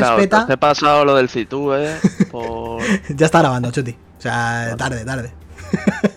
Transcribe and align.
Espera, 0.00 0.16
respeta. 0.16 0.46
Te 0.46 0.52
he 0.54 0.58
pasado 0.58 1.04
lo 1.04 1.14
del 1.16 1.28
Citú, 1.28 1.74
eh. 1.74 1.96
Por... 2.30 2.82
Ya 3.08 3.26
está 3.26 3.40
grabando, 3.40 3.70
Chuti. 3.70 3.96
O 4.18 4.22
sea, 4.22 4.74
tarde, 4.76 5.04
tarde. 5.04 5.32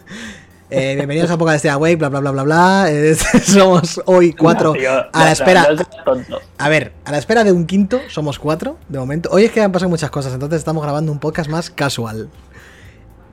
Eh, 0.75 0.95
bienvenidos 0.95 1.29
a 1.29 1.37
Poca 1.37 1.51
de 1.51 1.57
Stay 1.57 1.69
Awake, 1.69 1.97
bla 1.97 2.09
bla 2.09 2.19
bla 2.19 2.31
bla 2.31 2.41
bla. 2.41 2.85
Eh, 2.89 3.13
somos 3.43 4.01
hoy 4.07 4.33
cuatro 4.33 4.73
Tío, 4.73 4.89
a 4.91 5.19
la 5.19 5.25
no, 5.25 5.31
espera. 5.31 5.67
no. 6.27 6.39
A 6.57 6.67
ver, 6.67 6.93
a 7.05 7.11
la 7.11 7.19
espera 7.19 7.43
de 7.43 7.51
un 7.51 7.67
quinto, 7.67 8.01
somos 8.09 8.39
cuatro 8.39 8.79
de 8.89 8.97
momento. 8.97 9.29
Hoy 9.31 9.43
es 9.43 9.51
que 9.51 9.61
han 9.61 9.71
pasado 9.71 9.89
muchas 9.91 10.09
cosas, 10.09 10.33
entonces 10.33 10.57
estamos 10.57 10.81
grabando 10.81 11.11
un 11.11 11.19
podcast 11.19 11.47
más 11.47 11.69
casual. 11.69 12.27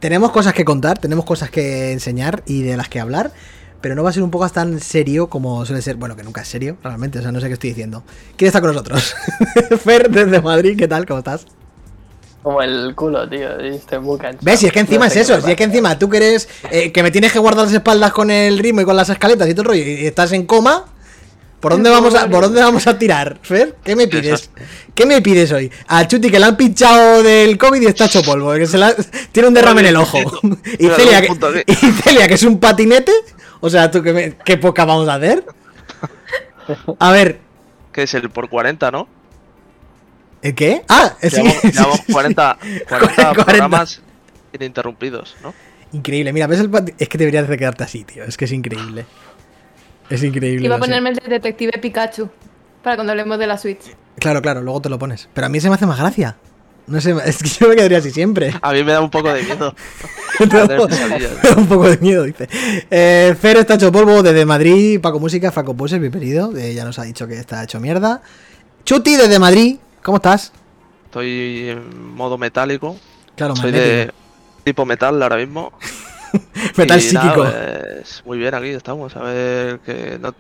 Tenemos 0.01 0.33
cosas 0.33 0.53
que 0.53 0.67
contar, 0.67 0.99
tenemos 0.99 1.25
cosas 1.25 1.49
que 1.49 1.93
enseñar 1.93 2.43
y 2.45 2.61
de 2.61 2.77
las 2.77 2.91
que 2.91 3.01
hablar, 3.01 3.33
pero 3.81 3.95
no 3.95 4.03
va 4.03 4.11
a 4.11 4.13
ser 4.13 4.23
un 4.23 4.31
podcast 4.31 4.55
tan 4.55 4.81
serio 4.81 5.29
como 5.29 5.65
suele 5.67 5.83
ser. 5.83 5.97
Bueno, 5.97 6.17
que 6.17 6.23
nunca 6.23 6.43
es 6.43 6.49
serio, 6.49 6.77
realmente, 6.83 7.19
o 7.19 7.23
sea, 7.23 7.33
no 7.33 7.41
sé 7.41 7.47
qué 7.49 7.55
estoy 7.55 7.71
diciendo. 7.71 8.03
¿Quién 8.37 8.47
está 8.49 8.61
con 8.61 8.73
nosotros? 8.73 9.15
Fer, 9.85 10.11
desde 10.11 10.41
Madrid, 10.41 10.77
¿qué 10.79 10.89
tal? 10.89 11.07
¿Cómo 11.07 11.19
estás? 11.19 11.47
Como 12.43 12.63
el 12.63 12.95
culo, 12.95 13.29
tío. 13.29 13.59
Estoy 13.61 13.99
muy 13.99 14.19
cansado. 14.19 14.39
¿Ves? 14.43 14.61
Si 14.61 14.67
es 14.67 14.73
que 14.73 14.81
encima 14.81 15.07
No 15.07 15.11
es 15.13 15.17
eso, 15.17 15.41
si 15.43 15.51
es 15.51 15.57
que 15.57 15.65
encima 15.65 15.99
tú 15.99 16.09
que 16.09 16.17
eres. 16.17 16.49
eh, 16.71 16.91
que 16.91 17.03
me 17.03 17.11
tienes 17.11 17.33
que 17.33 17.39
guardar 17.39 17.65
las 17.67 17.75
espaldas 17.75 18.13
con 18.13 18.31
el 18.31 18.59
ritmo 18.59 18.81
y 18.81 18.85
con 18.85 18.97
las 18.97 19.11
escaletas 19.11 19.47
y 19.49 19.53
todo 19.53 19.63
el 19.63 19.69
rollo 19.69 19.83
y 19.83 20.07
estás 20.07 20.33
en 20.33 20.47
coma. 20.47 20.87
¿Por 21.61 21.73
dónde 21.73 21.91
vamos 21.91 22.15
a, 22.15 22.27
por 22.31 22.45
dónde 22.45 22.63
vamos 22.63 22.87
a 22.87 22.99
tirar, 22.99 23.39
Fer? 23.43 23.77
¿Qué 23.85 23.95
me 23.95 24.09
pides? 24.09 24.49
¿Qué 24.95 25.05
me 25.05 25.21
pides 25.21 25.53
hoy? 25.53 25.71
A 25.89 26.09
Chuti 26.09 26.31
que 26.31 26.39
le 26.41 26.47
han 26.47 26.57
pinchado 26.57 27.23
del 27.23 27.59
COVID 27.59 27.83
y 27.83 27.85
está 27.85 28.07
hecho 28.07 28.23
polvo, 28.23 28.55
que 28.55 28.67
se 28.67 28.79
la- 28.79 28.95
tiene 29.31 29.49
un 29.49 29.53
derrame 29.53 29.83
en 29.83 29.87
el 29.89 29.97
ojo. 29.97 30.19
Celia, 30.97 31.21
que, 31.21 31.65
y 31.67 31.75
Celia, 31.75 32.27
que 32.27 32.33
es 32.35 32.43
un 32.45 32.59
patinete. 32.59 33.13
O 33.61 33.69
sea, 33.71 33.91
tú 33.91 34.03
que 34.03 34.13
me- 34.13 34.37
qué 34.45 34.57
poca 34.57 34.85
vamos 34.85 35.09
a 35.09 35.15
hacer. 35.15 35.45
A 36.99 37.11
ver, 37.13 37.41
¿Qué 37.93 38.05
es 38.05 38.15
el 38.15 38.31
por 38.31 38.49
40, 38.49 38.91
no? 38.91 39.09
¿el 40.43 40.55
qué? 40.55 40.83
Ah, 40.89 41.15
sí, 41.21 41.29
Llevamos, 41.31 41.55
sí, 41.61 41.73
llevamos 41.73 41.99
sí. 42.07 42.13
40, 42.13 42.59
40 42.89 43.15
40. 43.15 43.45
programas 43.45 44.01
ininterrumpidos, 44.53 45.37
¿no? 45.43 45.53
Increíble, 45.93 46.33
mira, 46.33 46.47
¿ves 46.47 46.61
el 46.61 46.71
Es 46.99 47.09
que 47.09 47.19
deberías 47.19 47.49
de 47.49 47.59
quedarte 47.59 47.83
así, 47.85 48.05
tío. 48.05 48.25
Es 48.25 48.37
que 48.37 48.45
es 48.45 48.53
increíble. 48.53 49.07
Es 50.09 50.23
increíble. 50.23 50.65
Iba 50.67 50.77
a 50.77 50.79
ponerme 50.79 51.11
el 51.11 51.17
de 51.17 51.29
Detective 51.29 51.73
Pikachu 51.81 52.31
para 52.83 52.95
cuando 52.97 53.11
hablemos 53.13 53.39
de 53.39 53.47
la 53.49 53.59
Switch. 53.59 53.95
Claro, 54.19 54.41
claro, 54.41 54.61
luego 54.63 54.81
te 54.81 54.89
lo 54.89 54.99
pones. 54.99 55.29
Pero 55.35 55.47
a 55.47 55.51
mí 55.51 55.61
se 55.61 55.69
me 55.69 55.75
hace 55.75 55.87
más 55.87 55.99
gracia. 55.99 56.37
No 56.91 57.01
sé, 57.01 57.15
es 57.25 57.43
que 57.43 57.49
yo 57.49 57.69
me 57.69 57.77
quedaría 57.77 57.99
así 57.99 58.11
siempre. 58.11 58.53
A 58.61 58.73
mí 58.73 58.85
me 58.85 58.93
da 58.93 59.01
un 59.01 59.11
poco 59.11 59.33
de 59.33 59.43
miedo. 59.43 59.75
Me 60.41 60.47
da 60.47 60.67
Tener 60.67 60.87
pesadillas. 60.89 61.33
un 61.57 61.67
poco 61.69 61.89
de 61.89 61.99
miedo, 61.99 62.23
dice. 62.25 62.49
Eh, 62.91 63.37
Fer 63.39 63.59
está 63.59 63.75
hecho 63.75 63.93
polvo 63.93 64.23
desde 64.23 64.47
Madrid. 64.47 64.99
Paco 65.01 65.21
Música, 65.21 65.53
Faco 65.53 65.75
Puse, 65.75 65.99
bienvenido. 65.99 66.57
Eh, 66.57 66.73
ya 66.73 66.85
nos 66.85 66.99
ha 66.99 67.03
dicho 67.03 67.27
que 67.29 67.35
está 67.39 67.63
hecho 67.63 67.79
mierda. 67.79 68.23
Chuti 68.85 69.17
desde 69.17 69.39
Madrid, 69.39 69.77
¿cómo 70.03 70.17
estás? 70.17 70.53
Estoy 71.05 71.69
en 71.69 72.15
modo 72.15 72.39
metálico. 72.39 72.97
Claro, 73.37 73.55
Soy 73.55 73.71
magnético. 73.73 73.95
de 73.97 74.13
tipo 74.65 74.87
metal 74.87 75.23
ahora 75.23 75.37
mismo. 75.37 75.73
Metal 76.77 77.01
Y 77.03 77.13
nada, 77.13 77.27
psíquico. 77.35 77.43
pues, 77.45 78.23
muy 78.25 78.39
bien, 78.39 78.55
aquí 78.55 78.69
estamos. 78.69 79.15
A 79.17 79.21
ver 79.23 79.81
qué, 79.85 80.19
no- 80.21 80.35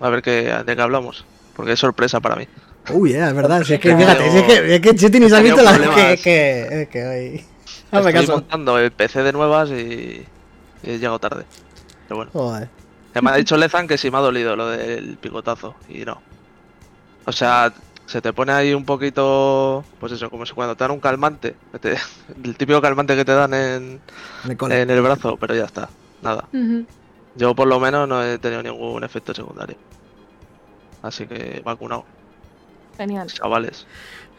a 0.00 0.08
ver 0.10 0.22
qué, 0.22 0.52
de 0.66 0.74
qué 0.76 0.82
hablamos. 0.82 1.24
Porque 1.54 1.72
es 1.72 1.78
sorpresa 1.78 2.18
para 2.20 2.34
mí. 2.36 2.48
Uy, 2.92 3.12
eh, 3.14 3.26
es 3.26 3.34
verdad. 3.34 3.62
Si 3.64 3.74
es 3.74 3.80
que, 3.80 3.96
fíjate, 3.96 4.30
si 4.30 4.36
es 4.38 4.42
que, 4.44 4.74
es 4.90 5.10
que 5.10 5.20
ni 5.20 5.28
se 5.28 5.36
ha 5.36 5.40
visto 5.40 5.62
la 5.62 5.78
que, 5.78 6.18
que, 6.22 6.88
que 6.90 7.06
hoy. 7.06 7.44
Estoy 7.92 8.12
caso. 8.12 8.32
montando 8.32 8.78
el 8.78 8.90
PC 8.92 9.22
de 9.22 9.32
nuevas 9.32 9.70
y, 9.70 10.24
y 10.82 10.90
he 10.90 10.98
llegado 10.98 11.18
tarde. 11.18 11.44
Pero 12.08 12.16
bueno. 12.16 12.30
Joder. 12.32 12.68
Me 13.22 13.30
ha 13.30 13.36
dicho 13.36 13.56
Lezan 13.56 13.88
que 13.88 13.96
sí 13.96 14.10
me 14.10 14.18
ha 14.18 14.20
dolido 14.20 14.56
lo 14.56 14.68
del 14.68 15.16
picotazo. 15.16 15.74
Y 15.88 16.04
no. 16.04 16.20
O 17.24 17.32
sea, 17.32 17.72
se 18.04 18.20
te 18.20 18.32
pone 18.32 18.52
ahí 18.52 18.74
un 18.74 18.84
poquito. 18.84 19.84
Pues 19.98 20.12
eso, 20.12 20.28
como 20.28 20.44
si 20.44 20.52
cuando 20.52 20.76
te 20.76 20.84
dan 20.84 20.90
un 20.90 21.00
calmante. 21.00 21.54
que 21.72 21.78
te- 21.78 21.96
el 22.44 22.56
típico 22.56 22.80
calmante 22.82 23.16
que 23.16 23.24
te 23.24 23.32
dan 23.32 23.54
en, 23.54 24.00
En 24.44 24.50
el 24.50 24.56
cole. 24.56 24.82
en 24.82 24.90
el 24.90 25.00
brazo, 25.00 25.36
pero 25.38 25.54
ya 25.54 25.64
está. 25.64 25.88
Nada. 26.22 26.44
Yo 27.36 27.54
por 27.54 27.66
lo 27.68 27.78
menos 27.80 28.06
no 28.08 28.22
he 28.22 28.38
tenido 28.38 28.62
ningún 28.62 29.02
efecto 29.04 29.32
secundario. 29.32 29.76
Así 31.02 31.26
que 31.26 31.60
vacunado, 31.64 32.04
Genial. 32.96 33.28
chavales. 33.28 33.86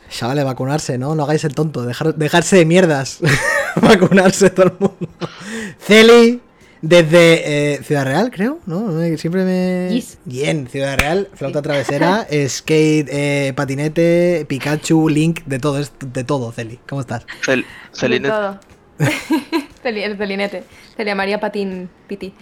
Chavales, 0.09 0.45
vacunarse, 0.45 0.97
¿no? 0.97 1.15
No 1.15 1.23
hagáis 1.23 1.43
el 1.43 1.53
tonto, 1.53 1.83
dejar, 1.85 2.15
dejarse 2.15 2.55
de 2.57 2.65
mierdas. 2.65 3.19
vacunarse 3.81 4.49
todo 4.49 4.67
el 4.67 4.73
mundo. 4.79 5.09
Celi, 5.79 6.41
desde 6.81 7.73
eh, 7.73 7.83
Ciudad 7.83 8.05
Real, 8.05 8.31
creo, 8.31 8.59
¿no? 8.65 8.81
Me- 8.83 9.17
Siempre 9.17 9.43
me... 9.43 9.89
Yes. 9.93 10.17
Bien, 10.23 10.67
Ciudad 10.67 10.97
Real, 10.97 11.27
flauta 11.33 11.61
travesera, 11.61 12.25
skate, 12.47 13.09
eh, 13.11 13.53
patinete, 13.55 14.45
Pikachu, 14.47 15.09
Link, 15.09 15.41
de 15.45 15.59
todo, 15.59 15.79
es 15.79 15.91
de 15.99 16.23
todo, 16.23 16.51
Celi. 16.53 16.79
¿Cómo 16.87 17.01
estás? 17.01 17.25
Cel 17.43 17.65
todo. 18.21 18.59
Celi- 19.83 20.03
el 20.03 20.17
Celinete. 20.17 20.63
Celia 20.95 21.15
María 21.15 21.39
Patín 21.39 21.89
Piti. 22.07 22.33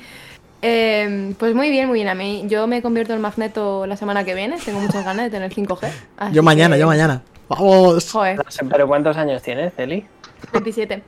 Eh, 0.67 1.35
pues 1.37 1.53
muy 1.53 1.69
bien, 1.69 1.87
muy 1.87 1.99
bien. 1.99 2.07
A 2.07 2.15
mí, 2.15 2.45
yo 2.47 2.65
me 2.65 2.81
convierto 2.81 3.13
en 3.13 3.21
magneto 3.21 3.85
la 3.85 3.95
semana 3.97 4.23
que 4.23 4.33
viene. 4.33 4.57
Tengo 4.63 4.79
muchas 4.79 5.05
ganas 5.05 5.25
de 5.25 5.29
tener 5.29 5.51
5G. 5.53 5.87
así 6.17 6.33
Yo 6.35 6.41
mañana, 6.41 6.75
que- 6.75 6.79
yo 6.81 6.87
mañana. 6.87 7.21
¡Vamos! 7.47 8.11
Joder, 8.11 8.39
pero 8.71 8.87
¿cuántos 8.87 9.15
años 9.17 9.43
tienes, 9.43 9.71
Celi? 9.75 10.07
27. 10.51 11.03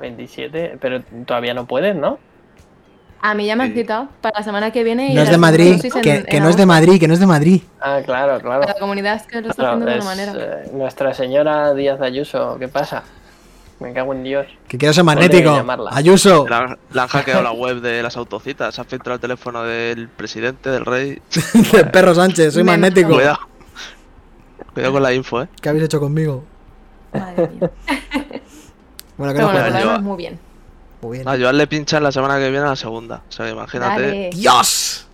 27, 0.00 0.78
pero 0.80 1.00
todavía 1.24 1.54
no 1.54 1.66
puedes, 1.66 1.94
¿no? 1.94 2.18
A 3.20 3.34
mí 3.34 3.46
ya 3.46 3.54
me 3.54 3.62
han 3.62 3.72
citado 3.72 4.08
para 4.20 4.40
la 4.40 4.44
semana 4.44 4.72
que 4.72 4.82
viene. 4.82 5.12
y 5.12 5.14
No 5.14 5.22
es 5.22 5.30
de 5.30 5.38
Madrid, 5.38 5.80
en- 5.84 6.02
que, 6.02 6.24
en 6.26 6.42
no 6.42 6.48
es 6.48 6.56
de. 6.56 6.66
Madrid, 6.66 6.98
que 6.98 7.06
no 7.06 7.14
es 7.14 7.20
de 7.20 7.26
Madrid. 7.26 7.62
Ah, 7.80 8.00
claro, 8.04 8.40
claro. 8.40 8.62
La 8.66 8.74
comunidad 8.74 9.14
es 9.14 9.22
que 9.28 9.40
lo 9.40 9.50
está 9.50 9.62
Claro, 9.62 9.76
haciendo 9.76 9.86
de 9.92 9.98
es, 9.98 10.04
una 10.04 10.14
manera. 10.34 10.62
eh, 10.64 10.70
Nuestra 10.74 11.14
señora 11.14 11.72
Díaz 11.74 12.00
Ayuso, 12.00 12.56
¿qué 12.58 12.66
pasa? 12.66 13.04
Me 13.82 13.92
cago 13.92 14.12
en 14.14 14.22
Dios. 14.22 14.46
Que 14.68 14.78
quiero 14.78 14.92
ser 14.94 15.04
magnético. 15.04 15.64
Ayuso. 15.90 16.46
le 16.48 16.54
han, 16.54 16.78
le 16.92 17.00
han 17.00 17.08
hackeado 17.08 17.42
la 17.42 17.52
web 17.52 17.80
de 17.80 18.02
las 18.02 18.16
autocitas. 18.16 18.74
Se 18.74 18.80
ha 18.80 18.84
filtrado 18.84 19.14
el 19.16 19.20
teléfono 19.20 19.62
del 19.64 20.08
presidente, 20.08 20.70
del 20.70 20.84
rey. 20.84 21.20
de 21.72 21.84
Perro 21.86 22.14
Sánchez, 22.14 22.54
soy 22.54 22.64
magnético. 22.64 23.14
Cuidado. 23.14 23.38
Cuidado 24.72 24.92
con 24.94 25.02
la 25.02 25.12
info, 25.12 25.42
eh. 25.42 25.48
¿Qué 25.60 25.68
habéis 25.68 25.84
hecho 25.84 26.00
conmigo? 26.00 26.44
Madre 27.12 27.48
mía. 27.48 27.70
Bueno, 29.18 29.34
que 29.34 29.40
Pero 29.40 29.52
no 29.70 29.70
bueno, 29.84 30.00
muy 30.00 30.16
bien. 30.16 30.38
Muy 31.02 31.18
bien. 31.18 31.28
A 31.28 31.36
Joan 31.38 31.58
le 31.58 31.66
pinchan 31.66 32.02
la 32.02 32.10
semana 32.10 32.38
que 32.38 32.50
viene 32.50 32.64
a 32.64 32.70
la 32.70 32.76
segunda. 32.76 33.22
O 33.28 33.30
sea, 33.32 33.48
imagínate. 33.48 34.02
Dale. 34.02 34.30
¡Dios! 34.32 35.06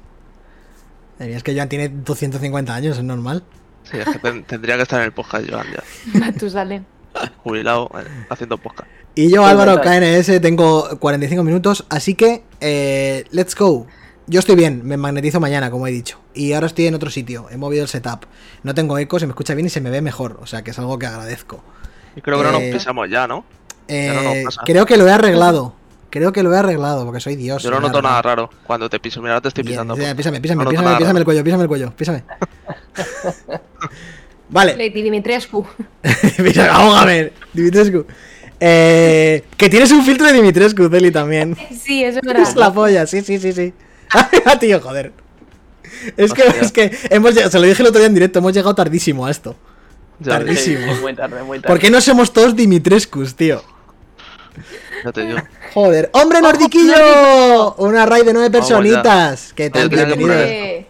Es 1.18 1.42
que 1.42 1.54
Joan 1.54 1.68
tiene 1.68 1.88
250 1.88 2.74
años, 2.74 2.96
es 2.96 3.02
normal. 3.02 3.42
Sí, 3.82 3.98
es 3.98 4.06
que 4.06 4.18
ten- 4.20 4.44
tendría 4.44 4.76
que 4.76 4.82
estar 4.82 5.00
en 5.00 5.06
el 5.06 5.12
podcast 5.12 5.50
Joan 5.50 5.66
ya. 5.72 5.82
Matusalén. 6.20 6.86
Jubilado, 7.44 7.90
haciendo 8.30 8.58
podcast. 8.58 8.88
Y 9.14 9.30
yo, 9.30 9.44
Álvaro. 9.46 9.80
KNS, 9.80 10.40
tengo 10.40 10.88
45 10.98 11.42
minutos, 11.44 11.84
así 11.88 12.14
que 12.14 12.44
eh, 12.60 13.24
let's 13.30 13.54
go. 13.56 13.86
Yo 14.26 14.40
estoy 14.40 14.56
bien, 14.56 14.82
me 14.84 14.96
magnetizo 14.96 15.40
mañana, 15.40 15.70
como 15.70 15.86
he 15.86 15.90
dicho. 15.90 16.18
Y 16.34 16.52
ahora 16.52 16.66
estoy 16.66 16.86
en 16.86 16.94
otro 16.94 17.08
sitio, 17.10 17.46
he 17.50 17.56
movido 17.56 17.82
el 17.82 17.88
setup. 17.88 18.26
No 18.62 18.74
tengo 18.74 18.98
eco, 18.98 19.18
se 19.18 19.26
me 19.26 19.30
escucha 19.32 19.54
bien 19.54 19.66
y 19.66 19.70
se 19.70 19.80
me 19.80 19.88
ve 19.90 20.02
mejor, 20.02 20.38
o 20.42 20.46
sea 20.46 20.62
que 20.62 20.70
es 20.72 20.78
algo 20.78 20.98
que 20.98 21.06
agradezco. 21.06 21.62
Y 22.14 22.20
creo 22.20 22.36
que 22.38 22.44
no 22.44 22.52
nos 22.52 22.60
Eh, 22.62 22.70
pisamos 22.72 23.08
ya, 23.08 23.26
¿no? 23.26 23.44
Eh, 23.88 24.12
no 24.14 24.22
nos 24.22 24.44
pasa. 24.44 24.60
creo 24.66 24.84
que 24.86 24.96
lo 24.98 25.08
he 25.08 25.12
arreglado. 25.12 25.74
Creo 26.10 26.32
que 26.32 26.42
lo 26.42 26.54
he 26.54 26.58
arreglado, 26.58 27.04
porque 27.04 27.20
soy 27.20 27.36
Dios. 27.36 27.62
Yo 27.62 27.70
no 27.70 27.80
noto 27.80 28.00
nada 28.00 28.20
raro 28.22 28.48
cuando 28.66 28.88
te 28.88 28.98
piso. 29.00 29.20
Mira, 29.20 29.34
ahora 29.34 29.42
te 29.42 29.48
estoy 29.48 29.62
Bien, 29.62 29.74
pisando. 29.74 29.94
pues. 29.94 30.14
písame, 30.14 30.40
písame, 30.40 30.64
No 30.64 30.70
písame, 30.70 30.96
písame 30.96 31.18
el 31.18 31.24
cuello, 31.24 31.44
písame 31.44 31.62
el 31.64 31.68
cuello, 31.68 31.92
písame. 31.96 32.24
vale, 34.50 34.76
Lady 34.76 35.02
Dimitrescu. 35.02 35.66
písame, 36.42 36.68
ahógame, 36.70 37.32
Dimitrescu. 37.52 38.06
Eh, 38.60 39.44
que 39.56 39.68
tienes 39.68 39.90
un 39.92 40.04
filtro 40.04 40.26
de 40.26 40.32
Dimitrescu, 40.32 40.88
Celi, 40.88 41.10
también. 41.10 41.56
Sí, 41.80 42.02
eso 42.02 42.18
es 42.18 42.24
Es 42.26 42.34
verdad. 42.34 42.54
la 42.56 42.72
polla, 42.72 43.06
sí, 43.06 43.22
sí, 43.22 43.38
sí, 43.38 43.52
sí. 43.52 43.72
Ah, 44.44 44.58
tío, 44.60 44.80
joder. 44.80 45.12
Es 46.16 46.32
que, 46.32 46.42
es 46.60 46.72
que 46.72 46.96
hemos 47.10 47.34
llegado, 47.34 47.50
se 47.50 47.58
lo 47.58 47.66
dije 47.66 47.82
el 47.82 47.88
otro 47.88 47.98
día 48.00 48.08
en 48.08 48.14
directo, 48.14 48.38
hemos 48.40 48.52
llegado 48.52 48.74
tardísimo 48.74 49.26
a 49.26 49.30
esto. 49.30 49.56
Ya, 50.20 50.38
Tardí- 50.40 50.46
ves, 50.46 50.60
Sí, 50.64 50.76
muy 51.00 51.14
tarde, 51.14 51.42
muy 51.44 51.58
tarde. 51.60 51.68
¿Por 51.68 51.78
qué 51.78 51.90
no 51.90 52.00
somos 52.00 52.32
todos 52.32 52.56
Dimitrescus, 52.56 53.34
tío? 53.36 53.62
ya 55.04 55.12
te 55.12 55.24
digo. 55.24 55.38
Joder. 55.74 56.10
¡Hombre 56.12 56.40
nordiquillo! 56.40 57.74
Una 57.78 58.04
raid 58.06 58.24
de 58.24 58.32
nueve 58.32 58.48
Vamos 58.48 58.68
personitas. 58.68 59.52
¿Qué 59.54 59.70
tal? 59.70 59.88
Eh, 59.92 60.86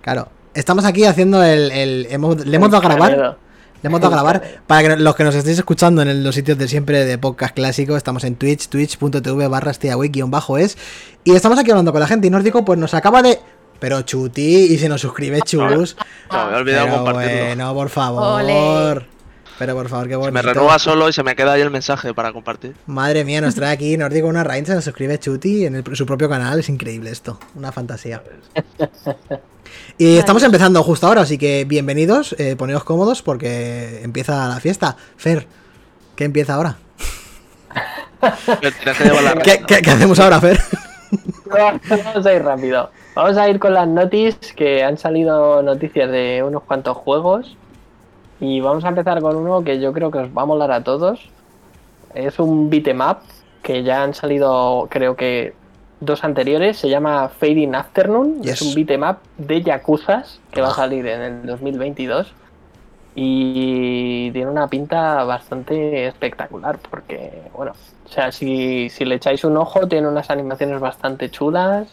Claro. 0.00 0.28
Estamos 0.54 0.84
aquí 0.84 1.04
haciendo 1.04 1.42
el. 1.42 1.70
el- 1.72 2.06
hemos- 2.10 2.44
le 2.44 2.56
hemos 2.56 2.70
dado 2.70 2.84
a 2.84 2.88
grabar. 2.88 3.38
Le 3.82 3.88
hemos 3.88 4.00
dado 4.00 4.12
a 4.14 4.16
grabar. 4.16 4.42
Para 4.66 4.82
que 4.88 4.96
los 4.96 5.14
que 5.16 5.24
nos 5.24 5.34
estéis 5.34 5.58
escuchando 5.58 6.02
en 6.02 6.08
el- 6.08 6.22
los 6.24 6.34
sitios 6.34 6.56
de 6.58 6.68
siempre 6.68 7.04
de 7.04 7.18
podcast 7.18 7.54
clásico, 7.54 7.96
estamos 7.96 8.22
en 8.24 8.36
Twitch, 8.36 8.68
twitch.tv 8.68 9.48
barra 9.48 9.72
bajo 10.28 10.58
es 10.58 10.76
Y 11.24 11.34
estamos 11.34 11.58
aquí 11.58 11.70
hablando 11.70 11.90
con 11.92 12.00
la 12.00 12.06
gente. 12.06 12.26
Y 12.26 12.30
Nórdico, 12.30 12.64
pues 12.64 12.78
nos 12.78 12.94
acaba 12.94 13.22
de. 13.22 13.38
Pero 13.80 14.02
chuti, 14.02 14.66
y 14.72 14.78
se 14.78 14.88
nos 14.88 15.00
suscribe 15.00 15.40
chus. 15.42 15.96
No, 16.30 16.46
me 16.46 16.52
he 16.52 16.56
olvidado 16.56 16.86
Pero 16.86 17.04
compartirlo. 17.04 17.46
bueno, 17.46 17.74
por 17.74 17.88
favor. 17.88 19.04
Pero 19.58 19.74
por 19.74 19.88
favor, 19.88 20.06
qué 20.06 20.12
Se 20.12 20.16
bonito. 20.16 20.32
me 20.32 20.42
renueva 20.42 20.78
solo 20.78 21.08
y 21.08 21.12
se 21.12 21.22
me 21.22 21.34
queda 21.36 21.52
ahí 21.52 21.60
el 21.60 21.70
mensaje 21.70 22.14
para 22.14 22.32
compartir. 22.32 22.74
Madre 22.86 23.24
mía, 23.24 23.40
nos 23.40 23.54
trae 23.54 23.72
aquí 23.72 23.96
Nórdico 23.96 24.28
una 24.28 24.44
raíz, 24.44 24.66
se 24.66 24.74
nos 24.74 24.84
suscribe 24.84 25.18
Chuti 25.18 25.66
en 25.66 25.76
el- 25.76 25.96
su 25.96 26.06
propio 26.06 26.28
canal. 26.28 26.60
Es 26.60 26.68
increíble 26.68 27.10
esto. 27.10 27.38
Una 27.56 27.72
fantasía. 27.72 28.22
Y 29.98 30.16
estamos 30.16 30.42
empezando 30.42 30.82
justo 30.82 31.06
ahora, 31.06 31.22
así 31.22 31.38
que 31.38 31.64
bienvenidos, 31.64 32.34
eh, 32.38 32.56
poneos 32.56 32.84
cómodos 32.84 33.22
porque 33.22 34.00
empieza 34.02 34.48
la 34.48 34.60
fiesta. 34.60 34.96
Fer, 35.16 35.46
¿qué 36.16 36.24
empieza 36.24 36.54
ahora? 36.54 36.76
Tienes 38.60 38.96
que 38.98 39.04
llevar 39.04 39.22
la 39.22 39.34
¿Qué, 39.42 39.62
qué- 39.66 39.82
qué 39.82 39.90
hacemos 39.90 40.18
ahora, 40.20 40.40
Fer? 40.40 40.58
Vamos 41.88 42.26
a 42.26 42.32
ir 42.32 42.42
rápido. 42.42 42.90
Vamos 43.14 43.36
a 43.36 43.48
ir 43.48 43.58
con 43.58 43.74
las 43.74 43.86
noticias 43.86 44.52
que 44.54 44.82
han 44.82 44.96
salido 44.96 45.62
noticias 45.62 46.10
de 46.10 46.42
unos 46.46 46.62
cuantos 46.62 46.96
juegos. 46.96 47.56
Y 48.40 48.60
vamos 48.60 48.84
a 48.84 48.88
empezar 48.88 49.20
con 49.20 49.36
uno 49.36 49.62
que 49.62 49.78
yo 49.80 49.92
creo 49.92 50.10
que 50.10 50.18
os 50.18 50.28
va 50.36 50.42
a 50.42 50.46
molar 50.46 50.72
a 50.72 50.82
todos. 50.82 51.28
Es 52.14 52.38
un 52.38 52.70
beat'em 52.70 53.00
up 53.00 53.18
que 53.62 53.82
ya 53.82 54.02
han 54.02 54.14
salido, 54.14 54.88
creo 54.90 55.14
que 55.16 55.54
dos 56.04 56.24
anteriores. 56.24 56.76
Se 56.76 56.88
llama 56.88 57.28
Fading 57.28 57.74
Afternoon. 57.74 58.42
Yes. 58.42 58.60
Es 58.60 58.62
un 58.62 58.74
beat'em 58.74 59.02
up 59.02 59.18
de 59.38 59.62
Yakuzas 59.62 60.40
que 60.50 60.60
va 60.60 60.68
a 60.68 60.74
salir 60.74 61.06
en 61.06 61.22
el 61.22 61.46
2022. 61.46 62.34
Y 63.14 64.30
tiene 64.32 64.50
una 64.50 64.68
pinta 64.68 65.24
bastante 65.24 66.06
espectacular 66.06 66.78
porque, 66.90 67.42
bueno, 67.54 67.72
o 68.06 68.08
sea, 68.08 68.32
si, 68.32 68.88
si 68.88 69.04
le 69.04 69.16
echáis 69.16 69.44
un 69.44 69.56
ojo, 69.56 69.86
tiene 69.86 70.08
unas 70.08 70.30
animaciones 70.30 70.80
bastante 70.80 71.30
chulas 71.30 71.88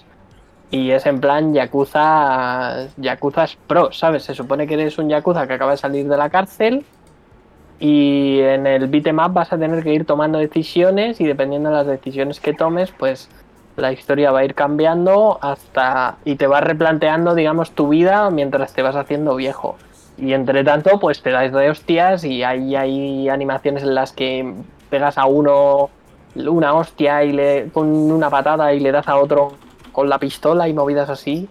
y 0.72 0.92
es 0.92 1.06
en 1.06 1.20
plan 1.20 1.54
Yakuza, 1.54 2.88
Yakuzas 2.98 3.58
Pro, 3.68 3.92
¿sabes? 3.92 4.24
Se 4.24 4.34
supone 4.34 4.66
que 4.66 4.76
eres 4.76 4.98
un 4.98 5.10
Yakuza 5.10 5.48
que 5.48 5.54
acaba 5.54 5.72
de 5.72 5.78
salir 5.78 6.08
de 6.08 6.16
la 6.16 6.30
cárcel 6.30 6.86
y 7.80 8.40
en 8.42 8.68
el 8.68 8.88
beat'em 8.88 9.20
up 9.20 9.34
vas 9.34 9.52
a 9.52 9.58
tener 9.58 9.84
que 9.84 9.94
ir 9.94 10.06
tomando 10.06 10.38
decisiones 10.38 11.20
y 11.20 11.26
dependiendo 11.26 11.70
de 11.70 11.76
las 11.76 11.88
decisiones 11.88 12.40
que 12.40 12.54
tomes, 12.54 12.92
pues 12.92 13.30
la 13.80 13.92
historia 13.92 14.32
va 14.32 14.40
a 14.40 14.46
ir 14.46 14.54
cambiando 14.56 15.40
hasta 15.42 16.18
y 16.26 16.36
te 16.36 16.48
vas 16.48 16.64
replanteando, 16.64 17.36
digamos, 17.36 17.72
tu 17.72 17.90
vida 17.90 18.30
mientras 18.30 18.74
te 18.74 18.82
vas 18.82 18.96
haciendo 18.96 19.36
viejo. 19.36 19.78
Y 20.18 20.34
entre 20.34 20.64
tanto, 20.64 21.00
pues 21.00 21.22
te 21.22 21.32
dais 21.32 21.52
de 21.54 21.70
hostias 21.70 22.24
y 22.26 22.44
hay, 22.44 22.76
hay 22.76 23.30
animaciones 23.30 23.84
en 23.84 23.96
las 23.96 24.12
que 24.12 24.54
pegas 24.90 25.18
a 25.18 25.26
uno 25.26 25.90
una 26.36 26.74
hostia 26.74 27.24
y 27.24 27.32
le 27.32 27.70
con 27.74 27.88
una 27.88 28.30
patada 28.30 28.74
y 28.74 28.80
le 28.80 28.92
das 28.92 29.08
a 29.08 29.18
otro 29.18 29.54
con 29.92 30.10
la 30.10 30.20
pistola 30.20 30.68
y 30.68 30.74
movidas 30.74 31.10
así. 31.10 31.48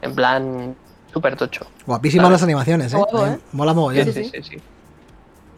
En 0.00 0.14
plan, 0.14 0.74
súper 1.12 1.36
tocho. 1.36 1.66
Guapísimas 1.86 2.30
las 2.30 2.42
animaciones, 2.42 2.92
¿eh? 2.94 2.96
Guapo, 2.96 3.26
Eh. 3.26 3.38
Mola 3.52 3.74
mogollón. 3.74 4.04
Sí, 4.06 4.12
Sí, 4.12 4.24
sí. 4.24 4.42
sí, 4.42 4.50
sí. 4.56 4.62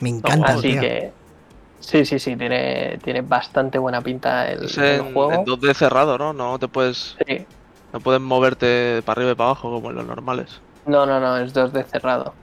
Me 0.00 0.08
encanta, 0.08 0.54
Así 0.54 0.72
tío. 0.72 0.80
que. 0.80 1.12
Sí, 1.80 2.04
sí, 2.04 2.18
sí, 2.18 2.36
tiene, 2.36 2.98
tiene 3.02 3.22
bastante 3.22 3.78
buena 3.78 4.00
pinta 4.02 4.48
el, 4.50 4.64
Es 4.64 4.76
el 4.78 5.00
en, 5.00 5.12
juego. 5.14 5.32
en 5.32 5.44
2D 5.44 5.74
cerrado, 5.74 6.18
¿no? 6.18 6.32
No 6.32 6.58
te 6.58 6.68
puedes. 6.68 7.16
Sí. 7.26 7.46
No 7.92 8.00
puedes 8.00 8.20
moverte 8.20 9.02
para 9.04 9.18
arriba 9.18 9.32
y 9.32 9.34
para 9.34 9.50
abajo 9.50 9.70
como 9.70 9.90
en 9.90 9.96
los 9.96 10.06
normales. 10.06 10.60
No, 10.86 11.06
no, 11.06 11.18
no, 11.20 11.36
es 11.38 11.54
2D 11.54 11.84
cerrado. 11.86 12.34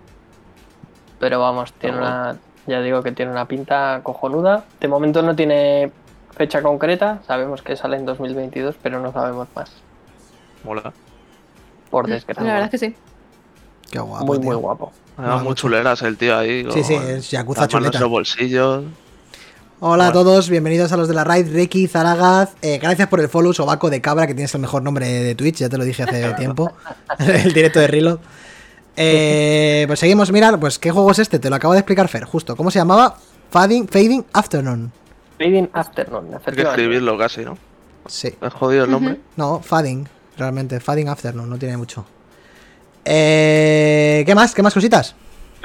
Pero 1.20 1.40
vamos, 1.40 1.72
tiene 1.74 1.98
bueno. 1.98 2.12
una. 2.12 2.38
Ya 2.68 2.82
digo 2.82 3.02
que 3.02 3.12
tiene 3.14 3.32
una 3.32 3.46
pinta 3.48 4.02
cojonuda. 4.04 4.66
De 4.82 4.88
momento 4.90 5.22
no 5.22 5.36
tiene 5.36 5.92
fecha 6.36 6.62
concreta. 6.62 7.20
Sabemos 7.26 7.62
que 7.62 7.76
sale 7.78 7.96
en 7.98 8.06
2022, 8.06 8.76
pero 8.82 9.00
no 9.00 9.14
sabemos 9.14 9.48
más. 9.56 9.72
Mola. 10.66 10.92
Por 11.90 12.10
La 12.10 12.16
desgracia. 12.16 12.44
verdad 12.44 12.66
es 12.66 12.70
que 12.72 12.78
sí. 12.78 12.96
Qué 13.90 14.00
guapo. 14.00 14.26
muy, 14.26 14.40
tío. 14.40 14.48
muy 14.48 14.56
guapo. 14.58 14.92
Además, 15.16 15.44
muy 15.44 15.56
chuleras 15.56 16.02
el 16.02 16.18
tío 16.18 16.38
ahí. 16.38 16.68
Sí, 16.72 16.84
sí, 16.84 16.94
es 16.96 17.32
Yakuza 17.32 17.68
chuleta. 17.68 18.00
los 18.00 18.10
bolsillos. 18.10 18.84
Hola 19.80 20.08
a 20.08 20.12
todos, 20.12 20.50
bienvenidos 20.50 20.92
a 20.92 20.98
los 20.98 21.08
de 21.08 21.14
la 21.14 21.24
raid, 21.24 21.54
Reiki, 21.54 21.88
Zaragaz. 21.88 22.56
Eh, 22.64 22.80
gracias 22.82 23.08
por 23.10 23.20
el 23.20 23.30
follow, 23.30 23.54
Sobaco 23.54 23.92
de 23.92 24.02
Cabra, 24.02 24.26
que 24.26 24.34
tienes 24.34 24.52
el 24.56 24.62
mejor 24.62 24.82
nombre 24.82 25.08
de 25.08 25.36
Twitch, 25.36 25.58
ya 25.58 25.70
te 25.70 25.78
lo 25.78 25.84
dije 25.84 26.02
hace 26.02 26.34
tiempo. 26.38 26.74
el 27.20 27.54
directo 27.54 27.80
de 27.80 27.86
Rilo. 27.86 28.20
Eh, 28.96 29.84
pues 29.86 30.00
seguimos, 30.00 30.32
mira, 30.32 30.58
pues 30.60 30.80
¿qué 30.80 30.90
juego 30.90 31.12
es 31.12 31.20
este? 31.20 31.38
Te 31.38 31.52
lo 31.52 31.56
acabo 31.56 31.74
de 31.74 31.82
explicar 31.82 32.08
Fer, 32.08 32.24
justo. 32.24 32.56
¿Cómo 32.56 32.72
se 32.72 32.80
llamaba? 32.80 33.18
Fading, 33.52 33.88
Fading 33.88 34.26
Afternoon. 34.34 34.92
Fading 35.38 35.70
Afternoon, 35.72 36.28
Hay 36.44 36.56
que 36.56 36.62
escribirlo 36.64 37.16
casi, 37.16 37.46
¿no? 37.46 37.56
Sí. 38.08 38.34
Es 38.42 38.54
jodido 38.54 38.86
el 38.86 38.90
nombre. 38.92 39.20
No, 39.36 39.62
Fading, 39.62 40.08
realmente. 40.38 40.80
Fading 40.80 41.08
Afternoon, 41.08 41.48
no 41.48 41.60
tiene 41.60 41.78
mucho. 41.78 42.04
Eh, 43.06 44.24
¿Qué 44.26 44.34
más? 44.34 44.56
¿Qué 44.56 44.64
más 44.64 44.74
cositas? 44.74 45.16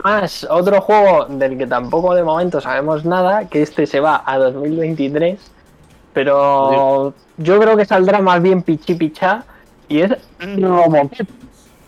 Más, 0.05 0.47
otro 0.51 0.81
juego 0.81 1.27
del 1.27 1.59
que 1.59 1.67
tampoco 1.67 2.15
de 2.15 2.23
momento 2.25 2.61
sabemos 2.61 3.05
nada, 3.05 3.49
que 3.49 3.63
este 3.63 3.87
se 3.87 4.01
va 4.01 4.23
a 4.25 4.39
2023, 4.39 5.39
pero 6.13 7.15
yo 7.37 7.59
creo 7.61 7.77
que 7.77 7.85
saldrá 7.85 8.21
más 8.21 8.41
bien 8.43 8.63
pichi 8.63 8.95
picha, 8.95 9.45
y 9.89 10.01
es 10.01 10.11
Robocop 10.41 11.13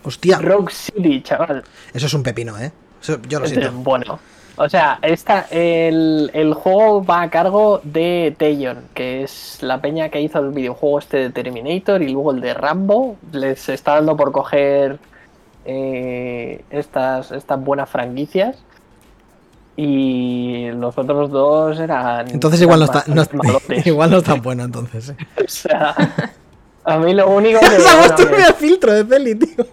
Hostia, 0.03 0.37
Rogue 0.39 0.71
City, 0.71 1.21
chaval. 1.23 1.63
eso 1.93 2.05
es 2.05 2.13
un 2.13 2.23
pepino, 2.23 2.57
¿eh? 2.59 2.71
Eso- 3.01 3.19
yo 3.27 3.39
lo 3.39 3.45
Este, 3.45 3.59
siento. 3.61 3.77
bueno, 3.79 4.19
o 4.57 4.69
sea, 4.69 4.99
esta, 5.01 5.47
el, 5.49 6.29
el 6.33 6.53
juego 6.53 7.03
va 7.03 7.23
a 7.23 7.29
cargo 7.29 7.81
de 7.83 8.35
Tayon, 8.37 8.83
que 8.93 9.23
es 9.23 9.57
la 9.61 9.81
peña 9.81 10.09
que 10.09 10.21
hizo 10.21 10.39
el 10.39 10.51
videojuego 10.51 10.99
este 10.99 11.17
de 11.17 11.29
Terminator 11.31 12.01
y 12.03 12.09
luego 12.09 12.31
el 12.31 12.41
de 12.41 12.53
Rambo. 12.53 13.17
Les 13.31 13.67
está 13.69 13.95
dando 13.95 14.15
por 14.15 14.31
coger 14.31 14.97
eh, 15.65 16.63
estas, 16.69 17.31
estas 17.31 17.59
buenas 17.63 17.89
franquicias. 17.89 18.57
Y 19.77 20.67
los 20.71 20.97
otros 20.97 21.29
dos 21.31 21.77
eran. 21.79 22.29
Entonces 22.31 22.61
igual 22.61 22.79
no 22.79 22.85
está, 22.85 23.03
no, 23.07 23.23
igual 23.85 24.09
no 24.11 24.17
es 24.19 24.23
tan 24.23 24.41
bueno 24.41 24.63
entonces. 24.63 25.09
¿eh? 25.09 25.15
O 25.43 25.47
sea, 25.49 25.93
a 26.85 26.97
mí 26.97 27.13
lo 27.13 27.29
único 27.29 27.59
que. 27.61 28.13
Turbia 28.15 28.37
que- 28.37 28.43
de 28.45 28.53
filtro 28.53 28.93
de 28.93 29.03
peli, 29.03 29.35
tío. 29.35 29.65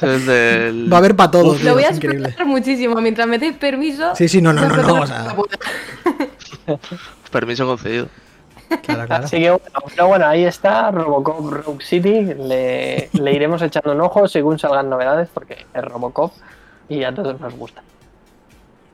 Del. 0.00 0.92
Va 0.92 0.96
a 0.96 0.98
haber 0.98 1.14
para 1.14 1.30
todos. 1.30 1.62
Lo 1.62 1.74
voy 1.74 1.84
a 1.84 1.88
explotar 1.90 2.46
muchísimo. 2.46 3.00
Mientras 3.00 3.26
me 3.28 3.38
deis 3.38 3.56
permiso. 3.56 4.14
Sí, 4.16 4.28
sí, 4.28 4.42
no, 4.42 4.52
no, 4.52 4.62
no, 4.62 4.68
no, 4.68 4.74
exploto 4.74 5.02
o 5.02 5.06
sea- 5.06 5.24
la 5.24 5.36
puta. 5.36 5.58
Permiso 7.30 7.66
concedido. 7.66 8.08
Claro, 8.82 9.04
claro. 9.06 9.24
Así 9.24 9.38
que 9.38 9.50
bueno, 9.50 9.66
pero 9.88 10.06
bueno, 10.08 10.26
ahí 10.26 10.44
está 10.44 10.90
Robocop 10.90 11.50
Rogue 11.50 11.84
City. 11.84 12.34
Le, 12.34 13.08
le 13.12 13.32
iremos 13.32 13.62
echando 13.62 13.92
un 13.92 14.00
ojo 14.00 14.28
según 14.28 14.58
salgan 14.58 14.88
novedades, 14.90 15.28
porque 15.32 15.66
es 15.72 15.84
Robocop 15.84 16.32
y 16.88 17.04
a 17.04 17.14
todos 17.14 17.40
nos 17.40 17.54
gusta. 17.54 17.82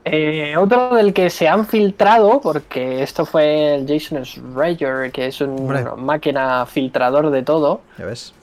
Eh, 0.03 0.55
otro 0.57 0.95
del 0.95 1.13
que 1.13 1.29
se 1.29 1.47
han 1.47 1.67
filtrado, 1.67 2.41
porque 2.41 3.03
esto 3.03 3.25
fue 3.25 3.75
el 3.75 3.87
Jason 3.87 4.23
Schreier, 4.25 5.11
que 5.11 5.27
es 5.27 5.41
un 5.41 5.51
Hombre. 5.59 5.85
máquina 5.97 6.65
filtrador 6.65 7.29
de 7.29 7.43
todo. 7.43 7.81
Ya 7.99 8.05
ves. 8.05 8.33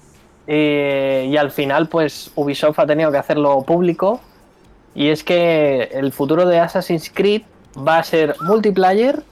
Eh, 0.46 1.26
y 1.28 1.36
al 1.36 1.50
final, 1.50 1.88
pues 1.88 2.30
Ubisoft 2.36 2.78
ha 2.78 2.86
tenido 2.86 3.10
que 3.10 3.18
hacerlo 3.18 3.62
público. 3.62 4.20
Y 4.94 5.08
es 5.08 5.24
que 5.24 5.90
el 5.92 6.12
futuro 6.12 6.46
de 6.46 6.58
Assassin's 6.60 7.10
Creed 7.12 7.42
va 7.76 7.98
a 7.98 8.04
ser 8.04 8.34
multiplayer 8.40 9.22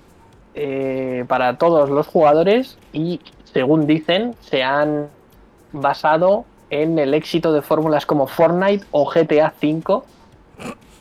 eh, 0.57 1.25
para 1.29 1.59
todos 1.59 1.91
los 1.91 2.07
jugadores. 2.07 2.79
Y 2.93 3.21
según 3.45 3.87
dicen, 3.87 4.35
se 4.41 4.63
han 4.63 5.09
basado 5.73 6.47
en 6.71 6.99
el 6.99 7.15
éxito 7.15 7.53
de 7.53 7.63
fórmulas 7.63 8.07
como 8.07 8.27
Fortnite 8.27 8.85
o 8.91 9.05
GTA 9.09 9.53
V. 9.63 10.03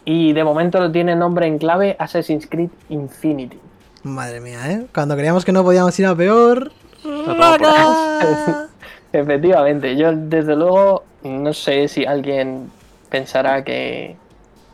Y 0.03 0.33
de 0.33 0.43
momento 0.43 0.79
lo 0.79 0.91
tiene 0.91 1.15
nombre 1.15 1.47
en 1.47 1.57
clave 1.57 1.95
Assassin's 1.97 2.47
Creed 2.47 2.69
Infinity. 2.89 3.59
Madre 4.03 4.41
mía, 4.41 4.71
¿eh? 4.71 4.85
Cuando 4.93 5.15
creíamos 5.15 5.43
que 5.45 5.51
no 5.51 5.63
podíamos 5.63 5.97
ir 6.00 6.05
a 6.05 6.15
peor. 6.15 6.71
Efectivamente, 9.13 9.95
yo 9.95 10.12
desde 10.13 10.55
luego 10.55 11.03
no 11.24 11.53
sé 11.53 11.88
si 11.88 12.05
alguien 12.05 12.69
pensará 13.09 13.63
que, 13.63 14.17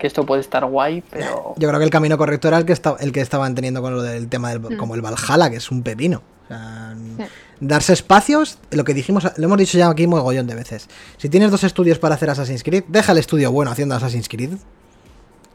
que 0.02 0.08
esto 0.08 0.26
puede 0.26 0.42
estar 0.42 0.66
guay, 0.66 1.04
pero 1.10 1.54
Yo 1.58 1.68
creo 1.68 1.80
que 1.80 1.86
el 1.86 1.92
camino 1.92 2.18
correcto 2.18 2.48
era 2.48 2.58
el 2.58 2.66
que, 2.66 2.74
esta- 2.74 2.96
el 3.00 3.12
que 3.12 3.22
estaban 3.22 3.54
teniendo 3.56 3.82
con 3.84 3.94
lo 3.94 4.02
del 4.02 4.28
tema 4.28 4.50
del 4.50 4.60
Mm. 4.60 4.78
como 4.78 4.96
el 4.96 5.02
Valhalla, 5.02 5.50
que 5.52 5.58
es 5.58 5.70
un 5.72 5.84
pepino. 5.84 6.24
O 6.46 6.48
sea, 6.48 6.96
Sí. 7.18 7.24
darse 7.60 7.94
espacios, 7.94 8.58
lo 8.72 8.84
que 8.84 8.94
dijimos, 8.96 9.24
lo 9.38 9.46
hemos 9.46 9.58
dicho 9.60 9.78
ya 9.78 9.88
aquí 9.90 10.08
mogollón 10.08 10.48
de 10.48 10.56
veces. 10.56 10.90
Si 11.18 11.30
tienes 11.30 11.52
dos 11.52 11.64
estudios 11.64 12.00
para 12.00 12.16
hacer 12.16 12.30
Assassin's 12.32 12.64
Creed, 12.64 12.84
deja 12.88 13.12
el 13.12 13.20
estudio 13.20 13.52
bueno 13.52 13.70
haciendo 13.72 13.94
Assassin's 13.96 14.28
Creed, 14.28 14.54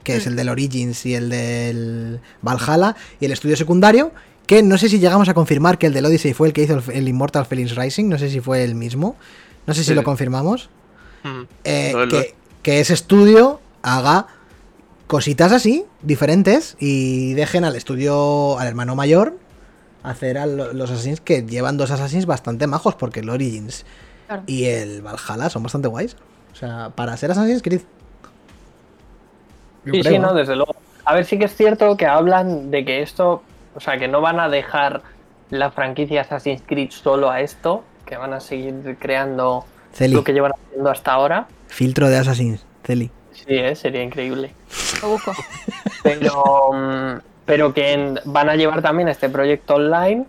que 0.05 0.17
es 0.17 0.25
Mm. 0.27 0.29
el 0.31 0.37
del 0.37 0.49
Origins 0.49 1.05
y 1.07 1.15
el 1.17 1.29
del 1.29 2.21
Valhalla, 2.41 2.95
y 3.21 3.25
el 3.27 3.33
estudio 3.33 3.57
secundario, 3.57 4.13
que 4.47 4.63
no 4.63 4.79
sé 4.79 4.89
si 4.89 5.01
llegamos 5.01 5.29
a 5.29 5.35
confirmar 5.35 5.77
que 5.77 5.89
el 5.89 5.93
del 5.93 6.07
Odyssey 6.07 6.33
fue 6.33 6.47
el 6.47 6.53
que 6.55 6.63
hizo 6.63 6.75
el, 6.75 6.83
el 6.93 7.09
Immortal 7.09 7.45
Feelings 7.47 7.75
Rising, 7.75 8.09
no 8.09 8.17
sé 8.17 8.31
si 8.31 8.39
fue 8.41 8.63
el 8.63 8.77
mismo, 8.77 9.17
no 9.67 9.75
sé 9.75 9.81
si 9.83 9.89
Sí. 9.89 9.95
lo 9.95 10.05
confirmamos. 10.05 10.71
Mm. 11.25 11.43
Eh, 11.65 11.93
que, 12.09 12.35
que 12.63 12.79
ese 12.81 12.95
estudio 12.95 13.61
haga 13.83 14.29
cositas 15.07 15.53
así, 15.53 15.85
diferentes, 16.03 16.77
y 16.81 17.35
dejen 17.35 17.65
al 17.65 17.77
estudio, 17.77 18.59
al 18.59 18.67
hermano 18.67 18.95
mayor, 18.97 19.37
hacer 20.03 20.39
a 20.39 20.47
lo- 20.47 20.73
los 20.73 20.91
Assassins 20.91 21.21
que 21.21 21.43
llevan 21.43 21.77
dos 21.77 21.91
Assassins 21.91 22.27
bastante 22.27 22.67
majos, 22.67 22.95
porque 22.95 23.21
el 23.21 23.31
Origins 23.31 23.85
Claro. 24.27 24.43
y 24.47 24.65
el 24.65 25.03
Valhalla 25.03 25.49
son 25.51 25.63
bastante 25.63 25.89
guays. 25.89 26.17
O 26.53 26.57
sea, 26.57 26.91
para 26.95 27.17
ser 27.17 27.31
Assassin's 27.31 27.63
Creed. 27.63 27.83
Yo 29.85 29.93
Sí, 29.95 30.01
creo, 30.01 30.13
sí, 30.15 30.19
no, 30.19 30.29
¿no? 30.29 30.35
desde 30.35 30.57
luego. 30.57 30.75
A 31.05 31.15
ver, 31.15 31.25
sí 31.25 31.39
que 31.39 31.45
es 31.45 31.55
cierto 31.55 31.97
que 31.97 32.07
hablan 32.07 32.71
de 32.71 32.85
que 32.85 33.03
esto, 33.03 33.43
o 33.75 33.81
sea, 33.81 33.99
que 33.99 34.09
no 34.09 34.21
van 34.21 34.41
a 34.41 34.49
dejar 34.49 35.03
la 35.51 35.71
franquicia 35.71 36.23
Assassin's 36.23 36.63
Creed 36.67 36.91
solo 36.91 37.31
a 37.31 37.41
esto, 37.41 37.85
que 38.05 38.17
van 38.17 38.33
a 38.33 38.41
seguir 38.41 38.97
creando 38.99 39.65
Celi, 39.93 40.15
lo 40.15 40.25
que 40.25 40.33
llevan 40.33 40.53
haciendo 40.53 40.91
hasta 40.91 41.13
ahora. 41.13 41.47
filtro 41.69 42.09
de 42.09 42.17
Assassin's. 42.19 42.65
Celi. 42.85 43.11
Sí, 43.37 43.45
¿eh? 43.55 43.75
sería 43.77 44.03
increíble. 44.03 44.53
Lo 45.03 45.11
busco. 45.11 45.33
Pero, 46.03 46.73
mm, 46.73 47.19
pero 47.45 47.73
que 47.75 47.93
en- 47.93 48.19
van 48.25 48.49
a 48.49 48.57
llevar 48.57 48.83
también 48.83 49.09
este 49.09 49.29
proyecto 49.29 49.75
online 49.75 50.25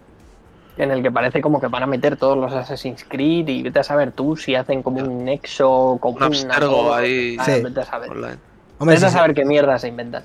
en 0.77 0.91
el 0.91 1.01
que 1.01 1.11
parece 1.11 1.41
como 1.41 1.59
que 1.59 1.67
van 1.67 1.83
a 1.83 1.87
meter 1.87 2.17
todos 2.17 2.37
los 2.37 2.53
Assassin's 2.53 3.03
Creed 3.07 3.47
y 3.47 3.63
vete 3.63 3.79
a 3.79 3.83
saber 3.83 4.11
tú 4.11 4.35
si 4.37 4.53
hacen 4.55 4.83
como 4.83 4.99
un 4.99 5.25
nexo, 5.25 5.97
como 5.99 6.17
Un 6.17 6.23
abstergo 6.23 6.93
ahí. 6.93 7.35
Ah, 7.39 7.45
Sí. 7.45 7.61
Vete 7.63 7.79
a 7.81 7.85
saber. 7.85 8.11
Online. 8.11 8.37
Hombre, 8.77 8.95
Vete 8.95 9.07
a 9.07 9.09
sí. 9.09 9.15
saber 9.15 9.33
qué 9.33 9.43
mierda 9.45 9.79
se 9.79 9.87
inventan. 9.87 10.23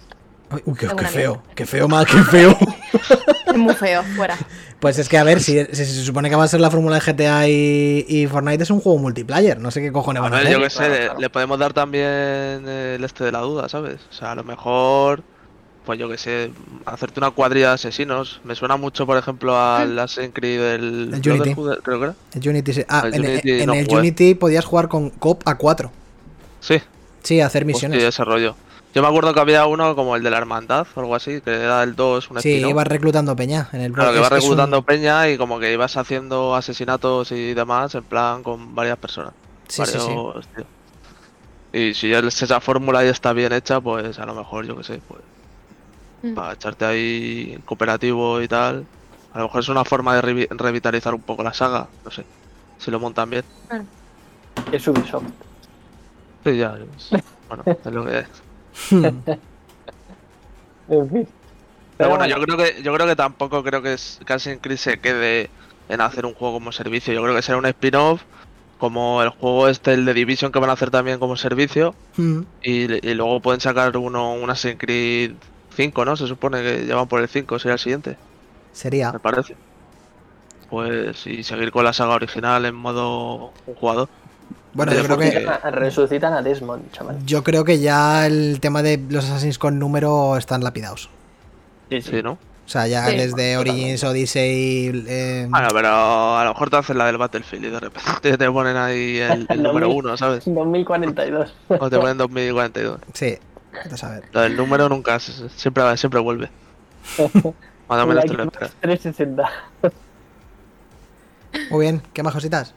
Uy, 0.67 0.75
qué, 0.79 0.87
qué 0.89 1.07
feo. 1.07 1.43
Qué 1.55 1.65
feo, 1.65 1.89
más, 1.89 2.05
qué 2.05 2.19
feo. 2.25 2.55
Es 3.47 3.57
muy 3.57 3.75
feo, 3.75 4.03
fuera. 4.17 4.37
Pues 4.83 4.99
es 4.99 5.09
que, 5.09 5.17
a 5.17 5.23
ver, 5.23 5.41
si, 5.41 5.65
si 5.67 5.85
se 5.87 6.03
supone 6.05 6.29
que 6.29 6.35
va 6.35 6.43
a 6.43 6.49
ser 6.49 6.61
la 6.61 6.69
fórmula 6.69 6.99
de 6.99 7.13
GTA 7.13 7.47
y, 7.49 8.05
y 8.09 8.27
Fortnite 8.27 8.65
es 8.65 8.71
un 8.71 8.81
juego 8.81 8.99
multiplayer. 8.99 9.61
No 9.61 9.71
sé 9.71 9.81
qué 9.81 9.93
cojones 9.93 10.19
A 10.21 10.25
van 10.25 10.35
a 10.35 10.37
ver, 10.39 10.47
hacer. 10.49 10.59
yo 10.59 10.65
qué 10.65 10.71
sé, 10.71 10.77
Claro, 10.79 10.93
le- 10.95 11.01
claro. 11.05 11.21
le 11.21 11.31
podemos 11.31 11.59
dar 11.61 11.73
también 11.73 12.05
el 12.69 13.05
este 13.05 13.23
de 13.23 13.31
la 13.31 13.39
duda, 13.39 13.69
¿sabes? 13.69 14.01
O 14.11 14.13
sea, 14.13 14.33
a 14.33 14.35
lo 14.35 14.43
mejor, 14.43 15.23
pues 15.87 16.01
yo 16.01 16.09
qué 16.09 16.19
sé, 16.19 16.51
hacerte 16.85 17.21
una 17.21 17.31
cuadrilla 17.31 17.69
de 17.69 17.75
asesinos. 17.75 18.41
Me 18.43 18.57
suena 18.57 18.77
mucho, 18.77 19.07
por 19.07 19.17
ejemplo, 19.17 19.57
al 19.57 19.97
Assassin's 20.01 20.35
Creed 20.35 20.61
del 20.61 21.15
El 21.15 21.31
Unity. 21.31 21.55
Creo 21.85 21.99
que 22.01 22.05
era. 22.07 22.15
El 22.35 22.49
Unity, 22.49 22.73
sí. 22.73 22.85
Ah, 22.89 23.05
El 23.07 23.15
en, 23.15 23.31
Unity 23.31 23.51
en 23.53 23.67
no 23.67 23.75
el 23.75 23.87
jugué. 23.87 23.99
Unity 24.01 24.35
podías 24.35 24.65
jugar 24.65 24.89
con 24.89 25.11
cop 25.11 25.43
a 25.47 25.57
4. 25.57 25.93
Sí, 26.59 26.81
Sí, 27.23 27.41
hacer 27.41 27.65
misiones. 27.65 28.01
sí, 28.01 28.05
ese 28.05 28.25
rollo. 28.25 28.57
Yo 28.95 29.01
me 29.01 29.09
acuerdo 29.09 29.33
que 29.33 29.41
había 29.41 29.65
uno 29.67 29.95
como 29.97 30.17
el 30.17 30.23
de 30.23 30.31
la 30.31 30.37
hermandad 30.39 30.87
o 30.95 31.01
algo 31.01 31.15
así, 31.15 31.41
que 31.41 31.51
era 31.55 31.83
el 31.83 31.97
2, 31.97 32.31
un 32.31 32.41
Sí, 32.43 32.57
ibas 32.59 32.87
reclutando 32.87 33.35
peña 33.35 33.69
en 33.73 33.81
el 33.81 33.93
Claro, 33.93 34.13
que 34.13 34.19
ibas 34.19 34.31
un- 34.33 34.37
reclutando 34.39 34.83
peña 34.83 35.29
y 35.31 35.39
como 35.39 35.59
que 35.59 35.73
ibas 35.73 35.97
haciendo 35.97 36.55
asesinatos 36.55 37.33
y 37.33 37.55
demás 37.55 37.95
en 37.95 38.05
plan 38.05 38.43
con 38.43 38.75
varias 38.75 38.99
personas. 38.99 39.33
Sí, 39.69 39.83
sí, 39.87 39.93
sí. 39.93 39.99
varios, 39.99 40.47
tío. 40.55 40.65
Y 41.73 41.95
si 41.95 42.13
esa 42.13 42.61
fórmula 42.61 43.03
ya 43.03 43.11
está 43.11 43.33
bien 43.33 43.53
hecha, 43.55 43.81
pues 43.81 44.19
a 44.19 44.27
lo 44.27 44.35
mejor, 44.35 44.67
yo 44.67 44.77
qué 44.77 44.85
sé, 44.85 45.01
pues 45.09 45.21
Mm. 46.23 46.35
para 46.35 46.53
echarte 46.53 46.85
ahí 46.85 47.53
en 47.55 47.63
cooperativo 47.63 48.43
y 48.43 48.47
tal. 48.49 48.85
A 49.33 49.39
lo 49.39 49.45
mejor 49.45 49.61
es 49.63 49.69
una 49.71 49.85
forma 49.87 50.15
de 50.15 50.23
revi- 50.23 50.49
revitalizar 50.51 51.15
un 51.15 51.23
poco 51.23 51.43
la 51.43 51.55
saga, 51.55 51.89
no 52.05 52.11
sé. 52.11 52.25
Si 52.79 52.91
lo 52.91 53.01
montan 53.01 53.31
bien. 53.31 53.45
Es 54.71 54.87
Ubisoft. 54.87 55.25
Sí, 56.45 56.59
ya. 56.59 56.77
es- 56.99 57.11
Bueno, 57.49 57.65
es 57.67 57.93
lo 57.93 58.05
que 58.05 58.19
es. 58.21 58.27
En 60.89 61.09
fin. 61.11 61.29
Pero 61.97 62.11
bueno, 62.11 62.27
yo 62.27 62.37
creo 62.43 62.57
que 62.57 62.83
yo 62.83 62.93
creo 62.95 63.07
que 63.07 63.17
tampoco 63.17 63.63
creo 63.63 63.83
que 63.83 63.91
Assassin's 63.93 64.59
Creed 64.61 64.77
se 64.79 64.99
quede 64.99 65.51
en 65.89 66.01
hacer 66.01 66.27
un 66.27 66.35
juego 66.35 66.55
como 66.55 66.73
servicio. 66.73 67.13
Yo 67.15 67.23
creo 67.23 67.35
que 67.35 67.43
será 67.43 67.59
un 67.59 67.67
spin-off 67.67 68.23
como 68.79 69.23
el 69.23 69.29
juego 69.29 69.69
este, 69.69 69.95
el 69.95 70.05
de 70.05 70.13
Division 70.15 70.51
que 70.51 70.59
van 70.59 70.71
a 70.71 70.73
hacer 70.73 70.91
también 70.91 71.19
como 71.21 71.37
servicio 71.37 71.95
Mm. 72.17 72.41
y, 72.63 73.09
y 73.09 73.15
luego 73.15 73.41
pueden 73.41 73.61
sacar 73.61 73.97
uno 73.97 74.35
un 74.35 74.51
Assassin's 74.51 74.79
Creed 74.81 75.33
5, 75.77 76.05
¿no? 76.05 76.17
Se 76.17 76.27
supone 76.27 76.63
que 76.63 76.87
ya 76.87 76.97
van 76.97 77.07
por 77.09 77.21
el 77.21 77.29
5, 77.29 77.59
sería 77.59 77.75
el 77.75 77.79
siguiente, 77.79 78.17
Sería. 78.73 79.13
me 79.13 79.21
parece. 79.21 79.55
Pues 80.69 81.27
y 81.27 81.43
seguir 81.45 81.71
con 81.71 81.85
la 81.85 81.93
saga 81.93 82.15
original 82.15 82.65
en 82.65 82.75
modo 82.75 83.53
un 83.67 83.75
jugador. 83.75 84.09
Bueno, 84.75 84.93
yo 84.95 85.05
creo 85.05 85.19
que 85.19 85.71
Resucitan 85.71 86.33
a- 86.33 86.43
Desmond, 86.43 86.91
chaval. 86.93 87.19
yo 87.27 87.45
creo 87.45 87.65
que 87.65 87.79
ya 87.81 88.27
el 88.27 88.59
tema 88.61 88.83
de 88.83 88.99
los 89.11 89.25
Assassins 89.27 89.59
con 89.59 89.79
número 89.79 90.37
están 90.37 90.65
lapidados. 90.65 91.11
Sí, 91.91 92.01
Sí, 92.01 92.23
¿no? 92.23 92.33
O 92.65 92.69
sea, 92.73 92.87
ya 92.87 93.07
Sí. 93.09 93.17
desde 93.17 93.57
Origins, 93.59 94.03
Odyssey, 94.05 95.05
eh, 95.07 95.47
Bueno, 95.51 95.69
pero 95.75 96.39
a 96.39 96.45
lo 96.45 96.51
mejor 96.55 96.71
te 96.71 96.77
hacen 96.77 96.97
la 96.97 97.07
del 97.07 97.19
Battlefield 97.19 97.65
y 97.67 97.71
de 97.71 97.81
repente 97.81 98.39
te 98.39 98.51
ponen 98.51 98.77
ahí 98.77 99.19
el, 99.19 99.47
el 99.51 99.63
número 99.63 99.91
1, 99.91 100.17
¿sabes? 100.17 100.45
2042. 100.47 101.53
O 101.69 101.91
te 101.91 101.99
ponen 101.99 102.17
2042. 102.17 103.01
sí, 103.13 103.37
a 103.93 103.97
saber. 103.97 104.25
Lo 104.33 104.41
del 104.41 104.57
número 104.57 104.89
nunca, 104.89 105.19
siempre, 105.19 105.97
siempre 105.99 106.21
vuelve. 106.21 106.49
Cuando 107.89 108.07
menos 108.07 108.25
te 108.25 108.33
lo 108.33 108.45
esperas. 108.45 108.71
360. 108.81 109.51
Muy 111.71 111.81
bien, 111.85 112.01
¿qué 112.15 112.23
más 112.23 112.33
cositas? 112.33 112.73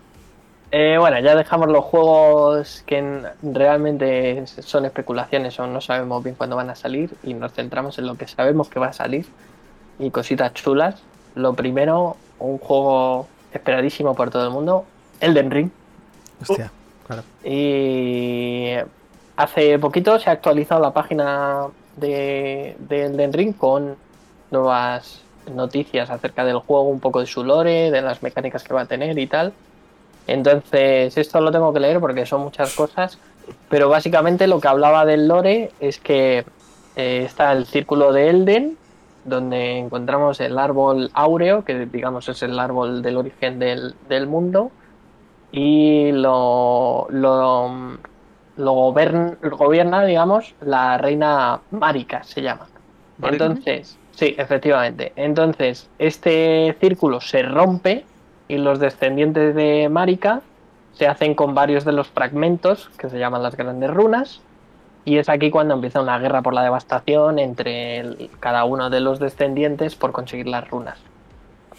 Eh, 0.71 0.97
bueno, 0.99 1.19
ya 1.19 1.35
dejamos 1.35 1.69
los 1.69 1.85
juegos 1.85 2.83
que 2.85 2.97
en- 2.97 3.25
realmente 3.43 4.45
son 4.47 4.85
especulaciones 4.85 5.57
o 5.59 5.67
no 5.67 5.79
sabemos 5.79 6.23
bien 6.23 6.35
cuándo 6.35 6.55
van 6.55 6.69
a 6.69 6.75
salir 6.75 7.11
y 7.23 7.33
nos 7.33 7.53
centramos 7.53 7.97
en 7.99 8.07
lo 8.07 8.15
que 8.15 8.27
sabemos 8.27 8.67
que 8.69 8.79
va 8.79 8.87
a 8.87 8.93
salir 8.93 9.25
y 9.99 10.09
cositas 10.11 10.53
chulas. 10.53 10.95
Lo 11.35 11.53
primero, 11.53 12.17
un 12.39 12.57
juego 12.57 13.27
esperadísimo 13.53 14.15
por 14.15 14.29
todo 14.31 14.43
el 14.45 14.49
mundo, 14.51 14.85
Elden 15.21 15.51
Ring. 15.51 15.69
Hostia, 16.41 16.71
claro. 17.07 17.23
Y 17.43 18.73
hace 19.37 19.79
poquito 19.79 20.19
se 20.19 20.29
ha 20.29 20.33
actualizado 20.33 20.81
la 20.81 20.91
página 20.91 21.67
de, 21.95 22.75
de 22.79 23.05
Elden 23.05 23.31
Ring 23.33 23.53
con 23.53 23.95
nuevas 24.51 25.21
noticias 25.53 26.09
acerca 26.09 26.43
del 26.43 26.57
juego, 26.59 26.83
un 26.89 26.99
poco 26.99 27.19
de 27.19 27.27
su 27.27 27.43
lore, 27.43 27.91
de 27.91 28.01
las 28.01 28.21
mecánicas 28.23 28.63
que 28.63 28.73
va 28.73 28.81
a 28.81 28.85
tener 28.85 29.17
y 29.17 29.27
tal. 29.27 29.53
Entonces, 30.27 31.17
esto 31.17 31.41
lo 31.41 31.51
tengo 31.51 31.73
que 31.73 31.79
leer 31.79 31.99
porque 31.99 32.25
son 32.25 32.41
muchas 32.41 32.73
cosas, 32.73 33.19
pero 33.69 33.89
básicamente 33.89 34.47
lo 34.47 34.59
que 34.59 34.67
hablaba 34.67 35.05
del 35.05 35.27
lore 35.27 35.71
es 35.79 35.99
que 35.99 36.45
eh, 36.95 37.23
está 37.25 37.51
el 37.51 37.65
círculo 37.65 38.11
de 38.11 38.29
Elden, 38.29 38.77
donde 39.23 39.77
encontramos 39.77 40.39
el 40.39 40.57
árbol 40.57 41.09
áureo, 41.13 41.63
que 41.63 41.85
digamos 41.85 42.29
es 42.29 42.41
el 42.43 42.59
árbol 42.59 43.01
del 43.01 43.17
origen 43.17 43.59
del, 43.59 43.95
del 44.07 44.27
mundo, 44.27 44.71
y 45.51 46.11
lo, 46.11 47.07
lo, 47.09 47.69
lo 48.57 48.73
gobern- 48.73 49.37
lo 49.41 49.57
gobierna, 49.57 50.05
digamos, 50.05 50.53
la 50.61 50.97
reina 50.97 51.59
Marika, 51.71 52.23
se 52.23 52.41
llama. 52.41 52.67
Entonces, 53.21 53.97
sí, 54.11 54.35
efectivamente. 54.37 55.13
Entonces, 55.15 55.87
este 55.97 56.75
círculo 56.79 57.21
se 57.21 57.43
rompe 57.43 58.05
y 58.47 58.57
los 58.57 58.79
descendientes 58.79 59.55
de 59.55 59.89
Marika 59.89 60.41
se 60.93 61.07
hacen 61.07 61.35
con 61.35 61.55
varios 61.55 61.83
de 61.83 61.91
los 61.91 62.07
fragmentos 62.07 62.89
que 62.97 63.09
se 63.09 63.19
llaman 63.19 63.43
las 63.43 63.57
grandes 63.57 63.91
runas. 63.91 64.41
Y 65.03 65.17
es 65.17 65.29
aquí 65.29 65.51
cuando 65.51 65.73
empieza 65.75 66.01
una 66.01 66.17
guerra 66.17 66.41
por 66.41 66.53
la 66.53 66.63
devastación 66.63 67.37
entre 67.37 67.99
el- 67.99 68.29
cada 68.39 68.65
uno 68.65 68.89
de 68.89 69.01
los 69.01 69.19
descendientes 69.19 69.95
por 69.95 70.11
conseguir 70.11 70.47
las 70.47 70.67
runas. 70.69 70.97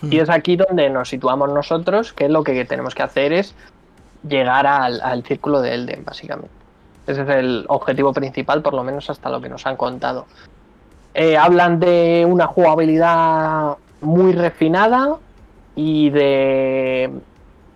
Y 0.02 0.18
es 0.18 0.28
aquí 0.28 0.56
donde 0.56 0.90
nos 0.90 1.08
situamos 1.08 1.50
nosotros, 1.50 2.12
que 2.12 2.28
lo 2.28 2.44
que 2.44 2.64
tenemos 2.66 2.94
que 2.94 3.02
hacer 3.02 3.32
es 3.32 3.54
llegar 4.28 4.66
al, 4.66 5.00
al 5.00 5.25
círculo 5.25 5.62
de 5.62 5.75
Elden, 5.75 6.04
básicamente. 6.04 6.50
Ese 7.06 7.23
es 7.23 7.28
el 7.28 7.64
objetivo 7.68 8.12
principal, 8.12 8.62
por 8.62 8.75
lo 8.75 8.85
menos 8.85 9.08
hasta 9.08 9.30
lo 9.30 9.40
que 9.40 9.49
nos 9.49 9.64
han 9.66 9.76
contado. 9.76 10.26
Eh, 11.14 11.37
hablan 11.37 11.80
de 11.80 12.26
una 12.28 12.46
jugabilidad 12.46 13.76
muy 14.02 14.32
refinada 14.35 15.16
y 15.76 16.11
de 16.11 17.11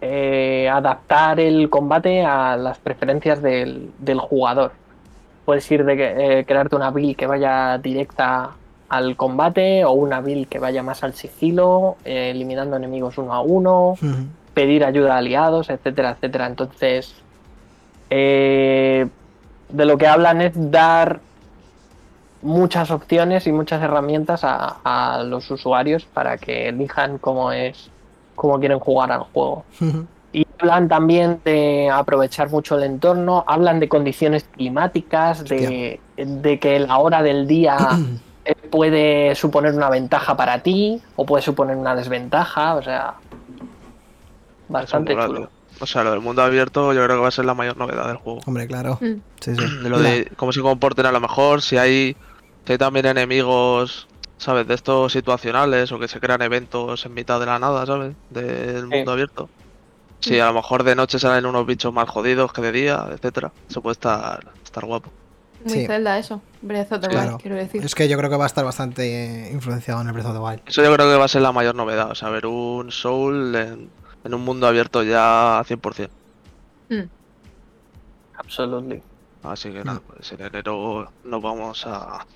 eh, 0.00 0.68
adaptar 0.72 1.38
el 1.38 1.68
combate 1.70 2.24
a 2.24 2.56
las 2.56 2.78
preferencias 2.78 3.40
del, 3.42 3.90
del 3.98 4.18
jugador. 4.18 4.72
Puedes 5.44 5.70
ir 5.70 5.84
de 5.84 5.96
que- 5.96 6.38
eh, 6.40 6.44
crearte 6.46 6.74
una 6.74 6.90
build 6.90 7.14
que 7.16 7.26
vaya 7.26 7.76
directa 7.78 8.50
al 8.88 9.14
combate 9.16 9.84
o 9.84 9.92
una 9.92 10.20
build 10.20 10.48
que 10.48 10.58
vaya 10.58 10.82
más 10.82 11.04
al 11.04 11.12
sigilo, 11.14 11.96
eh, 12.04 12.30
eliminando 12.30 12.76
enemigos 12.76 13.18
uno 13.18 13.34
a 13.34 13.40
uno, 13.42 13.96
pedir 14.54 14.84
ayuda 14.84 15.14
a 15.14 15.18
aliados, 15.18 15.70
etcétera, 15.70 16.12
etcétera. 16.12 16.46
Entonces, 16.46 17.14
eh, 18.08 19.06
de 19.68 19.84
lo 19.84 19.96
que 19.98 20.06
hablan 20.08 20.40
es 20.40 20.52
dar 20.70 21.20
muchas 22.42 22.90
opciones 22.90 23.46
y 23.46 23.52
muchas 23.52 23.82
herramientas 23.82 24.44
a, 24.44 24.78
a 24.84 25.22
los 25.22 25.50
usuarios 25.50 26.04
para 26.04 26.38
que 26.38 26.68
elijan 26.68 27.18
cómo 27.18 27.52
es, 27.52 27.90
cómo 28.34 28.58
quieren 28.58 28.78
jugar 28.78 29.12
al 29.12 29.20
juego. 29.20 29.64
Y 30.32 30.46
hablan 30.58 30.88
también 30.88 31.40
de 31.44 31.90
aprovechar 31.90 32.50
mucho 32.50 32.76
el 32.76 32.84
entorno, 32.84 33.44
hablan 33.46 33.80
de 33.80 33.88
condiciones 33.88 34.44
climáticas, 34.44 35.44
de, 35.44 36.00
de 36.16 36.58
que 36.58 36.78
la 36.78 36.98
hora 36.98 37.22
del 37.22 37.46
día 37.46 37.76
eh, 38.44 38.54
puede 38.54 39.34
suponer 39.34 39.74
una 39.74 39.90
ventaja 39.90 40.36
para 40.36 40.62
ti 40.62 41.02
o 41.16 41.26
puede 41.26 41.42
suponer 41.42 41.76
una 41.76 41.94
desventaja, 41.94 42.76
o 42.76 42.82
sea, 42.82 43.14
bastante 44.68 45.14
chulo. 45.14 45.50
O 45.80 45.86
sea, 45.86 46.04
lo 46.04 46.10
del 46.10 46.20
mundo 46.20 46.42
abierto 46.42 46.92
yo 46.92 47.02
creo 47.04 47.16
que 47.16 47.22
va 47.22 47.28
a 47.28 47.32
ser 47.32 47.46
la 47.46 47.54
mayor 47.54 47.76
novedad 47.76 48.06
del 48.06 48.16
juego. 48.16 48.40
Hombre, 48.46 48.66
claro. 48.66 48.98
Mm. 49.00 49.14
Sí, 49.40 49.56
sí. 49.56 49.78
De 49.82 49.88
lo 49.88 49.98
de 49.98 50.30
cómo 50.36 50.52
se 50.52 50.60
comporten 50.60 51.06
a 51.06 51.12
lo 51.12 51.20
mejor, 51.20 51.62
si 51.62 51.78
hay, 51.78 52.16
hay 52.72 52.78
también 52.78 53.06
enemigos, 53.06 54.06
¿sabes? 54.38 54.66
De 54.66 54.74
estos 54.74 55.12
situacionales 55.12 55.90
o 55.92 55.98
que 55.98 56.08
se 56.08 56.20
crean 56.20 56.42
eventos 56.42 57.04
en 57.06 57.14
mitad 57.14 57.40
de 57.40 57.46
la 57.46 57.58
nada, 57.58 57.86
¿sabes? 57.86 58.14
Del 58.30 58.86
mundo 58.86 59.12
abierto. 59.12 59.48
Si 60.20 60.38
a 60.38 60.46
lo 60.46 60.52
mejor 60.54 60.84
de 60.84 60.94
noche 60.94 61.18
salen 61.18 61.46
unos 61.46 61.64
bichos 61.66 61.92
más 61.94 62.08
jodidos 62.08 62.52
que 62.52 62.60
de 62.60 62.72
día, 62.72 63.06
etcétera. 63.10 63.52
Eso 63.68 63.80
puede 63.80 63.92
estar, 63.92 64.40
estar 64.62 64.84
guapo. 64.84 65.10
Muy 65.64 65.72
Sí. 65.74 65.86
Zelda 65.86 66.18
eso. 66.18 66.42
Breath 66.62 66.92
of 66.92 67.00
the 67.00 67.08
Claro. 67.08 67.30
Wild, 67.32 67.40
quiero 67.42 67.56
decir. 67.56 67.84
Es 67.84 67.94
que 67.94 68.08
yo 68.08 68.16
creo 68.18 68.28
que 68.30 68.36
va 68.36 68.44
a 68.44 68.46
estar 68.46 68.64
bastante 68.64 69.50
influenciado 69.52 70.00
en 70.02 70.08
el 70.08 70.12
Breath 70.12 70.26
of 70.26 70.32
the 70.34 70.38
Wild. 70.40 70.60
Eso 70.66 70.82
yo 70.82 70.92
creo 70.94 71.10
que 71.10 71.16
va 71.18 71.24
a 71.24 71.28
ser 71.28 71.42
la 71.42 71.52
mayor 71.52 71.74
novedad, 71.74 72.10
o 72.10 72.14
sea, 72.14 72.28
ver 72.30 72.46
un 72.46 72.90
Soul 72.92 73.54
en, 73.54 73.90
en 74.24 74.34
un 74.34 74.42
mundo 74.44 74.66
abierto 74.66 75.02
ya 75.02 75.58
a 75.58 75.64
100%. 75.64 76.08
Mm. 76.90 77.02
Absolutely. 78.38 79.02
Así 79.42 79.70
que 79.72 79.82
nada, 79.84 80.00
pues 80.06 80.30
en 80.32 80.40
enero 80.42 81.10
nos 81.24 81.42
vamos 81.42 81.86
a, 81.86 82.26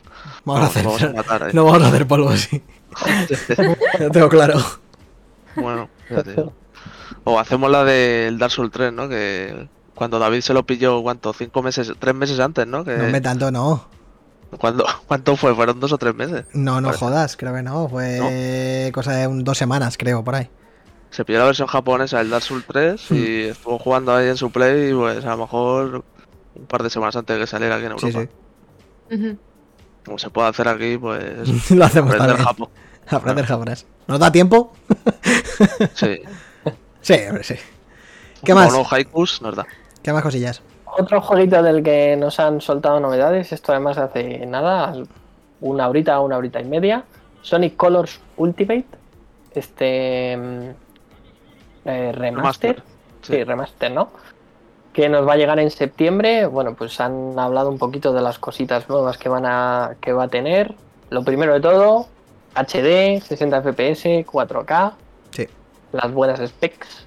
Vamos 0.45 0.63
a 0.63 0.67
hacer. 0.67 0.85
vamos 0.85 1.03
a 1.03 1.13
matar 1.13 1.43
ahí. 1.45 1.51
No 1.53 1.65
vamos 1.67 1.83
a 1.83 1.89
hacer 1.89 2.07
polvo 2.07 2.31
así. 2.31 2.63
Lo 3.99 4.11
tengo 4.11 4.29
claro. 4.29 4.59
Bueno, 5.57 5.89
ya 6.11 6.23
te 6.23 6.31
digo. 6.35 6.53
O 7.25 7.39
hacemos 7.39 7.71
la 7.71 7.85
del 7.85 8.39
Dark 8.39 8.53
Souls 8.53 8.71
3, 8.73 8.93
¿no? 8.93 9.09
Que 9.09 9.69
cuando 9.95 10.19
David 10.19 10.41
se 10.41 10.53
lo 10.55 10.65
pilló, 10.65 11.03
¿cuánto? 11.03 11.33
Cinco 11.33 11.63
meses, 11.63 11.93
tres 11.99 12.15
meses 12.15 12.41
antes, 12.41 12.67
¿no? 12.67 12.85
Que 12.85 12.97
No 12.97 13.05
me 13.09 13.21
tanto, 13.21 13.51
no. 13.51 13.87
¿cuándo- 14.59 14.85
¿Cuánto 15.07 15.37
fue? 15.37 15.55
¿Fueron 15.55 15.79
dos 15.81 15.93
o 15.93 15.99
tres 15.99 16.15
meses? 16.15 16.45
No, 16.53 16.81
no 16.81 16.89
Parece. 16.89 17.05
jodas, 17.05 17.37
creo 17.37 17.55
que 17.55 17.63
no. 17.63 17.89
Fue 17.89 18.91
cosa 18.95 19.13
de 19.13 19.27
un- 19.27 19.45
dos 19.45 19.57
semanas, 19.59 19.97
creo, 19.97 20.25
por 20.25 20.35
ahí. 20.35 20.49
Se 21.11 21.25
pilló 21.25 21.39
la 21.39 21.45
versión 21.45 21.69
japonesa 21.69 22.19
del 22.19 22.31
Dark 22.31 22.43
Souls 22.43 22.65
3 22.67 23.11
Hmm. 23.11 23.15
y 23.15 23.41
estuvo 23.45 23.79
jugando 23.79 24.15
ahí 24.15 24.29
en 24.29 24.37
su 24.37 24.51
play, 24.51 24.93
pues 24.93 25.25
a 25.25 25.31
lo 25.31 25.37
mejor 25.39 26.05
un 26.57 26.67
par 26.67 26.83
de 26.83 26.91
semanas 26.91 27.17
antes 27.17 27.37
de 27.37 27.41
que 27.43 27.47
saliera 27.47 27.77
aquí 27.77 27.87
en 27.87 27.99
Sí, 27.99 28.07
Europa. 28.09 28.33
sí. 29.11 29.37
Como 30.05 30.19
se 30.19 30.31
puede 30.31 30.49
hacer 30.49 30.69
aquí, 30.69 30.99
pues 30.99 31.71
Lo 31.71 31.85
hacemos 31.85 32.11
aprender 32.15 32.37
también. 32.37 32.47
Japón. 32.47 32.69
Aprender 33.09 33.45
japonés. 33.47 33.87
¿Nos 34.07 34.19
da 34.19 34.31
tiempo? 34.33 34.73
Sí. 35.95 36.21
Sí, 37.01 37.15
hombre, 37.29 37.45
sí. 37.45 37.55
¿Qué 38.45 38.55
más? 38.55 38.73
Mono 38.73 38.85
haikus 38.91 39.41
nos 39.43 39.55
da. 39.55 39.67
¿Qué 40.03 40.13
más 40.13 40.23
cosillas? 40.23 40.63
Otro 40.87 41.21
jueguito 41.21 41.63
del 41.63 41.83
que 41.83 42.17
nos 42.17 42.39
han 42.41 42.61
soltado 42.61 42.99
novedades, 43.01 43.53
esto 43.53 43.73
además 43.73 43.99
hace 43.99 44.45
nada, 44.47 44.93
una 45.61 45.89
horita, 45.89 46.19
una 46.21 46.37
horita 46.39 46.61
y 46.61 46.65
media. 46.65 47.05
Sonic 47.43 47.77
Colors 47.77 48.21
Ultimate, 48.37 48.87
este 49.55 50.37
mm, 50.37 50.71
eh, 51.89 52.13
remaster, 52.13 52.83
Sí. 53.23 53.33
sí, 53.35 53.45
remaster, 53.45 53.93
¿no? 53.93 54.11
Que 54.95 55.09
nos 55.11 55.27
va 55.29 55.35
a 55.35 55.37
llegar 55.37 55.59
en 55.59 55.71
septiembre. 55.71 56.47
Bueno, 56.47 56.75
pues 56.75 56.99
han 57.01 57.39
hablado 57.39 57.69
un 57.69 57.77
poquito 57.79 58.13
de 58.15 58.23
las 58.23 58.39
cositas 58.39 58.89
nuevas 58.89 59.19
que 59.19 59.29
van 59.29 59.45
a 59.45 59.97
que 60.01 60.13
va 60.15 60.25
a 60.25 60.29
tener. 60.29 60.75
Lo 61.11 61.23
primero 61.25 61.53
de 61.53 61.61
todo, 61.61 62.07
HD, 62.55 63.21
60 63.21 63.61
FPS, 63.63 64.25
4K, 64.25 64.93
Sí. 65.33 65.47
las 65.93 66.13
buenas 66.13 66.41
specs. 66.49 67.07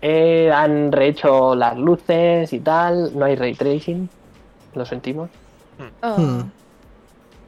Eh, 0.00 0.50
han 0.54 0.92
rehecho 0.92 1.54
las 1.54 1.76
luces 1.76 2.52
y 2.52 2.60
tal. 2.60 3.18
No 3.18 3.24
hay 3.26 3.34
ray 3.36 3.54
tracing. 3.54 4.08
Lo 4.74 4.86
sentimos. 4.86 5.28
Oh. 6.02 6.16
Hmm. 6.16 6.50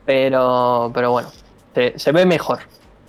Pero, 0.05 0.91
pero 0.95 1.11
bueno, 1.13 1.29
se, 1.75 1.99
se 1.99 2.13
ve 2.13 2.25
mejor, 2.25 2.61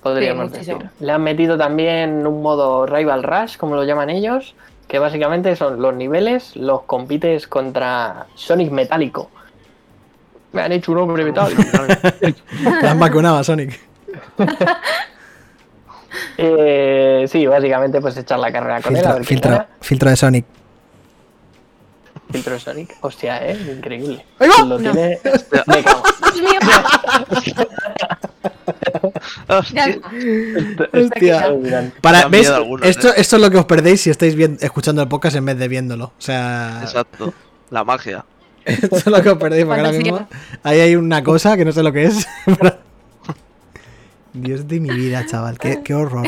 podríamos 0.04 0.52
Sí, 0.52 0.58
decir. 0.60 0.90
Le 1.00 1.12
han 1.12 1.24
metido 1.24 1.58
también 1.58 2.28
un 2.28 2.42
modo 2.42 2.86
Rival 2.86 3.24
Rush, 3.24 3.58
como 3.58 3.76
lo 3.76 3.84
llaman 3.86 4.10
ellos, 4.10 4.54
que 4.90 5.00
básicamente 5.00 5.56
son 5.56 5.82
los 5.82 5.94
niveles, 5.96 6.56
los 6.58 6.82
compites 6.82 7.48
contra 7.48 8.26
Sonic 8.36 8.72
Metálico. 8.72 9.30
Me 10.52 10.64
han 10.64 10.72
hecho 10.72 10.92
un 10.92 10.98
hombre 10.98 11.24
metálico. 11.24 11.62
Te 12.82 12.88
han 12.88 13.00
vacunado 13.00 13.38
a 13.38 13.44
Sonic. 13.46 13.80
Eh, 16.42 17.26
sí, 17.30 17.46
básicamente 17.46 18.00
pues 18.02 18.16
echar 18.18 18.40
la 18.40 18.52
carrera 18.52 18.82
con 18.82 18.96
él. 18.96 19.06
A 19.06 19.14
Filtro, 19.16 19.16
ver 19.18 19.26
filtro, 19.26 19.66
filtro 19.82 20.10
de 20.10 20.16
Sonic. 20.16 20.46
Filtro 22.32 22.54
de 22.54 22.60
Sonic. 22.60 22.98
Hostia, 23.02 23.46
eh, 23.46 23.74
increíble. 23.78 24.26
¡Ahí 24.40 24.50
va! 24.50 24.66
Lo 24.66 24.80
No. 24.80 24.92
tiene. 24.92 25.20
Me 25.68 25.84
cago. 25.84 26.02
Dios 26.34 26.42
mío. 26.42 26.60
Hostia. 29.48 30.00
Para, 32.02 32.20
algunos, 32.22 32.88
esto, 32.88 33.10
eh. 33.10 33.14
esto 33.18 33.36
es 33.36 33.42
lo 33.42 33.50
que 33.50 33.58
os 33.58 33.66
perdéis 33.66 34.02
si 34.02 34.10
estáis 34.10 34.36
viendo- 34.36 34.62
escuchando 34.62 35.02
el 35.02 35.08
podcast 35.08 35.36
en 35.36 35.46
vez 35.46 35.58
de 35.58 35.68
viéndolo. 35.68 36.06
O 36.06 36.14
sea, 36.22 36.80
Exacto. 36.84 37.34
La 37.70 37.84
magia. 37.84 38.26
esto 38.66 38.96
es 38.96 39.06
lo 39.08 39.22
que 39.22 39.30
os 39.30 39.38
perdéis 39.38 39.66
porque 39.66 39.82
ahora 39.82 39.92
mismo 39.94 40.28
ahí 40.64 40.80
hay 40.80 40.96
una 40.96 41.24
cosa 41.24 41.56
que 41.58 41.66
no 41.66 41.72
sé 41.72 41.84
lo 41.84 41.92
que 41.94 42.06
es. 42.06 42.28
Dios 44.34 44.68
de 44.68 44.80
mi 44.80 44.90
vida, 44.92 45.26
chaval. 45.26 45.58
Qué, 45.58 45.82
qué 45.84 45.94
horror. 45.94 46.28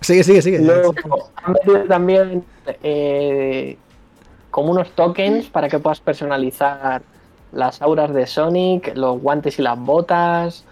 Sigue, 0.00 0.24
sigue, 0.24 0.42
sigue. 0.42 0.58
Luego 0.58 0.94
han 1.36 1.52
metido 1.52 1.84
también 1.84 2.44
eh, 2.82 3.76
como 4.50 4.72
unos 4.72 4.90
tokens 4.92 5.46
para 5.46 5.68
que 5.68 5.78
puedas 5.78 6.00
personalizar 6.00 7.02
las 7.52 7.80
auras 7.82 8.12
de 8.12 8.26
Sonic, 8.26 8.96
los 8.96 9.20
guantes 9.20 9.58
y 9.58 9.62
las 9.62 9.78
botas, 9.78 10.64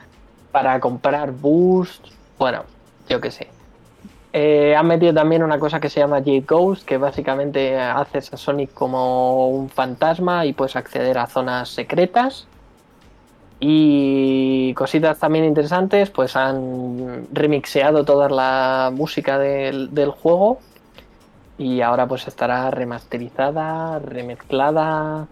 para 0.52 0.78
comprar 0.80 1.32
boost. 1.32 2.06
Bueno, 2.38 2.64
yo 3.08 3.20
qué 3.20 3.30
sé. 3.30 3.48
Eh, 4.32 4.76
han 4.76 4.86
metido 4.86 5.12
también 5.12 5.42
una 5.42 5.58
cosa 5.58 5.80
que 5.80 5.88
se 5.88 6.00
llama 6.00 6.18
Jade 6.18 6.44
Ghost, 6.46 6.84
que 6.84 6.98
básicamente 6.98 7.78
haces 7.78 8.32
a 8.32 8.36
Sonic 8.36 8.72
como 8.72 9.48
un 9.48 9.68
fantasma 9.68 10.46
y 10.46 10.52
puedes 10.52 10.76
acceder 10.76 11.18
a 11.18 11.26
zonas 11.26 11.68
secretas. 11.70 12.46
Y 13.58 14.72
cositas 14.74 15.18
también 15.18 15.44
interesantes, 15.44 16.10
pues 16.10 16.34
han 16.34 17.26
remixeado 17.32 18.04
toda 18.04 18.28
la 18.30 18.90
música 18.94 19.38
del, 19.38 19.92
del 19.92 20.10
juego 20.10 20.60
y 21.58 21.82
ahora 21.82 22.06
pues 22.06 22.26
estará 22.26 22.70
remasterizada, 22.70 23.98
remezclada, 23.98 25.26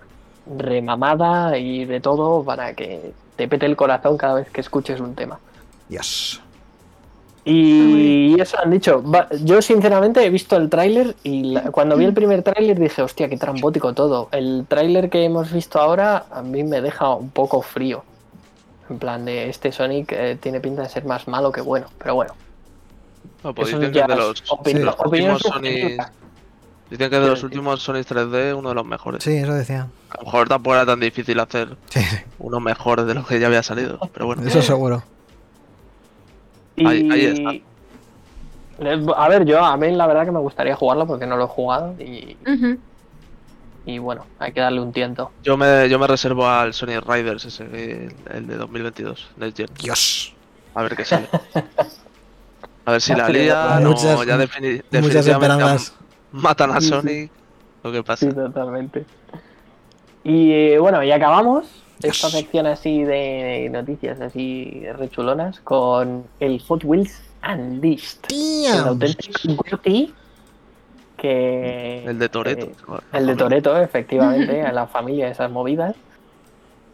remamada 0.59 1.57
y 1.57 1.87
de 1.87 2.01
todo 2.01 2.45
para 2.45 2.75
que 2.75 3.15
te 3.39 3.49
pete 3.49 3.65
el 3.65 3.77
corazón 3.77 4.19
cada 4.19 4.35
vez 4.35 4.51
que 4.51 4.61
escuches 4.61 5.01
un 5.01 5.15
tema. 5.15 5.39
Dios. 5.89 6.43
Y 7.45 8.39
eso 8.39 8.59
han 8.63 8.71
dicho. 8.71 9.03
Yo 9.43 9.63
sinceramente 9.63 10.23
he 10.23 10.29
visto 10.29 10.57
el 10.57 10.69
tráiler 10.69 11.17
y 11.23 11.45
la- 11.45 11.71
cuando 11.71 11.97
vi 11.97 12.05
el 12.05 12.13
primer 12.13 12.43
tráiler 12.43 12.79
dije, 12.79 13.01
hostia, 13.01 13.29
qué 13.31 13.39
trambótico 13.39 13.95
todo. 13.95 14.29
El 14.33 14.67
tráiler 14.69 15.09
que 15.09 15.25
hemos 15.25 15.51
visto 15.51 15.81
ahora 15.81 16.27
a 16.31 16.43
mí 16.43 16.63
me 16.63 16.83
deja 16.83 17.15
un 17.15 17.31
poco 17.31 17.63
frío. 17.63 18.05
En 18.91 18.99
plan 18.99 19.25
de 19.25 19.49
este 19.49 19.73
Sonic 19.73 20.13
eh, 20.13 20.37
tiene 20.41 20.61
pinta 20.61 20.83
de 20.83 20.89
ser 20.91 21.05
más 21.07 21.27
malo 21.29 21.51
que 21.53 21.63
bueno, 21.63 21.87
pero 21.99 22.15
bueno. 22.17 22.35
No, 23.45 23.55
es 23.57 23.71
de 23.79 23.89
los, 24.09 24.45
opini- 24.51 24.73
sí. 24.73 24.79
los 24.81 24.95
opinión 24.99 25.33
últimos 25.35 25.43
Sony. 25.43 25.53
subjetiva. 25.55 26.13
Dicen 26.91 27.11
que 27.11 27.19
de 27.21 27.27
los 27.29 27.43
últimos 27.43 27.83
Sony 27.83 27.97
3D 28.03 28.57
uno 28.57 28.71
de 28.71 28.75
los 28.75 28.87
mejores. 28.87 29.23
Sí, 29.23 29.33
eso 29.37 29.53
decía. 29.53 29.89
A 30.11 30.19
lo 30.19 30.25
mejor 30.25 30.49
tampoco 30.49 30.75
era 30.75 30.87
tan 30.87 30.99
difícil 31.01 31.39
hacer 31.41 31.77
Sí, 31.91 32.01
sí. 32.03 32.17
uno 32.39 32.61
mejor 32.61 33.05
de 33.05 33.13
lo 33.15 33.27
que 33.27 33.39
ya 33.39 33.47
había 33.49 33.63
salido. 33.63 33.99
Pero 34.15 34.27
bueno. 34.27 34.43
Eso 34.47 34.63
seguro. 34.63 35.03
Y... 36.77 36.87
Ahí- 36.87 37.11
ahí 37.11 37.25
está. 37.27 37.51
Eh, 37.53 39.07
A 39.17 39.29
ver, 39.29 39.45
yo 39.45 39.63
a 39.63 39.77
mí 39.77 39.91
la 39.93 40.07
verdad 40.07 40.25
que 40.25 40.31
me 40.31 40.39
gustaría 40.39 40.77
jugarlo 40.77 41.07
porque 41.07 41.27
no 41.27 41.37
lo 41.37 41.45
he 41.45 41.49
jugado 41.49 41.95
y, 42.01 42.37
y 43.85 43.99
bueno, 43.99 44.25
hay 44.39 44.53
que 44.53 44.61
darle 44.61 44.81
un 44.81 44.93
tiento. 44.93 45.33
Yo 45.43 45.57
me, 45.57 45.89
yo 45.89 45.99
me 45.99 46.07
reservo 46.07 46.47
al 46.49 46.73
Sony 46.75 47.01
Riders 47.07 47.45
ese, 47.45 47.65
el, 47.65 48.15
el 48.33 48.47
de 48.47 48.57
2022, 48.57 49.29
Next 49.37 49.57
Gen. 49.57 49.69
Dios. 49.83 50.35
A 50.75 50.83
ver 50.83 50.95
qué 50.97 51.05
sale. 51.05 51.29
A 52.85 52.93
ver 52.93 53.01
si 53.03 53.15
la 53.17 53.29
lía 53.29 53.81
Muchas- 53.83 54.17
o 54.19 54.23
ya 54.25 54.37
defini- 54.39 54.77
Muchas 54.77 54.91
definitivamente 54.91 55.33
esperanzas. 55.33 55.95
matan 56.33 56.71
a 56.73 56.81
Sí, 56.81 56.87
sí. 56.87 56.93
Sonic. 56.93 57.31
Lo 57.85 57.93
que 57.93 58.03
pasa. 58.03 58.27
Sí, 58.27 58.35
totalmente. 58.35 59.05
Y 60.25 60.53
eh, 60.53 60.79
bueno, 60.79 61.03
y 61.03 61.11
acabamos 61.13 61.67
esta 62.03 62.29
sección 62.29 62.67
así 62.67 63.03
de 63.03 63.69
noticias 63.71 64.21
así 64.21 64.83
rechulonas 64.99 65.61
con 65.61 66.25
el 66.41 66.61
Hot 66.63 66.85
Wheels 66.85 67.23
Unleashed. 67.49 68.19
El 68.31 68.75
Damn. 68.79 68.89
auténtico 68.89 69.39
Gurti 69.55 70.15
que... 71.17 72.05
El 72.05 72.19
de 72.19 72.29
Toreto. 72.29 72.67
eh, 72.67 73.01
el 73.13 73.27
de 73.27 73.37
Toreto, 73.37 73.77
efectivamente, 73.81 74.63
a 74.63 74.73
la 74.73 74.87
familia 74.87 75.27
de 75.27 75.33
esas 75.33 75.51
movidas. 75.51 75.97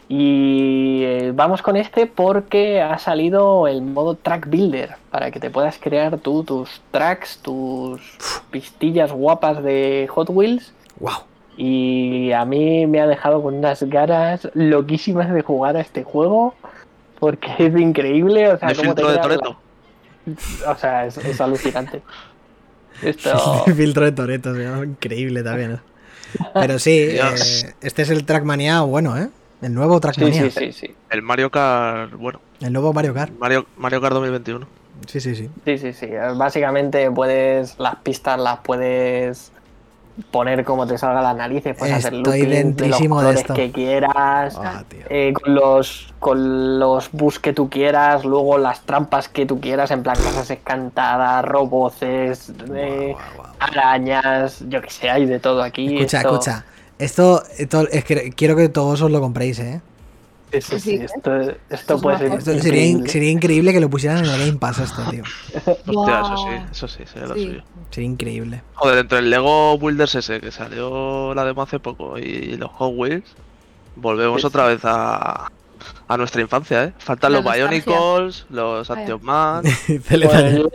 Y 0.08 1.02
eh, 1.04 1.32
vamos 1.34 1.62
con 1.62 1.76
este 1.76 2.06
porque 2.06 2.82
ha 2.82 2.98
salido 2.98 3.66
el 3.68 3.80
modo 3.82 4.16
Track 4.16 4.48
Builder 4.48 4.96
para 5.10 5.30
que 5.30 5.40
te 5.40 5.50
puedas 5.50 5.78
crear 5.78 6.18
tú 6.18 6.44
tus 6.44 6.82
tracks, 6.90 7.38
tus 7.38 8.00
pistillas 8.50 9.12
guapas 9.12 9.62
de 9.62 10.06
Hot 10.10 10.28
Wheels. 10.30 10.72
Wow. 11.00 11.12
Y 11.56 12.32
a 12.32 12.44
mí 12.44 12.86
me 12.86 13.00
ha 13.00 13.06
dejado 13.06 13.42
con 13.42 13.54
unas 13.54 13.82
ganas 13.84 14.48
loquísimas 14.54 15.32
de 15.32 15.42
jugar 15.42 15.76
a 15.76 15.80
este 15.80 16.02
juego 16.04 16.54
porque 17.18 17.48
es 17.58 17.76
increíble. 17.78 18.52
O 18.52 18.58
sea, 18.58 18.68
De 18.68 18.74
cómo 18.74 18.94
te 18.94 19.02
filtro 19.02 19.08
de 19.10 19.16
la- 19.16 19.22
Toreto. 19.22 19.56
O 20.66 20.76
sea, 20.76 21.06
es, 21.06 21.18
es 21.18 21.40
alucinante. 21.40 22.02
Esto. 23.02 23.64
filtro 23.76 24.04
de 24.04 24.12
Toreto, 24.12 24.84
increíble 24.84 25.42
también. 25.42 25.72
¿eh? 25.72 25.78
Pero 26.54 26.78
sí, 26.78 26.98
eh, 26.98 27.20
este 27.80 28.02
es 28.02 28.10
el 28.10 28.24
Trackmania 28.24 28.80
bueno, 28.82 29.16
¿eh? 29.18 29.28
El 29.64 29.74
nuevo 29.74 30.00
Trackmania. 30.00 30.50
sí, 30.50 30.50
sí, 30.50 30.72
sí. 30.72 30.94
El 31.10 31.22
Mario 31.22 31.50
Kart, 31.50 32.12
bueno, 32.14 32.40
El 32.60 32.72
nuevo 32.72 32.92
Mario 32.92 33.14
Kart. 33.14 33.32
Mario, 33.38 33.66
Mario 33.76 34.00
Kart 34.00 34.14
2021. 34.14 34.66
Sí, 35.06 35.20
sí, 35.20 35.34
sí. 35.34 35.50
Sí, 35.64 35.78
sí, 35.78 35.92
sí. 35.92 36.08
Básicamente 36.36 37.10
puedes. 37.10 37.78
Las 37.78 37.96
pistas 37.96 38.38
las 38.38 38.58
puedes 38.60 39.52
poner 40.30 40.64
como 40.64 40.86
te 40.86 40.96
salga 40.96 41.20
las 41.20 41.34
narices, 41.36 41.76
puedes 41.76 41.92
hacer 41.96 42.14
Estoy 42.14 42.42
loopings 42.42 42.76
de 42.76 42.88
los 42.88 43.00
de 43.34 43.40
esto. 43.40 43.54
que 43.54 43.72
quieras, 43.72 44.56
Ah, 44.62 44.84
tío. 44.88 45.00
eh, 45.10 45.32
con 45.32 45.54
los 45.56 46.14
con 46.20 46.78
los 46.78 47.10
bus 47.10 47.40
que 47.40 47.52
tú 47.52 47.68
quieras, 47.68 48.24
luego 48.24 48.56
las 48.56 48.82
trampas 48.82 49.28
que 49.28 49.44
tú 49.44 49.60
quieras, 49.60 49.90
en 49.90 50.04
plan 50.04 50.14
casas 50.14 50.48
encantadas, 50.50 51.44
roboces, 51.44 52.52
eh, 52.76 53.14
arañas, 53.58 54.62
yo 54.68 54.80
que 54.80 54.90
sé, 54.90 55.10
hay 55.10 55.26
de 55.26 55.40
todo 55.40 55.62
aquí. 55.62 55.96
Escucha, 55.96 56.18
esto- 56.18 56.32
escucha. 56.34 56.64
Esto, 56.98 57.42
esto- 57.58 57.88
es 57.90 58.04
que 58.04 58.30
quiero 58.30 58.56
que 58.56 58.68
todos 58.68 59.02
os 59.02 59.10
lo 59.10 59.20
compréis, 59.20 59.58
¿eh? 59.58 59.80
Sí, 60.52 60.60
sí, 60.60 60.78
sí, 60.78 60.80
Sí, 60.80 60.94
¿eh? 60.96 61.04
esto, 61.06 61.40
esto 61.40 61.56
Esto 61.70 61.94
es 61.96 62.02
puede 62.02 62.18
ser 62.18 62.32
Esto 62.32 62.52
sería, 62.60 62.82
in- 62.84 62.88
increíble. 62.90 63.10
sería 63.12 63.30
increíble 63.30 63.72
que 63.72 63.80
lo 63.80 63.90
pusieran 63.90 64.18
en 64.24 64.30
el 64.30 64.38
Game 64.38 64.58
Pass 64.58 64.78
esto, 64.78 65.02
tío. 65.10 65.24
Hostia, 65.86 66.20
eso 66.20 66.36
sí, 66.36 66.66
eso 66.70 66.88
sí, 66.88 67.02
sería 67.12 67.26
lo 67.28 67.34
suyo. 67.34 67.62
Sería 67.90 68.08
increíble. 68.10 68.62
Joder, 68.74 68.98
entre 68.98 69.18
el 69.18 69.30
Lego 69.30 69.76
Builders 69.78 70.14
ese 70.14 70.40
que 70.40 70.52
salió 70.52 71.34
la 71.34 71.44
demo 71.44 71.62
hace 71.62 71.80
poco 71.80 72.18
y 72.18 72.56
los 72.56 72.70
Hot 72.70 72.92
Wheels, 72.94 73.24
volvemos 73.96 74.42
Sí, 74.42 74.46
otra 74.46 74.66
vez 74.66 74.80
a, 74.84 75.48
a 76.06 76.16
nuestra 76.16 76.40
infancia, 76.40 76.84
¿eh? 76.84 76.92
Faltan 76.98 77.32
La 77.32 77.38
los 77.38 77.44
nostalgia. 77.46 77.68
Bionicles, 77.70 78.46
los. 78.50 78.90
Action 78.90 79.24
Man. 79.24 79.64
Bueno, 80.08 80.50
yo, 80.50 80.68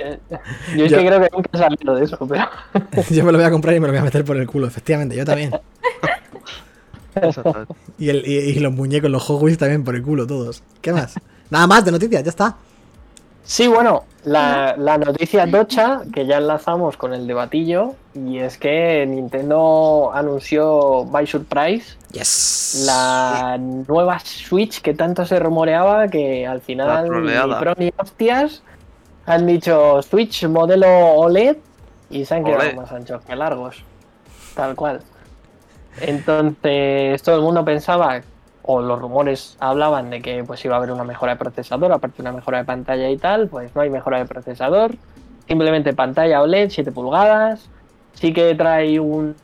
yo 0.76 0.86
es 0.86 0.92
Yo- 0.92 0.98
que 0.98 1.06
creo 1.06 1.22
que 1.22 1.30
nunca 1.32 1.50
he 1.54 1.58
salido 1.58 1.96
de 1.96 2.04
eso, 2.04 2.18
pero 2.28 2.46
Yo 3.10 3.24
me 3.24 3.32
lo 3.32 3.38
voy 3.38 3.48
a 3.48 3.52
comprar 3.52 3.74
y 3.76 3.80
me 3.80 3.88
lo 3.88 3.94
voy 3.94 4.00
a 4.02 4.04
meter 4.04 4.26
por 4.26 4.36
el 4.36 4.46
culo, 4.46 4.68
efectivamente, 4.68 5.16
yo 5.16 5.24
también. 5.24 5.52
Y, 7.98 8.10
el, 8.10 8.24
y, 8.26 8.38
y 8.38 8.60
los 8.60 8.72
muñecos, 8.74 9.10
los 9.10 9.24
Hot 9.24 9.42
Wheels 9.42 9.58
también 9.58 9.84
por 9.84 9.96
el 9.96 10.04
culo, 10.04 10.26
todos. 10.28 10.64
¿Qué 10.82 10.94
más? 10.94 11.16
Nada 11.50 11.68
más 11.68 11.84
de 11.84 11.92
noticias, 11.92 12.24
ya 12.24 12.30
está. 12.30 12.56
Sí, 13.44 13.68
bueno, 13.68 14.04
la, 14.26 14.76
la 14.78 14.98
noticia 15.00 15.50
tocha, 15.50 16.02
que 16.14 16.28
ya 16.28 16.38
enlazamos 16.38 16.98
con 16.98 17.14
el 17.16 17.26
debatillo, 17.26 17.96
y 18.14 18.38
es 18.38 18.60
que 18.60 19.06
Nintendo 19.08 20.12
anunció 20.14 21.04
by 21.06 21.26
surprise 21.26 21.98
Yes. 22.12 22.84
la 22.86 23.58
nueva 23.58 24.20
Switch 24.20 24.82
que 24.82 24.94
tanto 24.94 25.26
se 25.26 25.40
rumoreaba 25.40 26.08
que 26.10 26.46
al 26.46 26.62
final 26.62 27.10
ni 27.24 27.60
pro 27.60 27.74
ni 27.78 27.92
hostias 27.98 28.62
han 29.26 29.46
dicho 29.48 30.02
Switch 30.04 30.46
modelo 30.48 30.88
OLED 31.16 31.58
y 32.12 32.26
se 32.26 32.36
han 32.36 32.44
quedado 32.44 32.62
Olé. 32.62 32.74
más 32.76 32.92
anchos 32.92 33.22
que 33.26 33.36
largos. 33.36 33.84
Tal 34.56 34.76
cual. 34.76 35.02
Entonces 36.02 37.22
todo 37.24 37.36
el 37.36 37.42
mundo 37.42 37.64
pensaba, 37.66 38.22
o 38.64 38.82
los 38.82 39.00
rumores 39.00 39.58
hablaban 39.60 40.10
de 40.10 40.22
que 40.22 40.44
pues 40.44 40.64
iba 40.66 40.76
a 40.76 40.78
haber 40.78 40.92
una 40.92 41.04
mejora 41.04 41.34
de 41.34 41.40
procesador, 41.40 41.92
aparte 41.92 42.18
de 42.18 42.22
una 42.30 42.34
mejora 42.34 42.60
de 42.60 42.66
pantalla 42.66 43.10
y 43.10 43.18
tal, 43.18 43.48
pues 43.48 43.74
no 43.76 43.82
hay 43.82 43.90
mejora 43.90 44.20
de 44.20 44.26
procesador. 44.26 44.96
Simplemente 45.48 45.94
pantalla 45.94 46.42
OLED 46.42 46.70
7 46.70 46.92
pulgadas. 46.92 47.70
Sí 48.14 48.34
que 48.34 48.54
trae 48.56 49.00
un, 49.00 49.36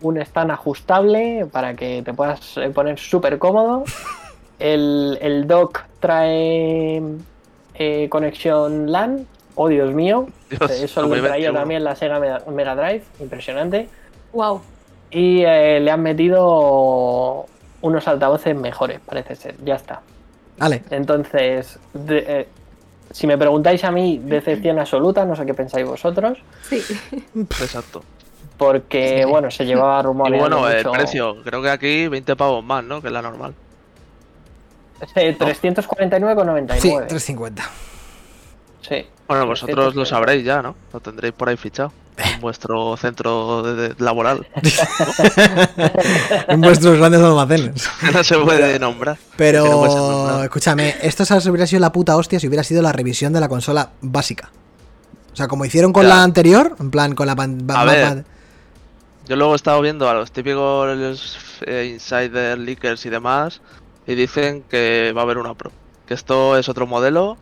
un 0.00 0.18
stand 0.18 0.50
ajustable 0.50 1.46
para 1.52 1.74
que 1.74 2.02
te 2.02 2.12
puedas 2.12 2.56
eh, 2.56 2.70
poner 2.70 2.98
súper 2.98 3.38
cómodo. 3.38 3.84
El, 4.58 5.18
el 5.20 5.46
dock 5.46 5.82
trae 6.00 7.02
eh, 7.74 8.08
conexión 8.08 8.90
LAN. 8.90 9.26
Oh, 9.54 9.68
Dios 9.68 9.92
mío. 9.92 10.28
Dios, 10.50 10.70
Eso 10.70 11.02
lo 11.02 11.08
traía 11.08 11.52
2021. 11.52 11.58
también 11.58 11.84
la 11.84 11.94
Sega 11.94 12.18
Mega, 12.18 12.42
Mega 12.50 12.74
Drive. 12.74 13.02
Impresionante. 13.20 13.88
Wow. 14.32 14.62
Y 15.12 15.42
eh, 15.44 15.78
le 15.80 15.90
han 15.90 16.02
metido 16.02 17.46
unos 17.82 18.08
altavoces 18.08 18.56
mejores, 18.56 18.98
parece 19.04 19.36
ser. 19.36 19.56
Ya 19.64 19.74
está. 19.76 20.00
Vale. 20.58 20.82
Entonces, 20.90 21.78
de- 21.92 22.24
eh, 22.26 22.48
si 23.10 23.26
me 23.26 23.36
preguntáis 23.36 23.84
a 23.84 23.90
mí, 23.90 24.18
decepción 24.24 24.78
absoluta, 24.78 25.24
no 25.24 25.36
sé 25.36 25.44
qué 25.44 25.52
pensáis 25.54 25.86
vosotros, 25.86 26.38
Sí. 26.62 26.82
Exacto. 27.36 28.02
porque, 28.56 29.18
Sí. 29.24 29.28
bueno, 29.28 29.50
se 29.50 29.66
llevaba 29.66 30.00
Y 30.00 30.02
rumoreando 30.04 30.58
bueno, 30.60 30.68
el 30.70 30.76
mucho- 30.84 30.92
precio, 30.92 31.36
creo 31.44 31.60
que 31.62 31.70
aquí 31.70 32.08
20 32.08 32.36
pavos 32.36 32.64
más, 32.64 32.82
¿no? 32.84 33.00
Que 33.02 33.08
es 33.08 33.12
la 33.12 33.20
normal. 33.22 33.54
Eh, 35.16 35.34
349,99. 35.36 36.80
Sí, 36.80 36.90
350. 37.08 37.64
Sí. 38.86 39.06
Bueno, 39.28 39.46
vosotros 39.46 39.94
lo 39.94 40.02
350. 40.04 40.10
sabréis 40.10 40.44
ya, 40.44 40.60
¿no? 40.62 40.74
Lo 40.92 41.00
tendréis 41.00 41.32
por 41.34 41.48
ahí 41.48 41.56
fichado. 41.56 41.92
En 42.18 42.40
vuestro 42.40 42.96
centro 42.98 43.62
de- 43.62 43.88
de- 43.88 43.94
laboral. 44.04 44.46
en 46.48 46.60
vuestros 46.60 46.98
grandes 46.98 47.20
almacenes. 47.22 47.88
No 48.12 48.22
se 48.24 48.38
puede 48.38 48.78
nombrar. 48.78 49.16
No 49.16 49.32
Pero, 49.36 50.42
escúchame, 50.42 50.96
esto 51.02 51.24
¿sabes? 51.24 51.46
hubiera 51.46 51.66
sido 51.66 51.80
la 51.80 51.92
puta 51.92 52.16
hostia 52.16 52.38
si 52.40 52.48
hubiera 52.48 52.64
sido 52.64 52.82
la 52.82 52.92
revisión 52.92 53.32
de 53.32 53.40
la 53.40 53.48
consola 53.48 53.90
básica. 54.00 54.50
O 55.32 55.36
sea, 55.36 55.48
como 55.48 55.64
hicieron 55.64 55.92
con 55.92 56.02
Ya. 56.04 56.10
la 56.10 56.22
anterior, 56.22 56.76
en 56.78 56.90
plan, 56.90 57.14
con 57.14 57.26
la 57.26 57.34
pan- 57.36 57.64
A 57.74 57.84
ver. 57.84 58.24
Yo 59.28 59.36
luego 59.36 59.52
he 59.52 59.56
estado 59.56 59.80
viendo 59.80 60.08
a 60.10 60.14
los 60.14 60.32
típicos 60.32 61.38
eh, 61.64 61.88
insider 61.94 62.58
leakers 62.58 63.06
y 63.06 63.10
demás. 63.10 63.60
Y 64.06 64.14
dicen 64.16 64.64
que 64.68 65.12
va 65.16 65.20
a 65.22 65.24
haber 65.24 65.38
una 65.38 65.54
Pro. 65.54 65.70
Que 66.06 66.14
esto 66.14 66.58
es 66.58 66.68
otro 66.68 66.86
modelo. 66.86 67.38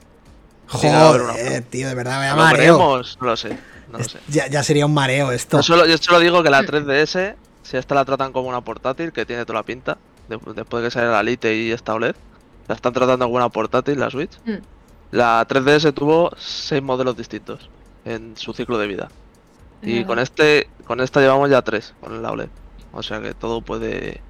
Joder, 0.70 1.62
tío, 1.64 1.88
de 1.88 1.94
verdad, 1.94 2.20
me 2.20 2.26
da 2.26 2.36
¿Lo 2.36 2.42
mareo. 2.42 2.78
veremos? 2.78 3.18
No 3.20 3.26
lo 3.26 3.36
sé. 3.36 3.58
No 3.90 3.98
lo 3.98 4.04
sé. 4.04 4.18
Ya, 4.28 4.46
ya 4.48 4.62
sería 4.62 4.86
un 4.86 4.94
mareo 4.94 5.32
esto. 5.32 5.56
Yo 5.58 5.62
solo, 5.62 5.86
yo 5.86 5.98
solo 5.98 6.20
digo 6.20 6.42
que 6.42 6.50
la 6.50 6.62
3DS, 6.62 7.34
si 7.62 7.76
esta 7.76 7.94
la 7.94 8.04
tratan 8.04 8.32
como 8.32 8.48
una 8.48 8.60
portátil, 8.60 9.12
que 9.12 9.26
tiene 9.26 9.44
toda 9.44 9.58
la 9.60 9.64
pinta, 9.64 9.98
de- 10.28 10.38
después 10.54 10.82
de 10.82 10.88
que 10.88 10.90
saliera 10.92 11.12
la 11.16 11.22
Lite 11.22 11.54
y 11.56 11.72
esta 11.72 11.94
OLED, 11.94 12.14
la 12.68 12.74
están 12.76 12.92
tratando 12.92 13.24
como 13.24 13.36
una 13.36 13.48
portátil, 13.48 13.98
la 13.98 14.10
Switch. 14.10 14.38
Mm. 14.44 14.58
La 15.10 15.44
3DS 15.48 15.92
tuvo 15.92 16.30
seis 16.36 16.80
modelos 16.82 17.16
distintos 17.16 17.68
en 18.04 18.36
su 18.36 18.52
ciclo 18.52 18.78
de 18.78 18.86
vida. 18.86 19.08
Y 19.82 20.04
con 20.04 20.18
este, 20.18 20.68
con 20.84 21.00
esta 21.00 21.20
llevamos 21.20 21.48
ya 21.50 21.62
tres, 21.62 21.94
con 22.00 22.22
la 22.22 22.30
OLED. 22.30 22.48
O 22.92 23.02
sea 23.02 23.20
que 23.20 23.34
todo 23.34 23.60
puede, 23.62 24.20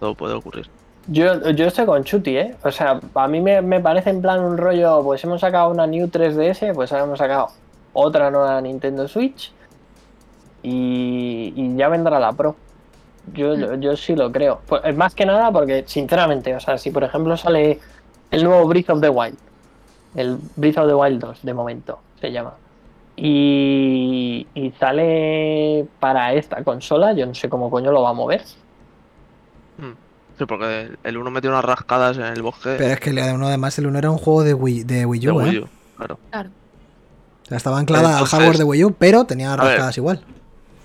todo 0.00 0.14
puede 0.14 0.34
ocurrir. 0.34 0.68
Yo, 1.06 1.50
yo 1.50 1.66
estoy 1.66 1.86
con 1.86 2.04
Chuti, 2.04 2.36
¿eh? 2.36 2.56
O 2.62 2.70
sea, 2.70 3.00
a 3.14 3.28
mí 3.28 3.40
me, 3.40 3.62
me 3.62 3.80
parece 3.80 4.10
en 4.10 4.20
plan 4.22 4.40
un 4.40 4.56
rollo, 4.58 5.02
pues 5.02 5.24
hemos 5.24 5.40
sacado 5.40 5.70
una 5.70 5.86
New 5.86 6.06
3DS, 6.08 6.72
pues 6.74 6.92
ahora 6.92 7.04
hemos 7.04 7.18
sacado 7.18 7.48
otra 7.92 8.30
nueva 8.30 8.60
Nintendo 8.60 9.08
Switch 9.08 9.52
y, 10.62 11.52
y 11.56 11.76
ya 11.76 11.88
vendrá 11.88 12.20
la 12.20 12.32
Pro. 12.32 12.54
Yo, 13.32 13.56
Mm. 13.56 13.80
yo 13.80 13.96
sí 13.96 14.14
lo 14.14 14.30
creo. 14.30 14.60
Pues, 14.66 14.82
eh, 14.84 14.92
más 14.92 15.14
que 15.14 15.26
nada 15.26 15.50
porque, 15.50 15.84
sinceramente, 15.86 16.54
o 16.54 16.60
sea, 16.60 16.78
si 16.78 16.90
por 16.90 17.02
ejemplo 17.04 17.36
sale 17.36 17.80
el 18.30 18.44
nuevo 18.44 18.66
Breath 18.68 18.90
of 18.90 19.00
the 19.00 19.08
Wild, 19.08 19.36
el 20.14 20.38
Breath 20.56 20.78
of 20.78 20.86
the 20.88 20.94
Wild 20.94 21.20
2, 21.20 21.42
de 21.42 21.54
momento, 21.54 21.98
se 22.20 22.30
llama, 22.30 22.54
y, 23.16 24.46
y 24.54 24.70
sale 24.78 25.86
para 25.98 26.34
esta 26.34 26.62
consola, 26.64 27.12
yo 27.12 27.26
no 27.26 27.34
sé 27.34 27.48
cómo 27.48 27.70
coño 27.70 27.90
lo 27.90 28.02
va 28.02 28.10
a 28.10 28.14
mover. 28.14 28.42
Sí, 30.40 30.46
porque 30.46 30.80
el- 30.84 30.98
el 31.04 31.18
uno 31.18 31.30
metió 31.30 31.50
unas 31.50 31.62
rascadas 31.62 32.16
en 32.16 32.22
el 32.24 32.40
bosque 32.40 32.76
Pero 32.78 32.94
es 32.94 32.98
que 32.98 33.10
el 33.10 33.18
uno, 33.34 33.46
además, 33.48 33.78
el 33.78 33.88
uno 33.88 33.98
era 33.98 34.10
un 34.10 34.16
juego 34.16 34.42
de 34.42 34.54
Wii, 34.54 34.84
de 34.84 35.04
Wii 35.04 35.20
de 35.20 35.30
U, 35.30 35.36
Wii 35.36 35.56
¿eh? 35.58 35.64
Claro. 35.98 36.18
Claro. 36.30 36.48
O 37.44 37.48
sea, 37.50 37.56
estaba 37.58 37.78
anclada 37.78 38.18
al 38.18 38.24
hardware 38.24 38.56
de 38.56 38.64
Wii 38.64 38.84
U, 38.84 38.94
pero 38.98 39.24
tenía 39.26 39.50
ver. 39.50 39.58
rascadas 39.58 39.98
igual. 39.98 40.24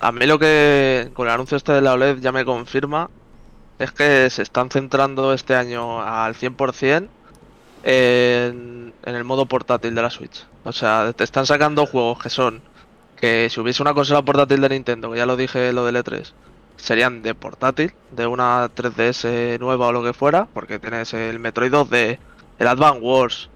A 0.00 0.12
mí 0.12 0.26
lo 0.26 0.38
que 0.38 1.10
con 1.14 1.26
el 1.26 1.32
anuncio 1.32 1.56
este 1.56 1.72
de 1.72 1.80
la 1.80 1.94
OLED 1.94 2.18
ya 2.18 2.32
me 2.32 2.44
confirma 2.44 3.08
es 3.78 3.92
que 3.92 4.28
se 4.28 4.42
están 4.42 4.68
centrando 4.68 5.32
este 5.32 5.54
año 5.54 6.02
al 6.02 6.34
100% 6.34 7.08
en, 7.82 8.92
en 9.04 9.14
el 9.14 9.24
modo 9.24 9.46
portátil 9.46 9.94
de 9.94 10.02
la 10.02 10.10
Switch. 10.10 10.44
O 10.64 10.72
sea, 10.72 11.14
te 11.14 11.24
están 11.24 11.46
sacando 11.46 11.86
juegos 11.86 12.18
que 12.22 12.28
son 12.28 12.60
que 13.16 13.48
si 13.50 13.58
hubiese 13.60 13.82
una 13.82 13.94
consola 13.94 14.20
portátil 14.20 14.60
de 14.60 14.68
Nintendo, 14.68 15.10
que 15.12 15.16
ya 15.16 15.24
lo 15.24 15.36
dije 15.36 15.72
lo 15.72 15.86
del 15.86 15.96
E3, 15.96 16.32
serían 16.76 17.22
de 17.22 17.34
portátil, 17.34 17.92
de 18.10 18.26
una 18.26 18.68
3DS 18.74 19.58
nueva 19.58 19.88
o 19.88 19.92
lo 19.92 20.02
que 20.02 20.12
fuera, 20.12 20.46
porque 20.52 20.78
tienes 20.78 21.14
el 21.14 21.38
Metroid 21.38 21.72
2D, 21.72 22.18
el 22.58 22.68
Advance 22.68 23.00
Wars, 23.00 23.50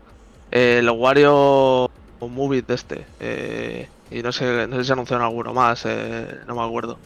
el 0.51 0.89
Wario 0.91 1.91
Movie 2.21 2.63
de 2.63 2.75
este, 2.75 3.07
eh, 3.21 3.89
y 4.11 4.23
no 4.23 4.33
sé, 4.33 4.67
no 4.67 4.77
sé 4.77 4.85
si 4.85 4.93
anunciaron 4.93 5.25
alguno 5.25 5.55
más, 5.55 5.85
eh, 5.87 6.41
no 6.47 6.55
me 6.55 6.63
acuerdo. 6.63 6.99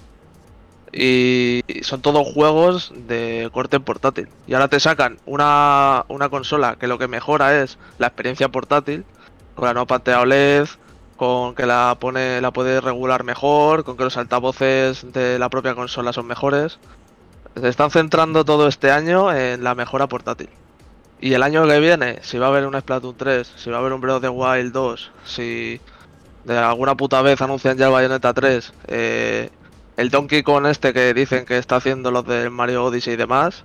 Y 0.93 1.63
son 1.83 2.01
todos 2.03 2.27
juegos 2.33 2.93
de 2.95 3.51
corte 3.53 3.81
portátil. 3.81 4.29
Y 4.47 4.55
ahora 4.55 4.69
te 4.69 4.79
sacan 4.79 5.19
una, 5.27 6.05
una 6.09 6.29
consola 6.29 6.77
que 6.77 6.87
lo 6.87 6.99
que 6.99 7.09
mejora 7.09 7.61
es 7.63 7.79
la 7.99 8.07
experiencia 8.07 8.49
portátil, 8.49 9.05
con 9.57 9.67
la 9.67 9.75
nueva 9.75 9.87
pantalla 9.87 10.21
OLED, 10.21 10.69
con 11.17 11.55
que 11.55 11.67
la 11.67 11.97
pone, 11.99 12.41
la 12.41 12.51
puede 12.51 12.81
regular 12.81 13.25
mejor, 13.25 13.85
con 13.85 13.97
que 13.97 14.05
los 14.05 14.17
altavoces 14.17 15.13
de 15.13 15.39
la 15.39 15.49
propia 15.49 15.75
consola 15.75 16.13
son 16.13 16.27
mejores. 16.27 16.79
Se 17.61 17.69
están 17.69 17.91
centrando 17.91 18.45
todo 18.45 18.67
este 18.67 18.91
año 18.91 19.33
en 19.33 19.63
la 19.63 19.75
mejora 19.75 20.09
portátil. 20.09 20.51
Y 21.21 21.35
el 21.35 21.43
año 21.43 21.67
que 21.67 21.81
viene, 21.81 22.19
si 22.23 22.39
va 22.39 22.47
a 22.47 22.49
haber 22.51 22.67
un 22.67 22.79
Splatoon 22.79 23.17
3, 23.17 23.55
si 23.57 23.71
va 23.71 23.77
a 23.77 23.81
haber 23.81 23.93
un 23.93 24.01
Breath 24.01 24.17
of 24.17 24.23
the 24.23 24.29
Wild 24.29 24.73
2, 24.73 25.11
si 25.25 25.81
de 26.45 26.59
alguna 26.59 26.97
puta 26.97 27.23
vez 27.23 27.41
anuncian 27.41 27.79
ya 27.79 27.87
el 27.87 27.93
Bayonetta 27.93 28.35
3, 28.35 28.73
eh, 28.89 29.51
el 29.97 30.11
Donkey 30.11 30.43
Kong 30.43 30.67
este 30.67 30.93
que 30.93 31.15
dicen 31.15 31.47
que 31.47 31.57
está 31.57 31.77
haciendo 31.77 32.11
los 32.11 32.27
del 32.27 32.51
Mario 32.51 32.85
Odyssey 32.85 33.15
y 33.15 33.17
demás, 33.17 33.65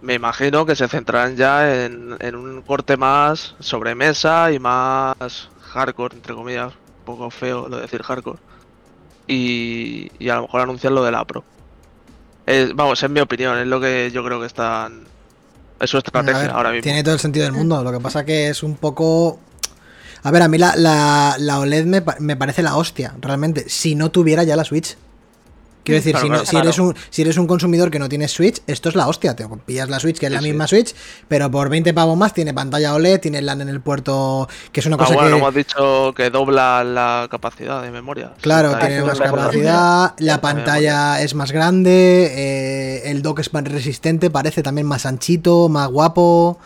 me 0.00 0.14
imagino 0.14 0.66
que 0.66 0.74
se 0.74 0.88
centrarán 0.88 1.36
ya 1.36 1.84
en, 1.84 2.16
en 2.18 2.34
un 2.34 2.62
corte 2.62 2.96
más 2.96 3.54
sobremesa 3.60 4.50
y 4.52 4.58
más 4.58 5.48
hardcore, 5.74 6.16
entre 6.16 6.34
comillas, 6.34 6.72
un 6.72 7.04
poco 7.04 7.30
feo 7.30 7.68
lo 7.68 7.76
de 7.76 7.82
decir 7.82 8.02
hardcore. 8.02 8.38
y, 9.26 10.10
y 10.18 10.28
a 10.28 10.36
lo 10.36 10.42
mejor 10.42 10.60
anunciar 10.62 10.92
lo 10.92 11.02
de 11.04 11.10
la 11.10 11.24
Pro. 11.24 11.44
Es- 12.46 12.74
vamos, 12.74 13.02
es 13.02 13.10
mi 13.10 13.20
opinión, 13.20 13.58
es 13.58 13.66
lo 13.66 13.80
que 13.80 14.10
yo 14.12 14.24
creo 14.24 14.40
que 14.40 14.46
están. 14.46 15.04
Es 15.80 15.90
su 15.90 15.98
estrategia 15.98 16.40
ver, 16.42 16.50
ahora 16.50 16.70
mismo. 16.70 16.82
Tiene 16.82 17.02
todo 17.02 17.14
el 17.14 17.20
sentido 17.20 17.44
del 17.44 17.52
mundo. 17.54 17.82
Lo 17.82 17.90
que 17.92 18.00
pasa 18.00 18.24
que 18.24 18.48
es 18.48 18.62
un 18.62 18.76
poco. 18.76 19.40
A 20.22 20.30
ver, 20.30 20.42
a 20.42 20.48
mí 20.48 20.56
la, 20.56 20.74
la, 20.76 21.36
la 21.38 21.58
OLED 21.58 21.84
me, 21.86 22.02
me 22.20 22.36
parece 22.36 22.62
la 22.62 22.76
hostia, 22.76 23.14
realmente. 23.20 23.68
Si 23.68 23.94
no 23.94 24.10
tuviera 24.10 24.42
ya 24.44 24.56
la 24.56 24.64
Switch. 24.64 24.96
Quiero 25.84 25.98
decir, 25.98 26.12
Claro, 26.12 26.24
si, 26.26 26.30
no- 26.30 26.36
claro, 26.38 26.46
si 26.50 26.56
eres 26.56 26.78
un, 26.78 26.94
si 27.10 27.22
eres 27.22 27.36
un 27.36 27.46
consumidor 27.46 27.90
que 27.90 27.98
no 27.98 28.08
tienes 28.08 28.32
Switch, 28.32 28.62
esto 28.66 28.88
es 28.88 28.94
la 28.94 29.06
hostia. 29.06 29.36
Te 29.36 29.46
pillas 29.66 29.88
la 29.90 30.00
Switch, 30.00 30.18
que 30.18 30.26
es 30.26 30.30
Sí, 30.30 30.34
la 30.34 30.40
sí. 30.40 30.48
misma 30.48 30.66
Switch, 30.66 30.94
pero 31.28 31.50
por 31.50 31.68
20 31.68 31.92
pavos 31.92 32.16
más 32.16 32.32
tiene 32.32 32.54
pantalla 32.54 32.94
OLED, 32.94 33.20
tiene 33.20 33.42
LAN 33.42 33.60
en 33.60 33.68
el 33.68 33.80
puerto, 33.82 34.48
que 34.72 34.80
es 34.80 34.86
una 34.86 34.96
Ah, 34.96 34.98
cosa 34.98 35.14
bueno, 35.14 35.30
que. 35.30 35.36
hemos 35.36 35.54
dicho 35.54 36.14
que 36.16 36.30
dobla 36.30 36.82
la 36.84 37.28
capacidad 37.30 37.82
de 37.82 37.90
memoria. 37.90 38.32
Claro, 38.40 38.76
tiene 38.78 39.02
más 39.04 39.20
capacidad, 39.20 40.14
la 40.18 40.40
pantalla 40.40 41.20
es 41.22 41.34
más 41.34 41.52
grande, 41.52 42.32
eh, 42.34 43.10
el 43.10 43.20
dock 43.22 43.40
es 43.40 43.52
más 43.52 43.64
resistente, 43.64 44.30
parece 44.30 44.62
también 44.62 44.86
más 44.86 45.04
anchito, 45.06 45.68
más 45.68 45.88
guapo. 45.88 46.58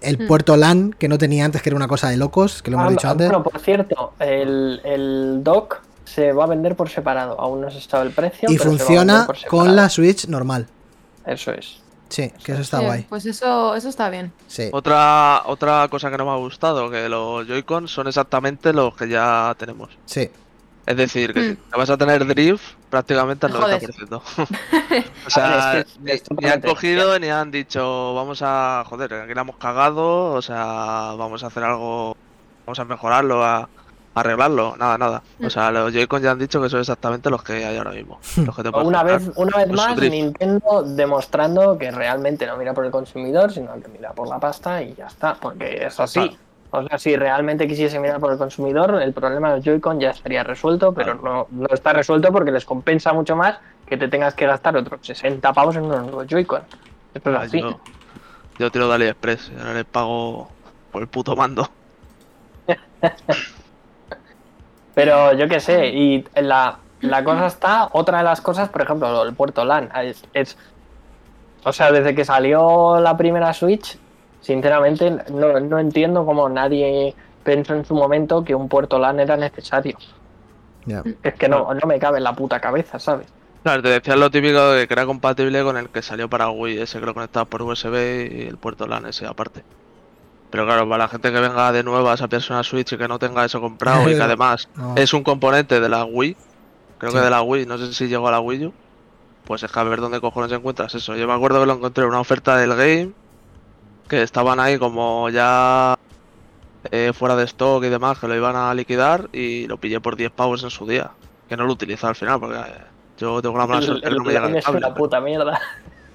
El 0.00 0.18
Hmm. 0.18 0.26
puerto 0.28 0.56
LAN, 0.56 0.94
que 0.98 1.08
no 1.08 1.18
tenía 1.18 1.44
antes, 1.44 1.60
que 1.62 1.70
era 1.70 1.76
una 1.76 1.88
cosa 1.88 2.08
de 2.08 2.16
locos, 2.16 2.62
que 2.62 2.70
lo 2.70 2.76
hemos 2.76 2.88
Ah, 2.88 2.90
dicho 2.90 3.08
antes. 3.08 3.28
Bueno, 3.28 3.42
por 3.42 3.60
cierto, 3.60 4.12
el, 4.20 4.80
el 4.84 5.40
dock 5.42 5.80
se 6.08 6.32
va 6.32 6.44
a 6.44 6.46
vender 6.46 6.74
por 6.76 6.88
separado. 6.88 7.40
Aún 7.40 7.60
no 7.60 7.70
se 7.70 7.80
sabe 7.80 8.06
el 8.06 8.12
precio. 8.12 8.48
Y 8.50 8.56
pero 8.58 8.62
se 8.62 8.68
va 8.68 8.74
a 8.74 8.76
vender 8.76 8.86
funciona 8.86 9.26
por 9.26 9.36
con 9.46 9.76
la 9.76 9.88
Switch 9.88 10.26
normal. 10.26 10.66
Eso 11.26 11.52
es. 11.52 11.80
Sí, 12.08 12.32
que 12.42 12.52
eso 12.52 12.62
está 12.62 12.78
Sí, 12.78 12.84
guay. 12.86 13.06
Pues 13.08 13.26
eso, 13.26 13.74
eso 13.74 13.88
está 13.90 14.08
bien. 14.08 14.32
Sí. 14.46 14.70
Otra, 14.72 15.42
otra 15.44 15.86
cosa 15.90 16.10
que 16.10 16.16
no 16.16 16.24
me 16.24 16.30
ha 16.30 16.36
gustado, 16.36 16.90
que 16.90 17.06
los 17.08 17.46
Joy-Con 17.46 17.86
son 17.86 18.06
exactamente 18.08 18.72
los 18.72 18.94
que 18.96 19.08
ya 19.10 19.54
tenemos. 19.58 19.90
Sí. 20.06 20.30
Es 20.86 20.96
decir, 20.96 21.34
que 21.34 21.50
Hmm. 21.50 21.56
vas 21.78 21.90
a 21.90 21.98
tener 21.98 22.26
drift 22.26 22.64
prácticamente 22.88 23.44
al 23.44 23.52
Te 23.52 23.58
jodes. 23.58 23.82
90%. 23.82 24.22
o 25.26 25.30
sea, 25.30 25.72
ver, 25.74 25.86
es 25.86 25.92
que 25.92 25.98
ni, 26.02 26.10
es 26.12 26.22
ni 26.40 26.48
han 26.48 26.60
cogido 26.62 27.18
ni 27.18 27.28
han 27.28 27.50
dicho, 27.50 28.14
vamos 28.14 28.40
a, 28.42 28.84
joder, 28.88 29.12
aquí 29.12 29.34
la 29.34 29.42
hemos 29.42 29.56
cagado, 29.56 30.32
o 30.32 30.40
sea, 30.40 31.12
vamos 31.18 31.44
a 31.44 31.48
hacer 31.48 31.62
algo, 31.62 32.16
vamos 32.64 32.78
a 32.78 32.84
mejorarlo, 32.86 33.44
a, 33.44 33.58
a 33.58 33.68
arreglarlo, 34.14 34.76
nada, 34.76 34.98
nada. 34.98 35.22
O 35.40 35.46
Mm. 35.46 35.50
sea, 35.50 35.70
los 35.70 35.92
Joy-Con 35.92 36.22
ya 36.22 36.32
han 36.32 36.38
dicho 36.38 36.60
que 36.60 36.68
son 36.68 36.80
exactamente 36.80 37.30
los 37.30 37.42
que 37.42 37.64
hay 37.64 37.76
ahora 37.76 37.92
mismo. 37.92 38.18
Los 38.46 38.56
que 38.56 38.62
te 38.64 38.68
Una 38.70 39.02
vez, 39.02 39.30
una 39.36 39.56
vez 39.56 39.68
más. 39.72 39.98
Nintendo 39.98 40.82
demostrando 40.84 41.78
que 41.78 41.90
realmente 41.90 42.46
no 42.46 42.56
mira 42.56 42.74
por 42.74 42.84
el 42.84 42.90
consumidor, 42.90 43.52
sino 43.52 43.72
que 43.80 43.88
mira 43.88 44.12
por 44.12 44.28
la 44.28 44.38
pasta 44.38 44.82
y 44.82 44.94
ya 44.94 45.06
está. 45.06 45.34
Porque 45.34 45.86
es 45.86 45.98
así. 46.00 46.20
Claro. 46.20 46.36
O 46.70 46.86
sea, 46.86 46.98
si 46.98 47.16
realmente 47.16 47.66
quisiese 47.66 47.98
mirar 47.98 48.20
por 48.20 48.30
el 48.30 48.36
consumidor, 48.36 49.00
el 49.00 49.14
problema 49.14 49.54
del 49.54 49.62
Joy-Con 49.62 50.00
ya 50.00 50.10
estaría 50.10 50.44
resuelto, 50.44 50.92
pero 50.92 51.14
no, 51.14 51.46
no 51.50 51.66
está 51.72 51.94
resuelto 51.94 52.30
porque 52.30 52.50
les 52.50 52.66
compensa 52.66 53.14
mucho 53.14 53.36
más 53.36 53.58
que 53.86 53.96
te 53.96 54.08
tengas 54.08 54.34
que 54.34 54.46
gastar 54.46 54.76
otros 54.76 55.00
60 55.02 55.50
pavos 55.54 55.76
en 55.76 55.84
unos 55.84 56.02
nuevos 56.02 56.26
Joy-Con. 56.26 56.60
Esto 57.14 57.30
es 57.30 57.36
Ah, 57.36 57.40
así. 57.42 57.58
yo, 57.62 57.80
yo 58.58 58.70
tiro 58.70 58.86
de 58.88 58.94
AliExpress, 58.96 59.50
ahora 59.58 59.72
les 59.74 59.86
pago 59.86 60.50
por 60.90 61.00
el 61.00 61.08
puto 61.08 61.34
mando. 61.34 61.66
Pero 64.98 65.32
yo 65.34 65.48
qué 65.48 65.60
sé, 65.60 65.88
y 65.88 66.24
la, 66.34 66.84
la 67.00 67.24
cosa 67.24 67.46
está, 67.46 67.88
otra 67.92 68.18
de 68.18 68.24
las 68.24 68.40
cosas, 68.40 68.68
por 68.70 68.82
ejemplo, 68.82 69.22
el 69.22 69.34
puerto 69.36 69.64
LAN. 69.64 69.90
Es, 70.02 70.26
es- 70.32 70.58
o 71.64 71.72
sea, 71.72 71.92
desde 71.92 72.14
que 72.14 72.24
salió 72.24 73.00
la 73.00 73.16
primera 73.16 73.52
Switch, 73.52 74.00
sinceramente 74.40 75.10
no, 75.32 75.60
no 75.60 75.78
entiendo 75.78 76.24
cómo 76.26 76.48
nadie 76.48 77.16
pensó 77.42 77.74
en 77.74 77.84
su 77.84 77.94
momento 77.94 78.44
que 78.44 78.54
un 78.54 78.68
puerto 78.68 78.98
LAN 78.98 79.20
era 79.20 79.36
necesario. 79.36 79.98
Es 81.22 81.34
que 81.36 81.48
no, 81.48 81.72
no 81.74 81.86
me 81.86 81.98
cabe 82.00 82.18
en 82.18 82.24
la 82.24 82.34
puta 82.34 82.60
cabeza, 82.60 82.98
¿sabes? 82.98 83.32
Claro, 83.62 83.82
te 83.82 83.88
decían 83.90 84.18
lo 84.20 84.30
típico 84.30 84.70
de 84.72 84.86
que 84.88 84.94
era 84.94 85.04
compatible 85.06 85.62
con 85.62 85.76
el 85.76 85.90
que 85.90 86.02
salió 86.02 86.28
para 86.28 86.50
Wii, 86.50 86.78
ese 86.80 87.00
que 87.00 87.06
lo 87.06 87.14
conectabas 87.14 87.48
por 87.48 87.62
USB 87.62 88.28
y 88.32 88.42
el 88.48 88.58
puerto 88.58 88.86
LAN 88.86 89.06
ese 89.06 89.26
aparte. 89.26 89.64
Pero 90.50 90.64
claro, 90.64 90.88
para 90.88 91.04
la 91.04 91.08
gente 91.08 91.30
que 91.30 91.40
venga 91.40 91.72
de 91.72 91.82
nuevas 91.82 92.22
a 92.22 92.28
pillarse 92.28 92.52
una 92.52 92.62
Switch 92.62 92.92
y 92.92 92.98
que 92.98 93.08
no 93.08 93.18
tenga 93.18 93.44
eso 93.44 93.60
comprado 93.60 94.08
y 94.08 94.14
que 94.14 94.22
además 94.22 94.68
No. 94.76 94.94
es 94.96 95.12
un 95.12 95.22
componente 95.22 95.80
de 95.80 95.88
la 95.88 96.04
Wii, 96.04 96.36
creo 96.98 97.12
Sí. 97.12 97.18
que 97.18 97.24
de 97.24 97.30
la 97.30 97.42
Wii, 97.42 97.66
no 97.66 97.76
sé 97.78 97.92
si 97.92 98.08
llegó 98.08 98.28
a 98.28 98.32
la 98.32 98.40
Wii 98.40 98.66
U, 98.66 98.72
pues 99.44 99.62
es 99.62 99.70
que 99.70 99.78
a 99.78 99.84
ver 99.84 100.00
dónde 100.00 100.20
cojones 100.20 100.52
encuentras 100.52 100.94
eso. 100.94 101.16
Yo 101.16 101.26
me 101.26 101.34
acuerdo 101.34 101.60
que 101.60 101.66
lo 101.66 101.74
encontré 101.74 102.04
en 102.04 102.10
una 102.10 102.20
oferta 102.20 102.56
del 102.56 102.70
game, 102.74 103.12
que 104.08 104.22
estaban 104.22 104.58
ahí 104.60 104.78
como 104.78 105.28
ya 105.28 105.98
eh, 106.90 107.12
fuera 107.14 107.36
de 107.36 107.44
stock 107.44 107.84
y 107.84 107.88
demás, 107.88 108.18
que 108.18 108.28
lo 108.28 108.34
iban 108.34 108.56
a 108.56 108.72
liquidar 108.72 109.28
y 109.32 109.66
lo 109.66 109.76
pillé 109.76 110.00
por 110.00 110.16
10 110.16 110.30
pavos 110.32 110.62
en 110.64 110.70
su 110.70 110.86
día, 110.86 111.10
que 111.48 111.56
no 111.58 111.64
lo 111.66 111.72
utilicé 111.74 112.06
al 112.06 112.16
final 112.16 112.40
porque 112.40 112.56
eh, 112.58 112.62
yo 113.18 113.42
tengo 113.42 113.58
la 113.58 113.66
mala 113.66 113.82
suerte 113.82 114.10
no 114.10 114.24
me 114.24 114.32
llega 114.32 114.48
es 114.58 114.64
cable. 114.64 114.78
una 114.78 114.94
puta 114.94 115.20
mierda. 115.20 115.60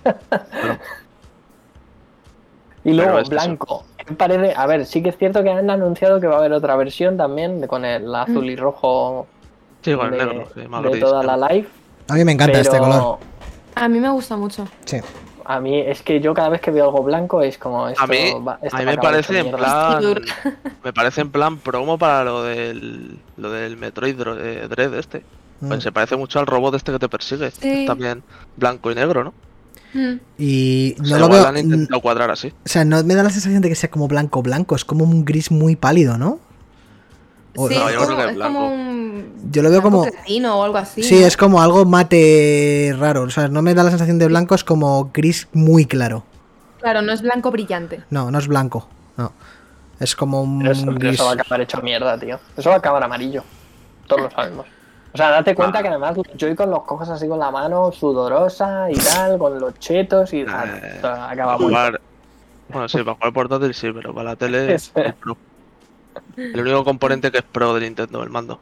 Pero- 0.03 0.79
y 2.85 2.93
luego, 2.93 3.19
eso. 3.19 3.83
Blanco. 4.05 4.09
¿Qué 4.09 4.13
parece? 4.15 4.53
A 4.55 4.65
ver, 4.67 4.85
sí 4.85 5.01
que 5.03 5.09
es 5.09 5.17
cierto 5.17 5.43
que 5.43 5.49
han 5.49 5.69
anunciado 5.69 6.19
que 6.19 6.27
va 6.27 6.35
a 6.35 6.39
haber 6.39 6.53
otra 6.53 6.75
versión 6.75 7.17
también 7.17 7.61
de- 7.61 7.67
con 7.67 7.85
el 7.85 8.13
azul 8.13 8.49
y 8.49 8.55
rojo 8.55 9.27
Sí, 9.81 9.93
con 9.95 10.13
el 10.13 10.19
de, 10.19 10.25
negro, 10.25 10.47
sí, 10.53 10.61
de 10.91 10.99
toda 10.99 11.23
la 11.23 11.37
live. 11.49 11.67
A 12.09 12.13
mí 12.15 12.23
me 12.25 12.31
encanta 12.33 12.59
este 12.59 12.77
color. 12.77 13.17
A 13.75 13.87
mí 13.89 13.99
me 13.99 14.09
gusta 14.11 14.37
mucho. 14.37 14.67
Sí. 14.85 14.97
A 15.45 15.59
mí 15.59 15.77
es 15.77 16.01
que 16.01 16.21
yo 16.21 16.33
cada 16.33 16.47
vez 16.49 16.61
que 16.61 16.71
veo 16.71 16.85
algo 16.85 17.03
blanco 17.03 17.41
es 17.41 17.57
como 17.57 17.89
esto 17.89 18.01
A 18.01 18.07
mí, 18.07 18.31
va- 18.47 18.59
esto 18.61 18.77
a 18.77 18.79
mí 18.79 18.85
me 18.85 18.97
parece 18.97 19.39
en 19.39 19.51
plan. 19.51 20.01
Me 20.83 20.93
parece 20.93 21.19
en 21.21 21.31
plan 21.31 21.57
promo 21.57 21.97
para 21.97 22.23
lo 22.23 22.43
del. 22.43 23.17
Lo 23.35 23.51
del 23.51 23.75
Metroid 23.75 24.15
eh, 24.39 24.67
Dread 24.69 24.93
este. 24.93 25.23
Mm. 25.59 25.67
Pues 25.67 25.83
se 25.83 25.91
parece 25.91 26.15
mucho 26.15 26.39
al 26.39 26.45
robot 26.47 26.75
este 26.75 26.93
que 26.93 26.99
te 26.99 27.09
persigue. 27.09 27.51
Sí. 27.51 27.85
También 27.85 28.23
blanco 28.55 28.89
y 28.91 28.95
negro, 28.95 29.23
¿no? 29.25 29.33
Mm. 29.93 30.13
Y 30.39 30.95
O 30.99 31.01
no 31.03 31.07
sea, 31.07 31.17
lo 31.19 31.29
veo. 31.29 31.47
han 31.47 31.57
intentado 31.57 32.01
cuadrar 32.01 32.31
así. 32.31 32.47
O 32.49 32.69
sea, 32.69 32.83
no 32.85 33.03
me 33.03 33.13
da 33.15 33.23
la 33.23 33.29
sensación 33.29 33.61
de 33.61 33.69
que 33.69 33.75
sea 33.75 33.89
como 33.91 34.07
blanco 34.07 34.41
blanco, 34.41 34.75
es 34.75 34.85
como 34.85 35.03
un 35.03 35.23
gris 35.25 35.51
muy 35.51 35.75
pálido, 35.75 36.17
¿no? 36.17 36.39
O- 37.55 37.67
Sí, 37.69 37.75
no, 37.75 37.87
es, 37.87 37.93
yo 37.95 37.99
creo 37.99 38.07
como, 38.09 38.17
que 38.17 38.23
es 38.25 38.31
es 38.37 38.41
como 38.43 38.67
un. 38.73 39.33
Yo 39.51 39.61
lo 39.61 39.69
veo 39.69 39.81
blanco 39.81 40.07
como. 40.07 40.55
o 40.57 40.63
algo 40.63 40.77
así. 40.77 41.03
Sí, 41.03 41.19
¿no? 41.19 41.27
es 41.27 41.37
como 41.37 41.61
algo 41.61 41.85
mate 41.85 42.95
raro. 42.97 43.23
O 43.23 43.29
sea, 43.29 43.47
no 43.47 43.61
me 43.61 43.73
da 43.75 43.83
la 43.83 43.89
sensación 43.91 44.17
de 44.17 44.27
blanco, 44.27 44.55
es 44.55 44.63
como 44.63 45.11
gris 45.13 45.47
muy 45.53 45.85
claro. 45.85 46.23
Claro, 46.79 47.01
no 47.03 47.13
es 47.13 47.21
blanco 47.21 47.51
brillante. 47.51 48.03
No, 48.09 48.31
no 48.31 48.39
es 48.39 48.47
blanco. 48.47 48.87
No. 49.17 49.31
Es 49.99 50.15
como 50.15 50.41
un 50.41 50.65
eso, 50.65 50.85
gris. 50.93 51.13
eso 51.13 51.25
va 51.25 51.31
a 51.31 51.33
acabar 51.35 51.61
hecho 51.61 51.81
mierda, 51.81 52.17
tío. 52.17 52.39
Eso 52.57 52.69
va 52.69 52.75
a 52.75 52.79
acabar 52.79 53.03
amarillo. 53.03 53.43
Todos 54.07 54.23
lo 54.23 54.31
sabemos. 54.31 54.65
O 55.13 55.17
sea, 55.17 55.29
date 55.29 55.53
cuenta 55.53 55.79
Ah. 55.79 55.81
que 55.83 55.87
además 55.89 56.17
los 56.17 56.27
Joy-Con 56.35 56.71
los 56.71 56.83
coges 56.83 57.09
así 57.09 57.27
con 57.27 57.37
la 57.39 57.51
mano 57.51 57.91
sudorosa 57.91 58.89
y 58.89 58.95
tal, 58.95 59.37
con 59.37 59.59
los 59.59 59.77
chetos 59.79 60.33
y 60.33 60.43
tal. 60.45 60.69
Eh, 60.69 60.91
Esto 60.95 61.07
acaba 61.07 61.57
jugar- 61.57 62.01
Bueno, 62.69 62.89
sí, 62.89 62.97
para 63.03 63.15
jugar 63.15 63.33
portátil 63.33 63.73
sí, 63.73 63.91
pero 63.93 64.13
para 64.13 64.31
la 64.31 64.35
tele 64.35 64.73
es 64.75 64.91
el 64.95 65.13
Pro. 65.13 65.37
El 66.35 66.59
único 66.59 66.83
componente 66.83 67.31
que 67.31 67.39
es 67.39 67.43
Pro 67.43 67.73
de 67.75 67.81
Nintendo, 67.81 68.23
el 68.23 68.29
mando. 68.29 68.59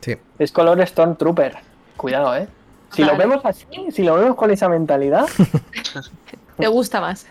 Sí. 0.00 0.16
Es 0.38 0.50
color 0.50 0.84
Stormtrooper. 0.86 1.56
Cuidado, 1.96 2.34
eh. 2.36 2.48
Si 2.90 3.04
lo 3.04 3.16
vemos 3.16 3.40
así, 3.44 3.66
si 3.90 4.02
lo 4.02 4.14
vemos 4.16 4.36
con 4.36 4.50
esa 4.50 4.68
mentalidad, 4.68 5.26
¿Te 6.58 6.66
gusta 6.68 7.00
más? 7.00 7.26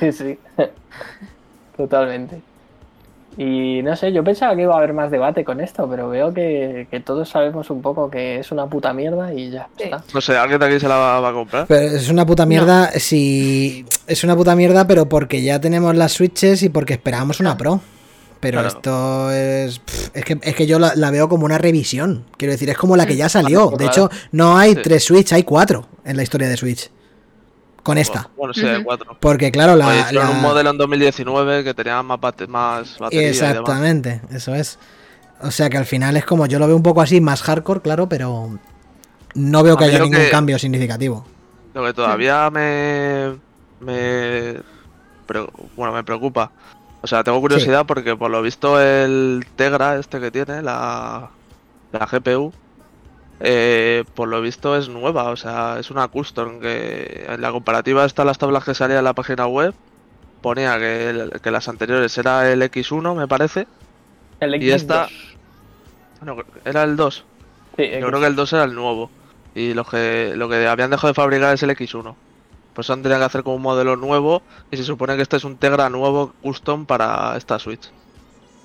sí, 0.00 0.12
sí. 0.12 0.38
Totalmente. 1.76 2.40
Y 3.38 3.82
no 3.82 3.94
sé, 3.96 4.12
yo 4.12 4.24
pensaba 4.24 4.56
que 4.56 4.62
iba 4.62 4.74
a 4.74 4.78
haber 4.78 4.94
más 4.94 5.10
debate 5.10 5.44
con 5.44 5.60
esto, 5.60 5.86
pero 5.90 6.08
veo 6.08 6.32
que, 6.32 6.86
que 6.90 7.00
todos 7.00 7.28
sabemos 7.28 7.68
un 7.68 7.82
poco 7.82 8.10
que 8.10 8.38
es 8.38 8.50
una 8.50 8.66
puta 8.66 8.92
mierda 8.94 9.32
y 9.34 9.50
ya 9.50 9.68
Sí. 9.76 9.84
está. 9.84 10.02
No 10.14 10.20
sé, 10.22 10.36
¿alguien 10.38 10.58
de 10.58 10.66
aquí 10.66 10.80
se 10.80 10.88
la 10.88 10.96
va, 10.96 11.20
va 11.20 11.28
a 11.28 11.32
comprar? 11.32 11.66
Pero 11.66 11.96
es 11.96 12.08
una 12.08 12.24
puta 12.24 12.46
mierda 12.46 12.90
si. 12.92 13.84
Es 14.06 14.24
una 14.24 14.34
puta 14.36 14.56
mierda, 14.56 14.86
pero 14.86 15.06
porque 15.08 15.42
ya 15.42 15.60
tenemos 15.60 15.94
las 15.96 16.12
switches 16.12 16.62
y 16.62 16.70
porque 16.70 16.94
esperábamos 16.94 17.40
una 17.40 17.56
pro. 17.58 17.80
Pero 18.40 18.60
Claro. 18.60 18.68
esto 18.76 19.30
es. 19.32 19.78
pff, 19.80 20.10
Es 20.14 20.24
que, 20.24 20.38
es 20.42 20.54
que 20.54 20.66
yo 20.66 20.78
la, 20.78 20.92
la 20.94 21.10
veo 21.10 21.28
como 21.28 21.44
una 21.44 21.58
revisión. 21.58 22.24
Quiero 22.38 22.52
decir, 22.52 22.70
es 22.70 22.76
como 22.78 22.96
la 22.96 23.06
que 23.06 23.16
ya 23.16 23.28
salió. 23.28 23.70
De 23.76 23.86
hecho, 23.86 24.08
no 24.32 24.56
hay 24.56 24.74
Sí. 24.74 24.80
tres 24.82 25.04
Switch, 25.04 25.32
hay 25.32 25.42
cuatro 25.42 25.86
en 26.04 26.16
la 26.16 26.22
historia 26.22 26.48
de 26.48 26.56
Switch. 26.56 26.90
Con 27.86 27.98
esta. 27.98 28.28
Bueno, 28.36 28.52
sí, 28.52 28.62
cuatro. 28.84 29.16
Porque, 29.20 29.52
claro, 29.52 29.76
la. 29.76 30.08
un 30.32 30.42
modelo 30.42 30.70
en 30.70 30.76
2019 30.78 31.62
que 31.62 31.72
tenía 31.72 32.02
más, 32.02 32.18
bate- 32.18 32.48
más 32.48 32.98
batería 32.98 33.22
y 33.30 33.32
demás. 33.32 33.50
Exactamente, 33.50 34.20
eso 34.32 34.54
es. 34.56 34.80
O 35.40 35.52
sea 35.52 35.70
que 35.70 35.76
al 35.76 35.84
final 35.86 36.16
es 36.16 36.24
como 36.24 36.46
yo 36.46 36.58
lo 36.58 36.66
veo 36.66 36.74
un 36.74 36.82
poco 36.82 37.00
así, 37.00 37.20
más 37.20 37.42
hardcore, 37.42 37.80
claro, 37.82 38.08
pero 38.08 38.58
no 39.34 39.62
veo 39.62 39.76
que 39.76 39.84
haya 39.84 40.00
ningún 40.00 40.16
que- 40.18 40.30
cambio 40.30 40.58
significativo. 40.58 41.24
Lo 41.74 41.84
que 41.84 41.92
todavía 41.92 42.50
me, 42.50 43.36
me 43.78 44.54
pre- 45.26 45.46
bueno 45.76 45.92
me 45.92 46.02
preocupa. 46.02 46.50
O 47.02 47.06
sea, 47.06 47.22
tengo 47.22 47.40
curiosidad 47.40 47.86
porque 47.86 48.16
por 48.16 48.32
lo 48.32 48.42
visto 48.42 48.80
el 48.80 49.46
Tegra 49.54 49.96
este 49.96 50.18
que 50.18 50.32
tiene 50.32 50.60
la, 50.60 51.30
la 51.92 52.06
GPU 52.06 52.52
eh, 53.40 54.04
por 54.14 54.28
lo 54.28 54.40
visto 54.40 54.76
es 54.76 54.88
nueva, 54.88 55.24
o 55.30 55.36
sea, 55.36 55.78
es 55.78 55.90
una 55.90 56.08
custom 56.08 56.60
que 56.60 57.26
en 57.28 57.40
la 57.40 57.50
comparativa 57.52 58.04
están 58.04 58.26
las 58.26 58.38
tablas 58.38 58.64
que 58.64 58.74
salían 58.74 58.98
en 59.00 59.04
la 59.04 59.12
página 59.14 59.46
web 59.46 59.74
ponía 60.40 60.78
que, 60.78 61.10
el- 61.10 61.40
que 61.42 61.50
las 61.50 61.68
anteriores 61.68 62.16
era 62.18 62.50
el 62.52 62.62
X1 62.62 63.14
me 63.16 63.26
parece, 63.26 63.66
El 64.40 64.62
Y 64.62 64.70
esta- 64.70 65.08
X2. 65.08 65.36
no, 66.22 66.36
era 66.64 66.82
el 66.84 66.96
2. 66.96 67.24
Sí, 67.76 67.90
Yo 68.00 68.06
creo 68.08 68.20
que 68.20 68.26
el 68.26 68.36
2 68.36 68.52
era 68.54 68.64
el 68.64 68.74
nuevo. 68.74 69.10
Y 69.54 69.74
lo 69.74 69.84
que, 69.84 70.32
lo 70.36 70.48
que 70.48 70.66
habían 70.66 70.90
dejado 70.90 71.08
de 71.08 71.14
fabricar 71.14 71.52
es 71.54 71.62
el 71.62 71.70
X1. 71.70 72.14
Pues 72.74 72.88
han 72.90 73.02
tenido 73.02 73.18
que 73.18 73.24
hacer 73.24 73.42
como 73.42 73.56
un 73.56 73.62
modelo 73.62 73.96
nuevo. 73.96 74.42
Y 74.70 74.76
se 74.76 74.84
supone 74.84 75.16
que 75.16 75.22
este 75.22 75.36
es 75.38 75.44
un 75.44 75.56
Tegra 75.56 75.88
nuevo 75.90 76.32
custom 76.42 76.84
para 76.86 77.34
esta 77.36 77.58
Switch. 77.58 77.90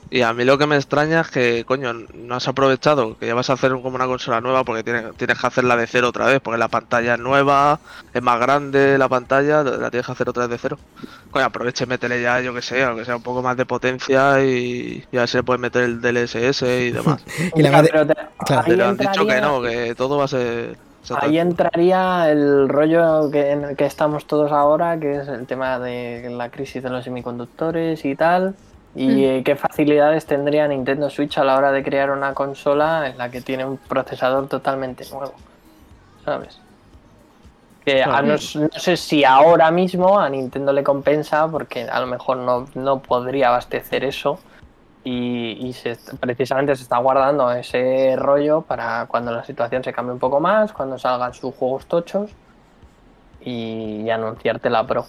Y 0.09 0.23
a 0.23 0.33
mí 0.33 0.43
lo 0.43 0.57
que 0.57 0.67
me 0.67 0.75
extraña 0.75 1.21
es 1.21 1.29
que, 1.29 1.63
coño, 1.65 1.93
no 1.93 2.35
has 2.35 2.47
aprovechado 2.47 3.17
que 3.17 3.27
ya 3.27 3.33
vas 3.33 3.49
a 3.49 3.53
hacer 3.53 3.71
como 3.71 3.95
una 3.95 4.07
consola 4.07 4.41
nueva 4.41 4.65
porque 4.65 4.83
tienes, 4.83 5.15
tienes 5.15 5.39
que 5.39 5.47
hacerla 5.47 5.77
de 5.77 5.87
cero 5.87 6.09
otra 6.09 6.25
vez, 6.25 6.41
porque 6.41 6.57
la 6.57 6.67
pantalla 6.67 7.13
es 7.13 7.19
nueva, 7.19 7.79
es 8.13 8.21
más 8.21 8.37
grande 8.39 8.97
la 8.97 9.07
pantalla, 9.07 9.63
la 9.63 9.89
tienes 9.89 10.05
que 10.05 10.11
hacer 10.11 10.27
otra 10.27 10.47
vez 10.47 10.49
de 10.51 10.57
cero. 10.57 10.77
Coño, 11.29 11.45
aproveche 11.45 11.85
y 11.85 11.87
métele 11.87 12.21
ya, 12.21 12.41
yo 12.41 12.53
que 12.53 12.61
sé, 12.61 12.83
aunque 12.83 13.05
sea 13.05 13.15
un 13.15 13.23
poco 13.23 13.41
más 13.41 13.55
de 13.55 13.65
potencia 13.65 14.43
y 14.43 15.05
ya 15.13 15.25
se 15.27 15.43
puede 15.43 15.59
meter 15.59 15.83
el 15.83 16.01
DLSS 16.01 16.61
y 16.63 16.91
demás. 16.91 17.23
Y 17.55 17.63
pero 17.63 18.05
te- 18.05 18.15
claro. 18.45 18.63
ahí 18.65 18.71
Pero 18.71 18.85
han 18.87 18.97
dicho 18.97 19.25
que 19.25 19.39
no, 19.39 19.61
que 19.61 19.95
todo 19.95 20.17
va 20.17 20.25
a 20.25 20.27
ser... 20.27 20.77
Ahí 21.19 21.39
entraría 21.39 22.29
el 22.29 22.69
rollo 22.69 23.31
que, 23.31 23.51
en 23.51 23.63
el 23.63 23.75
que 23.75 23.85
estamos 23.85 24.27
todos 24.27 24.51
ahora, 24.51 24.99
que 24.99 25.15
es 25.15 25.27
el 25.29 25.47
tema 25.47 25.79
de 25.79 26.29
la 26.29 26.49
crisis 26.51 26.83
de 26.83 26.89
los 26.89 27.03
semiconductores 27.05 28.05
y 28.05 28.15
tal. 28.15 28.55
Y 28.95 29.07
Mm. 29.07 29.19
eh, 29.19 29.41
qué 29.45 29.55
facilidades 29.55 30.25
tendría 30.25 30.67
Nintendo 30.67 31.09
Switch 31.09 31.37
a 31.37 31.43
la 31.43 31.55
hora 31.55 31.71
de 31.71 31.83
crear 31.83 32.11
una 32.11 32.33
consola 32.33 33.07
en 33.07 33.17
la 33.17 33.29
que 33.29 33.41
tiene 33.41 33.65
un 33.65 33.77
procesador 33.77 34.47
totalmente 34.47 35.05
nuevo. 35.11 35.33
¿Sabes? 36.25 36.59
Que 37.85 38.03
a 38.03 38.21
no, 38.21 38.37
sé 38.37 38.97
si 38.97 39.23
ahora 39.23 39.71
mismo 39.71 40.19
a 40.19 40.29
Nintendo 40.29 40.71
le 40.71 40.83
compensa, 40.83 41.47
porque 41.47 41.83
a 41.83 41.99
lo 41.99 42.07
mejor 42.07 42.37
no, 42.37 42.67
no 42.75 42.99
podría 42.99 43.47
abastecer 43.47 44.03
eso. 44.03 44.39
Y, 45.03 45.57
y 45.67 45.73
se, 45.73 45.97
precisamente 46.19 46.75
se 46.75 46.83
está 46.83 46.97
guardando 46.99 47.51
ese 47.51 48.15
rollo 48.17 48.61
para 48.61 49.07
cuando 49.07 49.31
la 49.31 49.43
situación 49.43 49.83
se 49.83 49.91
cambie 49.93 50.13
un 50.13 50.19
poco 50.19 50.39
más, 50.39 50.73
cuando 50.73 50.99
salgan 50.99 51.33
sus 51.33 51.55
juegos 51.55 51.87
tochos 51.87 52.29
y, 53.43 54.09
anunciarte 54.09 54.69
la 54.69 54.85
Pro. 54.85 55.05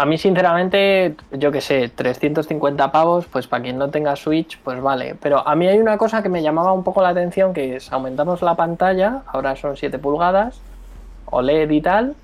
A 0.00 0.06
mí, 0.06 0.16
sinceramente, 0.16 1.14
yo 1.30 1.52
que 1.52 1.60
sé, 1.60 1.90
350 1.94 2.90
pavos, 2.90 3.26
pues 3.26 3.46
para 3.46 3.64
quien 3.64 3.76
no 3.76 3.90
tenga 3.90 4.16
Switch, 4.16 4.58
pues 4.60 4.80
vale. 4.80 5.14
Pero 5.20 5.46
a 5.46 5.54
mí 5.54 5.66
hay 5.66 5.78
una 5.78 5.98
cosa 5.98 6.22
que 6.22 6.30
me 6.30 6.42
llamaba 6.42 6.72
un 6.72 6.82
poco 6.84 7.02
la 7.02 7.10
atención, 7.10 7.52
que 7.52 7.76
es 7.76 7.92
aumentamos 7.92 8.40
la 8.40 8.54
pantalla, 8.54 9.20
ahora 9.26 9.56
son 9.56 9.76
7 9.76 9.98
pulgadas, 9.98 10.58
OLED 11.26 11.68
y 11.68 11.82
tal, 11.82 12.14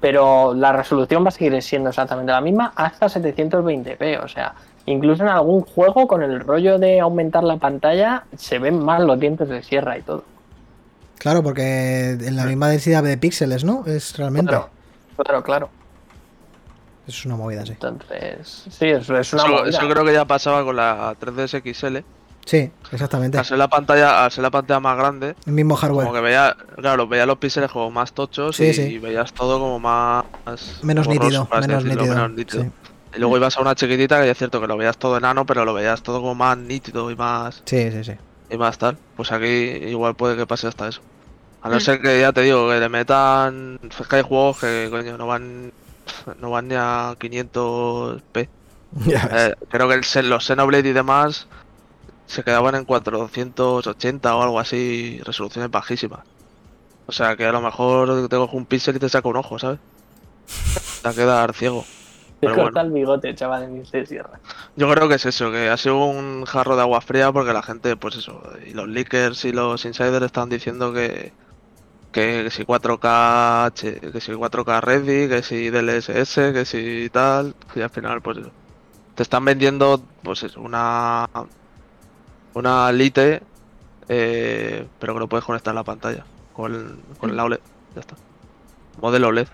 pero 0.00 0.54
la 0.54 0.72
resolución 0.72 1.24
va 1.24 1.30
a 1.30 1.32
seguir 1.32 1.60
siendo 1.62 1.88
exactamente 1.88 2.30
la 2.30 2.40
misma 2.40 2.72
hasta 2.76 3.06
720p. 3.06 4.22
O 4.22 4.28
sea, 4.28 4.54
incluso 4.84 5.24
en 5.24 5.30
algún 5.30 5.62
juego 5.62 6.06
con 6.06 6.22
el 6.22 6.38
rollo 6.38 6.78
de 6.78 7.00
aumentar 7.00 7.42
la 7.42 7.56
pantalla 7.56 8.22
se 8.36 8.60
ven 8.60 8.78
más 8.84 9.00
los 9.00 9.18
dientes 9.18 9.48
de 9.48 9.64
sierra 9.64 9.98
y 9.98 10.02
todo. 10.02 10.22
Claro, 11.18 11.42
porque 11.42 12.10
en 12.10 12.36
la 12.36 12.44
misma 12.44 12.68
densidad 12.68 13.02
de 13.02 13.18
píxeles, 13.18 13.64
¿no? 13.64 13.84
Es 13.84 14.16
realmente. 14.16 14.50
Claro, 14.50 14.70
claro, 15.16 15.42
claro. 15.42 15.85
Es 17.06 17.24
una 17.24 17.36
movida, 17.36 17.64
sí. 17.64 17.72
Entonces, 17.72 18.64
sí, 18.70 18.86
es, 18.86 19.02
es 19.08 19.08
una 19.08 19.20
Eso, 19.20 19.48
movida. 19.48 19.68
eso 19.68 19.88
creo 19.88 20.04
que 20.04 20.12
ya 20.12 20.24
pasaba 20.24 20.64
con 20.64 20.76
la 20.76 21.14
3DS 21.20 21.62
XL. 21.74 21.98
Sí, 22.44 22.70
exactamente. 22.92 23.38
Al 23.38 23.44
ser 23.44 23.58
la 23.58 23.68
pantalla, 23.68 24.24
al 24.24 24.30
ser 24.30 24.42
la 24.42 24.50
pantalla 24.50 24.78
más 24.80 24.96
grande, 24.96 25.34
El 25.46 25.52
mismo 25.52 25.74
hardware. 25.76 26.06
como 26.06 26.14
que 26.16 26.20
veía, 26.22 26.56
claro, 26.76 27.08
veía 27.08 27.26
los 27.26 27.38
píxeles 27.38 27.70
como 27.70 27.90
más 27.90 28.12
tochos 28.12 28.56
Sí, 28.56 28.66
y, 28.66 28.72
sí. 28.74 28.98
veías 28.98 29.32
todo 29.32 29.58
como 29.58 29.80
más 29.80 30.24
Menos 30.82 31.06
borroso, 31.06 31.24
nítido, 31.24 31.48
menos 31.52 31.82
decirlo, 31.84 32.02
nítido. 32.02 32.14
menos 32.14 32.30
nítido. 32.32 32.62
Sí. 32.64 32.70
Y 33.16 33.18
luego 33.18 33.36
ibas 33.36 33.56
a 33.56 33.60
una 33.62 33.74
chiquitita 33.74 34.20
que 34.20 34.26
ya 34.26 34.32
es 34.32 34.38
cierto 34.38 34.60
que 34.60 34.66
lo 34.68 34.76
veías 34.76 34.96
todo 34.98 35.16
enano, 35.16 35.44
pero 35.46 35.64
lo 35.64 35.74
veías 35.74 36.02
todo 36.02 36.20
como 36.20 36.34
más 36.36 36.56
nítido 36.58 37.10
y 37.10 37.16
más 37.16 37.62
sí, 37.64 37.90
sí, 37.90 38.04
sí. 38.04 38.12
y 38.50 38.56
más 38.56 38.78
tal. 38.78 38.96
Pues 39.16 39.32
aquí 39.32 39.46
igual 39.46 40.14
puede 40.14 40.36
que 40.36 40.46
pase 40.46 40.66
hasta 40.68 40.86
eso. 40.88 41.00
A 41.62 41.68
no 41.68 41.76
Mm. 41.76 41.80
ser 41.80 42.00
que 42.00 42.20
ya 42.20 42.32
te 42.32 42.42
digo, 42.42 42.68
que 42.68 42.78
le 42.78 42.88
metan. 42.88 43.80
Es 43.98 44.06
que 44.06 44.16
hay 44.16 44.22
juegos 44.22 44.58
que 44.60 44.86
coño 44.90 45.16
no 45.18 45.26
van. 45.26 45.72
No 46.40 46.50
van 46.50 46.68
ni 46.68 46.74
a 46.76 47.14
500p. 47.18 48.48
Ya 49.04 49.26
ves. 49.26 49.48
Eh, 49.48 49.54
creo 49.68 49.88
que 49.88 49.94
el, 49.94 50.28
los 50.30 50.46
Xenoblade 50.46 50.88
y 50.88 50.92
demás 50.92 51.48
se 52.26 52.42
quedaban 52.42 52.74
en 52.74 52.84
480 52.84 54.36
o 54.36 54.42
algo 54.42 54.58
así, 54.58 55.20
resoluciones 55.24 55.70
bajísimas. 55.70 56.20
O 57.06 57.12
sea 57.12 57.36
que 57.36 57.44
a 57.44 57.52
lo 57.52 57.60
mejor 57.60 58.28
te 58.28 58.36
coge 58.36 58.56
un 58.56 58.66
píxel 58.66 58.96
y 58.96 58.98
te 58.98 59.08
saca 59.08 59.28
un 59.28 59.36
ojo, 59.36 59.58
¿sabes? 59.58 59.78
Te 61.02 61.08
va 61.08 61.10
a 61.10 61.14
quedar 61.14 61.54
ciego. 61.54 61.84
Te 62.40 62.48
corta 62.48 62.62
bueno. 62.62 62.80
el 62.80 62.90
bigote, 62.92 63.34
chaval, 63.34 63.62
en 63.62 63.82
de 63.82 64.06
sierra. 64.06 64.40
Yo 64.76 64.90
creo 64.90 65.08
que 65.08 65.14
es 65.14 65.24
eso, 65.24 65.50
que 65.50 65.70
ha 65.70 65.76
sido 65.76 66.04
un 66.04 66.44
jarro 66.44 66.76
de 66.76 66.82
agua 66.82 67.00
fría 67.00 67.32
porque 67.32 67.52
la 67.52 67.62
gente, 67.62 67.96
pues 67.96 68.16
eso, 68.16 68.42
y 68.66 68.74
los 68.74 68.88
leakers 68.88 69.44
y 69.46 69.52
los 69.52 69.84
insiders 69.84 70.24
están 70.24 70.50
diciendo 70.50 70.92
que, 70.92 71.32
que, 72.16 72.50
si 72.50 72.64
4K, 72.64 73.66
H- 73.66 74.00
que 74.12 74.20
si 74.24 74.32
4K 74.32 74.80
ready, 74.80 75.28
que 75.28 75.42
si 75.42 75.68
DLSS, 75.68 76.52
que 76.54 76.64
si 76.64 77.10
tal, 77.10 77.54
y 77.74 77.80
al 77.82 77.90
final, 77.90 78.22
pues 78.22 78.38
eso. 78.38 78.52
Te 79.14 79.22
están 79.22 79.44
vendiendo, 79.44 80.02
pues 80.22 80.42
eso, 80.42 80.60
una, 80.62 81.26
una 82.54 82.90
Lite, 82.92 83.42
eh, 84.08 84.88
pero 84.98 85.14
que 85.14 85.20
lo 85.20 85.28
puedes 85.28 85.44
conectar 85.44 85.72
a 85.72 85.74
la 85.74 85.84
pantalla 85.84 86.24
con 86.52 86.74
el, 86.74 87.16
con 87.18 87.30
el 87.30 87.38
OLED, 87.38 87.60
ya 87.94 88.00
está. 88.00 88.16
Modelo 88.96 89.28
OLED, 89.28 89.48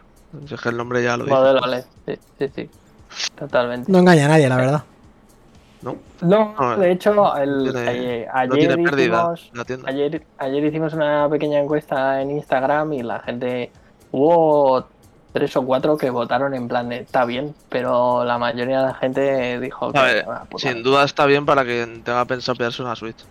si 0.46 0.55
es 0.55 0.61
que 0.61 0.68
el 0.68 0.77
nombre 0.77 1.03
ya 1.03 1.16
lo 1.16 1.25
dice. 1.25 1.35
Modelo 1.35 1.61
LED, 1.66 1.85
sí, 2.07 2.14
sí, 2.38 2.48
sí. 2.55 2.70
Totalmente. 3.35 3.90
No 3.90 3.98
engaña 3.98 4.27
a 4.27 4.29
nadie, 4.29 4.48
la 4.48 4.57
verdad. 4.57 4.85
¿No? 5.82 5.96
No, 6.20 6.54
No, 6.58 6.76
de 6.76 6.92
hecho, 6.92 7.36
el, 7.36 7.62
tiene- 7.72 7.88
ayer, 7.90 8.48
No 8.48 8.54
tiene 8.54 8.74
ayer 8.74 8.84
pérdida 8.84 9.30
hicimos, 9.34 9.84
ayer, 9.86 10.26
ayer 10.38 10.64
hicimos 10.64 10.94
una 10.94 11.28
pequeña 11.28 11.58
encuesta 11.60 12.20
en 12.22 12.30
Instagram 12.30 12.92
y 12.92 13.02
la 13.02 13.20
gente 13.20 13.70
hubo 14.12 14.86
tres 15.32 15.56
o 15.56 15.64
cuatro 15.64 15.96
que 15.96 16.10
votaron 16.10 16.54
en 16.54 16.68
plan 16.68 16.88
de 16.90 16.98
está 16.98 17.24
bien, 17.24 17.54
pero 17.68 18.24
la 18.24 18.38
mayoría 18.38 18.80
de 18.80 18.86
la 18.88 18.94
gente 18.94 19.58
dijo 19.60 19.90
que 19.92 19.98
A 19.98 20.02
ver, 20.02 20.24
puta 20.50 20.68
sin 20.70 20.82
duda 20.82 21.04
está 21.04 21.26
bien 21.26 21.46
para 21.46 21.64
quien 21.64 22.02
tenga 22.02 22.24
pensado 22.26 22.56
pillarse 22.56 22.82
una 22.82 22.94
Switch. 22.94 23.24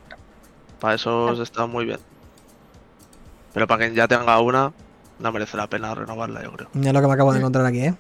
Para 0.79 0.95
eso 0.95 1.41
está 1.41 1.65
muy 1.67 1.85
bien. 1.85 1.99
Pero 3.53 3.67
para 3.67 3.79
quien 3.81 3.93
ya 3.93 4.07
tenga 4.07 4.39
una, 4.39 4.71
no 5.19 5.31
merece 5.31 5.55
la 5.57 5.67
pena 5.67 5.93
renovarla, 5.93 6.41
yo 6.43 6.51
creo. 6.53 6.69
Ya 6.73 6.89
es 6.89 6.93
lo 6.93 7.01
que 7.01 7.07
me 7.07 7.13
acabo 7.13 7.31
de 7.33 7.39
encontrar 7.39 7.65
aquí, 7.65 7.81
¿eh? 7.85 7.93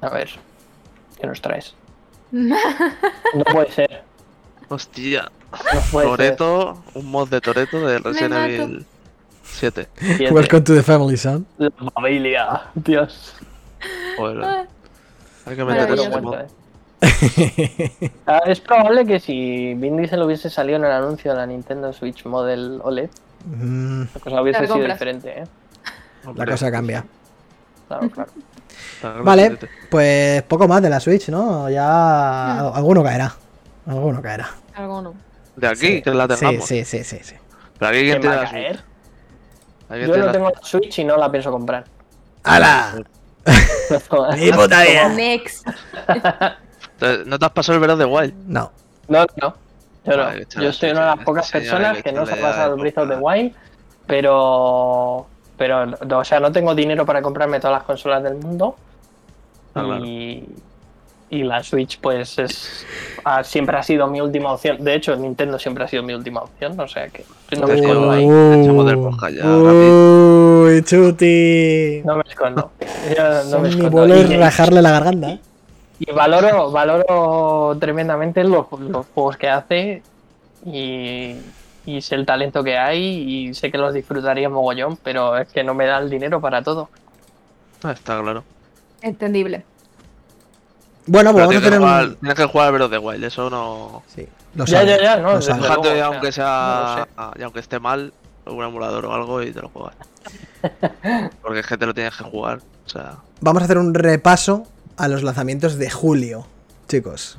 A 0.00 0.08
ver, 0.08 0.30
¿qué 1.20 1.26
nos 1.26 1.40
traes? 1.42 1.74
No 2.32 3.44
puede 3.52 3.70
ser. 3.70 4.02
Hostia, 4.68 5.30
No 5.52 5.80
puede 5.90 6.06
Toreto, 6.08 6.82
un 6.94 7.10
mod 7.10 7.28
de 7.28 7.40
Toreto 7.40 7.86
de 7.86 7.98
Resident. 7.98 8.34
Evil 8.34 8.86
7. 9.44 9.82
ser. 9.94 10.16
Siete. 10.16 10.32
Welcome 10.32 10.62
to 10.62 10.74
the 10.74 10.82
family, 10.82 11.16
son. 11.16 11.46
La 11.58 11.70
familia, 11.94 12.62
Dios. 12.74 13.34
Joder, 14.16 14.44
Ah, 14.44 14.64
hay 15.46 15.56
que 15.56 15.64
meter 15.64 15.90
ese 15.92 16.20
mod. 16.20 16.36
Ah, 18.26 18.40
Es 18.46 18.60
probable 18.60 19.04
que 19.04 19.18
si 19.20 19.74
Vin 19.74 19.96
Diesel 19.96 20.22
hubiese 20.22 20.48
salido 20.48 20.78
en 20.78 20.84
el 20.84 20.92
anuncio 20.92 21.32
de 21.32 21.36
la 21.36 21.46
Nintendo 21.46 21.92
Switch 21.92 22.24
Model 22.24 22.80
OLED, 22.82 23.10
Mm, 23.44 24.02
la 24.14 24.20
cosa 24.20 24.40
hubiese 24.42 24.66
sido 24.68 24.84
diferente, 24.84 25.40
¿eh? 25.40 25.44
la 26.36 26.46
cosa 26.46 26.70
cambia. 26.70 27.04
Claro, 27.88 28.08
claro. 28.10 28.30
Está 28.94 29.12
Vale, 29.22 29.58
pues 29.90 30.42
poco 30.44 30.66
más 30.68 30.82
de 30.82 30.90
la 30.90 31.00
Switch, 31.00 31.28
¿no? 31.28 31.68
Ya 31.70 31.82
Mm. 32.72 32.76
alguno 32.76 33.02
caerá. 33.02 33.34
Alguno 33.86 34.22
caerá. 34.22 34.48
Algo 34.74 35.02
no. 35.02 35.14
De 35.56 35.66
aquí, 35.68 35.86
Sí, 35.86 36.02
que 36.02 36.10
la 36.14 36.26
sí, 36.28 36.34
tengamos. 36.40 36.66
sí, 36.66 36.84
sí, 36.84 37.04
sí, 37.04 37.18
sí. 37.22 37.34
Pero 37.78 37.90
aquí, 37.90 38.00
¿quién 38.02 38.20
¿Quién 38.20 38.32
va 38.32 38.42
a 38.42 38.50
caer? 38.50 38.76
¿Aquí 39.88 39.98
quién 39.98 40.06
Yo 40.08 40.16
no 40.16 40.26
la 40.26 40.32
tengo 40.32 40.50
la 40.50 40.60
Switch 40.62 40.98
y 41.00 41.04
no 41.04 41.16
la 41.16 41.30
pienso 41.30 41.50
comprar. 41.50 41.84
¡Hala! 42.44 43.02
¡Ni 44.36 44.52
puta 44.52 44.86
idea! 44.88 45.08
Next. 45.10 45.66
¿No 47.26 47.38
te 47.38 47.44
has 47.44 47.52
pasado 47.52 47.74
el 47.74 47.80
verano 47.80 47.98
de 47.98 48.04
Wild? 48.04 48.34
No. 48.46 48.70
No, 49.08 49.26
no. 49.40 49.54
Yo, 50.04 50.16
no. 50.16 50.24
Vale, 50.24 50.46
Yo 50.60 50.72
soy 50.72 50.90
una 50.90 51.00
de 51.10 51.16
las 51.16 51.24
pocas 51.24 51.50
personas 51.50 52.02
que 52.02 52.12
no 52.12 52.24
se 52.26 52.32
ha 52.34 52.40
pasado 52.40 52.70
el 52.74 52.76
de 52.76 52.82
Breath 52.82 52.98
of 52.98 53.08
the. 53.08 53.16
Wild, 53.16 53.54
pero. 54.06 55.26
Pero, 55.62 55.86
no, 55.86 56.18
o 56.18 56.24
sea, 56.24 56.40
no 56.40 56.50
tengo 56.50 56.74
dinero 56.74 57.06
para 57.06 57.22
comprarme 57.22 57.60
todas 57.60 57.76
las 57.78 57.84
consolas 57.84 58.20
del 58.24 58.34
mundo. 58.34 58.74
Ah, 59.76 59.84
claro. 59.84 60.04
y, 60.04 60.44
y 61.30 61.44
la 61.44 61.62
Switch, 61.62 62.00
pues, 62.00 62.36
es 62.40 62.84
ha- 63.22 63.44
siempre 63.44 63.76
ha 63.76 63.82
sido 63.84 64.08
mi 64.08 64.20
última 64.20 64.50
opción. 64.52 64.82
De 64.82 64.96
hecho, 64.96 65.14
Nintendo 65.14 65.60
siempre 65.60 65.84
ha 65.84 65.86
sido 65.88 66.02
mi 66.02 66.14
última 66.14 66.40
opción, 66.40 66.80
o 66.80 66.88
sea 66.88 67.08
que 67.10 67.24
no 67.60 67.68
me 67.68 67.74
escondo 67.74 68.10
ahí. 68.10 68.24
echamos 68.24 68.86
del 68.86 68.98
podcast 68.98 69.34
ya, 69.36 69.46
Uy, 69.46 70.82
chuti. 70.82 72.02
No 72.04 72.16
me 72.16 72.22
escondo. 72.28 72.72
Yo 73.16 73.44
no 73.52 73.58
me 73.60 73.68
escondo. 73.68 74.16
y 74.16 74.36
rajarle 74.36 74.82
la 74.82 74.90
garganta. 74.90 75.38
Y 76.00 76.10
valoro, 76.10 76.72
valoro 76.72 77.76
tremendamente 77.78 78.42
los, 78.42 78.66
los 78.80 79.06
juegos 79.14 79.36
que 79.36 79.48
hace 79.48 80.02
y, 80.66 81.36
y 81.86 82.00
sé 82.00 82.14
el 82.14 82.26
talento 82.26 82.62
que 82.62 82.76
hay 82.78 83.02
y 83.02 83.54
sé 83.54 83.70
que 83.70 83.78
los 83.78 83.94
disfrutaría 83.94 84.48
mogollón, 84.48 84.96
pero 85.02 85.36
es 85.36 85.48
que 85.48 85.64
no 85.64 85.74
me 85.74 85.86
da 85.86 85.98
el 85.98 86.10
dinero 86.10 86.40
para 86.40 86.62
todo. 86.62 86.88
Ah, 87.82 87.92
está 87.92 88.20
claro. 88.20 88.44
Entendible. 89.00 89.64
Bueno, 91.06 91.32
pues 91.32 91.42
vamos 91.42 91.56
a 91.56 91.60
tienes, 91.60 91.64
que 91.64 91.64
tener 91.64 91.80
jugar, 91.80 92.04
un. 92.04 92.16
tienes 92.16 92.36
que 92.36 92.44
jugar 92.44 92.66
al 92.68 92.72
Breath 92.74 92.84
of 92.86 92.90
the 92.92 92.98
Wild, 92.98 93.24
eso 93.24 93.50
no. 93.50 94.02
Sí, 94.06 94.28
lo 94.54 94.64
Ya, 94.66 94.84
ya, 94.84 95.02
ya, 95.02 95.16
no, 95.16 95.30
lo 95.30 95.36
desde 95.36 95.50
sabe. 95.52 95.60
luego. 95.66 95.82
Fíjate, 95.82 95.90
o 95.90 95.96
sea, 95.96 96.06
aunque 96.06 96.26
no 96.26 96.32
sea. 96.32 97.08
lo 97.16 97.40
y 97.40 97.42
aunque 97.42 97.60
esté 97.60 97.80
mal, 97.80 98.12
un 98.46 98.64
emulador 98.64 99.06
o 99.06 99.12
algo 99.12 99.42
y 99.42 99.50
te 99.52 99.60
lo 99.60 99.68
juegas. 99.68 99.96
Porque 101.42 101.60
es 101.60 101.66
que 101.66 101.76
te 101.76 101.86
lo 101.86 101.94
tienes 101.94 102.16
que 102.16 102.22
jugar. 102.22 102.60
O 102.86 102.88
sea. 102.88 103.16
Vamos 103.40 103.62
a 103.62 103.64
hacer 103.64 103.78
un 103.78 103.94
repaso 103.94 104.66
a 104.96 105.08
los 105.08 105.24
lanzamientos 105.24 105.76
de 105.76 105.90
julio, 105.90 106.46
chicos. 106.88 107.38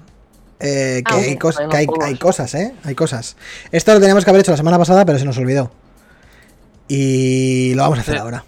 Eh, 0.63 1.03
que 1.05 1.13
Ah, 1.13 1.17
hay, 1.17 1.23
sí, 1.25 1.37
cos- 1.37 1.59
hay 1.59 1.67
que 1.69 1.77
hay- 1.77 1.85
unos 1.87 2.05
hay 2.05 2.15
cosas, 2.17 2.55
¿eh? 2.55 2.73
Hay 2.85 2.95
cosas. 2.95 3.35
Esto 3.71 3.93
lo 3.93 3.99
teníamos 3.99 4.23
que 4.23 4.29
haber 4.31 4.41
hecho 4.41 4.51
la 4.51 4.57
semana 4.57 4.77
pasada, 4.79 5.03
pero 5.05 5.19
se 5.19 5.25
nos 5.25 5.37
olvidó. 5.37 5.71
Y 6.87 7.73
lo 7.75 7.83
vamos 7.83 7.99
a 7.99 8.01
hacer 8.01 8.15
Sí. 8.15 8.19
ahora. 8.21 8.43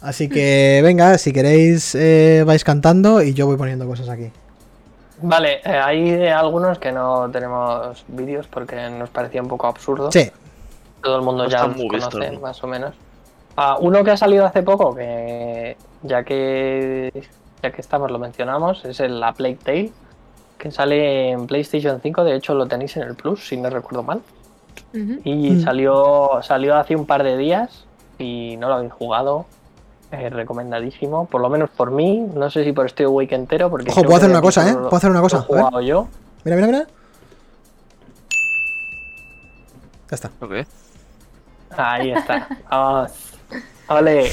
Así 0.00 0.28
que 0.28 0.80
venga, 0.84 1.18
si 1.18 1.32
queréis 1.32 1.94
eh, 1.94 2.44
vais 2.46 2.64
cantando 2.64 3.22
y 3.22 3.34
yo 3.34 3.46
voy 3.46 3.56
poniendo 3.56 3.86
cosas 3.86 4.08
aquí. 4.08 4.30
Vale, 5.20 5.54
eh, 5.64 5.70
hay 5.70 6.26
algunos 6.28 6.78
que 6.78 6.92
no 6.92 7.28
tenemos 7.30 8.04
vídeos 8.08 8.46
porque 8.46 8.76
nos 8.90 9.10
parecía 9.10 9.42
un 9.42 9.48
poco 9.48 9.66
absurdo. 9.66 10.12
Sí, 10.12 10.30
Todo 11.02 11.16
el 11.16 11.22
mundo 11.22 11.44
No 11.44 11.50
ya 11.50 11.66
los 11.66 11.76
conoce, 11.76 12.30
¿no? 12.32 12.40
más 12.40 12.62
o 12.62 12.66
menos. 12.68 12.94
Ah, 13.56 13.76
uno 13.80 14.04
que 14.04 14.12
ha 14.12 14.16
salido 14.16 14.46
hace 14.46 14.62
poco, 14.62 14.94
que 14.94 15.76
ya 16.04 16.22
que 16.22 17.10
ya 17.62 17.72
que 17.72 17.80
estamos 17.80 18.10
lo 18.12 18.20
mencionamos, 18.20 18.84
es 18.84 19.00
el 19.00 19.18
La 19.18 19.32
Plague 19.32 19.58
Tale, 19.64 19.90
que 20.58 20.70
sale 20.70 21.30
en 21.30 21.46
PlayStation 21.46 22.00
5, 22.02 22.24
de 22.24 22.34
hecho 22.36 22.54
lo 22.54 22.66
tenéis 22.66 22.96
en 22.96 23.04
el 23.04 23.14
Plus, 23.14 23.46
si 23.48 23.56
no 23.56 23.70
recuerdo 23.70 24.02
mal. 24.02 24.20
Y 25.24 25.50
Mm. 25.50 25.60
salió, 25.64 26.40
salió 26.42 26.76
hace 26.76 26.96
un 26.96 27.06
par 27.06 27.22
de 27.22 27.36
días 27.36 27.84
y 28.18 28.56
no 28.58 28.68
lo 28.68 28.74
habéis 28.76 28.92
jugado. 28.92 29.46
eh, 30.10 30.30
recomendadísimo, 30.30 31.26
por 31.26 31.42
lo 31.42 31.50
menos 31.50 31.68
por 31.68 31.90
mí, 31.90 32.18
no 32.34 32.48
sé 32.48 32.64
si 32.64 32.72
por 32.72 32.86
este 32.86 33.06
Wake 33.06 33.34
entero, 33.34 33.68
porque 33.68 33.90
Ojo, 33.90 34.02
puedo 34.04 34.16
hacer 34.16 34.30
una 34.30 34.40
cosa, 34.40 34.66
¿eh? 34.66 34.72
Puedo 34.72 34.96
hacer 34.96 35.10
una 35.10 35.20
lo 35.20 35.26
he 35.26 35.30
cosa, 35.30 35.36
a 35.36 35.40
ver. 35.40 35.48
jugado 35.48 35.80
yo. 35.82 36.08
mira, 36.44 36.56
mira, 36.56 36.66
mira. 36.68 36.86
Ya 40.10 40.14
está. 40.14 40.30
¿Lo 40.40 40.48
qué? 40.48 40.66
Ahí 41.76 42.10
está. 42.12 42.48
Vamos. 42.70 43.12
Ole. 43.88 44.30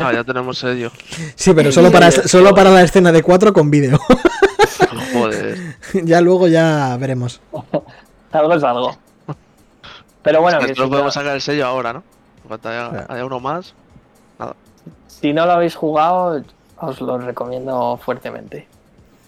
Ah, 0.00 0.12
ya 0.12 0.24
tenemos 0.24 0.58
sello. 0.58 0.90
Sí, 1.34 1.52
pero 1.54 1.70
solo 1.70 1.90
para, 1.92 2.10
solo 2.10 2.54
para 2.54 2.70
la 2.70 2.82
escena 2.82 3.12
de 3.12 3.22
4 3.22 3.52
con 3.52 3.70
vídeo. 3.70 3.98
Joder. 5.12 5.76
ya 6.04 6.20
luego 6.20 6.48
ya 6.48 6.96
veremos. 6.98 7.40
algo 8.32 8.54
es 8.54 8.64
algo. 8.64 8.96
Pero 10.22 10.40
bueno, 10.40 10.58
que 10.58 10.64
Nosotros 10.68 10.86
si, 10.86 10.90
podemos 10.90 11.14
no, 11.16 11.20
sacar 11.20 11.34
el 11.34 11.40
sello 11.42 11.66
ahora, 11.66 11.92
¿no? 11.92 12.02
En 12.42 12.48
cuanto 12.48 12.68
haya, 12.70 12.88
Claro. 12.90 13.06
haya 13.12 13.24
uno 13.26 13.40
más. 13.40 13.74
si 15.06 15.32
no 15.32 15.44
lo 15.46 15.52
habéis 15.52 15.74
jugado, 15.74 16.42
os 16.78 17.00
lo 17.00 17.18
recomiendo 17.18 17.98
fuertemente. 18.02 18.66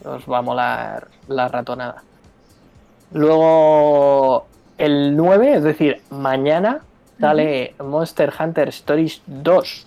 Os 0.04 0.22
va 0.30 0.38
a 0.38 0.42
molar 0.42 1.08
la 1.28 1.48
ratonada. 1.48 2.02
Luego, 3.12 4.46
el 4.78 5.16
9, 5.16 5.56
es 5.56 5.62
decir, 5.62 6.02
mañana, 6.10 6.80
sale 7.20 7.74
Monster 7.82 8.32
Hunter 8.38 8.68
Stories 8.68 9.22
2. 9.26 9.86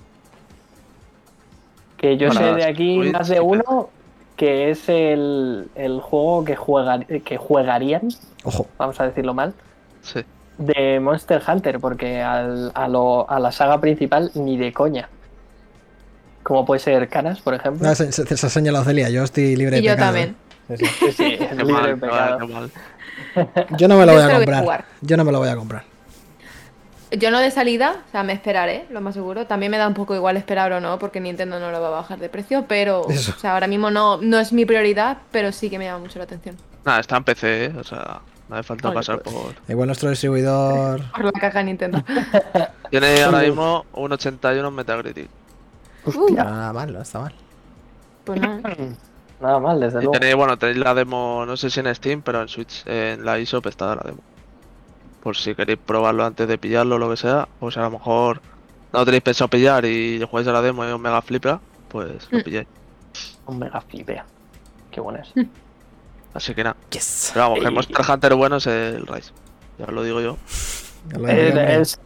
Que 1.97 2.17
yo 2.17 2.31
sé 2.31 2.43
de 2.53 2.65
aquí 2.65 2.97
más 3.11 3.27
de 3.27 3.35
sí, 3.35 3.41
uno 3.43 3.89
que 4.37 4.71
es 4.71 4.87
el, 4.87 5.67
el 5.75 5.99
juego 5.99 6.45
que, 6.45 6.55
juega, 6.55 6.99
que 7.01 7.37
jugarían, 7.37 8.07
Ojo. 8.45 8.67
vamos 8.77 8.97
a 9.01 9.07
decirlo 9.07 9.33
mal, 9.33 9.53
Sí. 10.01 10.21
de 10.57 11.01
Monster 11.01 11.41
Hunter, 11.45 11.79
porque 11.81 12.21
al- 12.21 12.71
a, 12.73 12.87
lo- 12.87 13.29
a 13.29 13.37
la 13.41 13.51
saga 13.51 13.81
principal 13.81 14.31
ni 14.35 14.55
de 14.55 14.71
coña. 14.71 15.09
Como 16.41 16.65
puede 16.65 16.79
ser 16.79 17.09
Canas, 17.09 17.41
por 17.41 17.53
ejemplo. 17.53 17.85
No, 17.85 17.93
se, 17.95 18.13
se- 18.13 18.25
se 18.37 18.45
ha 18.45 18.49
señalado 18.49 18.85
Celia, 18.85 19.09
yo 19.09 19.23
estoy 19.23 19.57
libre 19.57 19.75
de 19.75 19.81
yo 19.83 19.91
pecado, 19.91 20.13
también. 20.13 20.35
¿eh? 20.69 20.77
Sí, 20.77 20.85
sí. 20.85 20.85
Sí, 20.99 21.11
sí, 21.11 21.23
es 21.33 21.49
Qué 21.49 21.55
libre 21.65 21.87
de 21.89 21.95
mal, 21.95 21.99
pecado. 21.99 22.47
mal. 22.47 22.71
Yo 23.77 23.87
no 23.89 23.97
me 23.97 24.05
lo 24.05 24.13
Yo 24.13 24.19
voy 24.19 24.31
a 24.31 24.35
comprar. 24.35 24.85
Yo 25.01 25.17
no 25.17 25.25
me 25.25 25.31
lo 25.33 25.39
voy 25.39 25.49
a 25.49 25.55
comprar. 25.57 25.83
Yo 27.11 27.31
no 27.31 27.39
de 27.39 27.49
salida, 27.49 28.03
o 28.07 28.11
sea, 28.11 28.23
me 28.23 28.33
esperaré, 28.33 28.85
lo 28.91 29.01
más 29.01 29.15
seguro. 29.15 29.47
También 29.47 29.71
me 29.71 29.77
da 29.77 29.87
un 29.87 29.95
poco 29.95 30.13
igual 30.15 30.37
esperar 30.37 30.71
o 30.73 30.79
no, 30.79 30.99
porque 30.99 31.19
Nintendo 31.19 31.59
no 31.59 31.71
lo 31.71 31.81
va 31.81 31.87
a 31.87 31.91
bajar 31.91 32.19
de 32.19 32.29
precio, 32.29 32.65
pero, 32.67 33.01
o 33.01 33.11
sea, 33.11 33.53
ahora 33.53 33.67
mismo 33.67 33.89
no, 33.89 34.17
no 34.21 34.37
es 34.39 34.53
mi 34.53 34.65
prioridad, 34.65 35.17
pero 35.31 35.51
sí 35.51 35.69
que 35.69 35.79
me 35.79 35.85
llama 35.85 35.99
mucho 35.99 36.19
la 36.19 36.25
atención. 36.25 36.55
Nada, 36.85 36.99
está 36.99 37.17
en 37.17 37.23
PC, 37.23 37.65
¿eh? 37.65 37.73
O 37.79 37.83
sea, 37.83 38.21
no 38.47 38.55
hace 38.55 38.63
falta 38.63 38.89
Oye, 38.89 38.95
pasar 38.95 39.21
pues. 39.21 39.35
por. 39.35 39.55
Igual 39.67 39.87
nuestro 39.87 40.09
distribuidor. 40.09 41.01
Por 41.11 41.25
la 41.25 41.31
caja 41.31 41.59
de 41.59 41.65
Nintendo. 41.65 42.03
Tiene 42.91 43.21
ahora 43.23 43.39
mismo 43.41 43.85
un 43.93 44.11
81 44.11 44.67
en 44.67 44.75
Metacritic. 44.75 45.29
Hostia, 46.05 46.43
Nada 46.43 46.73
mal, 46.73 46.93
no 46.93 47.01
está 47.01 47.19
mal. 47.19 47.33
Pues 48.23 48.39
no. 48.39 48.61
nada 49.39 49.59
mal, 49.59 49.79
desde 49.79 50.03
Y 50.03 50.03
luego. 50.03 50.11
tenéis, 50.11 50.35
bueno, 50.35 50.57
tenéis 50.57 50.77
la 50.77 50.93
demo, 50.93 51.43
no 51.45 51.57
sé 51.57 51.69
si 51.69 51.79
en 51.79 51.93
Steam, 51.95 52.21
pero 52.21 52.41
en 52.41 52.47
Switch, 52.47 52.83
en 52.85 53.25
la 53.25 53.37
eShop 53.37 53.65
está 53.67 53.95
la 53.95 54.01
demo. 54.05 54.19
Por 55.23 55.35
si 55.35 55.53
queréis 55.55 55.79
probarlo 55.85 56.23
antes 56.25 56.47
de 56.47 56.57
pillarlo 56.57 56.95
o 56.95 56.99
lo 56.99 57.09
que 57.09 57.17
sea, 57.17 57.47
o 57.59 57.69
si 57.71 57.79
a 57.79 57.83
lo 57.83 57.91
mejor 57.91 58.41
no 58.93 59.03
tenéis 59.05 59.23
pensado 59.23 59.49
pillar 59.49 59.85
y 59.85 60.23
jugáis 60.29 60.47
a 60.47 60.51
la 60.53 60.61
demo 60.61 60.83
y 60.85 60.87
os 60.87 60.99
mega 60.99 61.21
flipa, 61.21 61.59
pues 61.89 62.27
lo 62.31 62.39
Mm. 62.39 62.43
pilláis. 62.43 62.67
Un 63.47 63.59
mega 63.59 63.81
flipea. 63.81 64.25
Qué 64.91 65.01
bueno 65.01 65.19
es. 65.19 65.33
Así 66.33 66.53
que 66.53 66.63
nada. 66.63 66.75
Yes. 66.91 67.31
Pero 67.33 67.43
vamos, 67.45 67.59
que 67.59 67.65
el 67.65 67.71
Y- 67.71 67.75
Monster 67.75 68.05
Hunter 68.11 68.35
bueno 68.35 68.55
es 68.57 68.67
el 68.67 69.05
Rise. 69.07 69.31
Ya 69.77 69.85
os 69.85 69.91
lo 69.93 70.03
digo 70.03 70.21
yo, 70.21 70.37
digo, 71.05 71.27
es- 71.27 71.99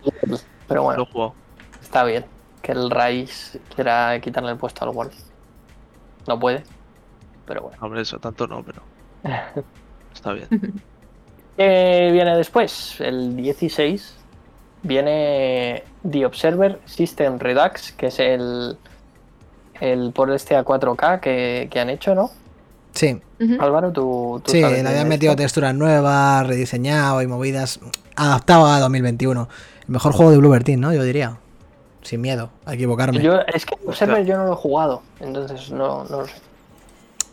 pero 0.68 0.84
bueno, 0.84 1.07
está 1.82 2.03
bien 2.03 2.26
que 2.61 2.72
el 2.72 2.89
Rise 2.89 3.59
quiera 3.76 4.20
quitarle 4.22 4.51
el 4.51 4.57
puesto 4.57 4.84
al 4.86 4.89
World. 4.95 5.11
No 6.28 6.39
puede, 6.39 6.64
pero 7.45 7.64
bueno. 7.64 7.78
Hombre, 7.82 8.01
eso 8.01 8.18
tanto 8.20 8.47
no, 8.47 8.64
pero 8.64 8.82
está 10.14 10.34
bien. 10.34 10.47
¿Qué 11.57 12.09
viene 12.11 12.35
después? 12.35 12.99
El 12.99 13.35
16 13.35 14.15
viene 14.81 15.83
The 16.09 16.25
Observer 16.25 16.79
System 16.85 17.39
Redux, 17.39 17.91
que 17.93 18.07
es 18.07 18.19
el, 18.19 18.77
el 19.79 20.11
por 20.13 20.31
este 20.31 20.55
a 20.55 20.63
4K 20.65 21.19
que, 21.19 21.67
que 21.71 21.79
han 21.79 21.89
hecho, 21.89 22.15
¿no? 22.15 22.31
Sí. 22.93 23.21
Álvaro, 23.59 23.91
tú, 23.91 24.41
tú 24.45 24.51
sí, 24.51 24.61
sabes 24.61 24.81
le 24.83 24.87
habían 24.87 25.07
esto. 25.07 25.09
metido 25.09 25.35
texturas 25.35 25.75
nuevas, 25.75 26.47
rediseñado 26.47 27.21
y 27.21 27.27
movidas. 27.27 27.79
Adaptado 28.15 28.67
a 28.67 28.79
2021. 28.79 29.49
El 29.81 29.89
mejor 29.89 30.13
juego 30.13 30.31
de 30.31 30.37
Bluebird 30.37 30.63
Team, 30.63 30.79
¿no? 30.79 30.93
Yo 30.93 31.03
diría. 31.03 31.37
Sin 32.03 32.21
miedo 32.21 32.49
a 32.65 32.73
equivocarme. 32.73 33.21
Yo, 33.21 33.39
es 33.53 33.65
que 33.65 33.75
Observer 33.85 34.25
yo 34.25 34.37
no 34.37 34.45
lo 34.45 34.53
he 34.53 34.55
jugado, 34.57 35.01
entonces 35.21 35.71
no, 35.71 36.03
no 36.05 36.21
lo 36.21 36.27
sé. 36.27 36.33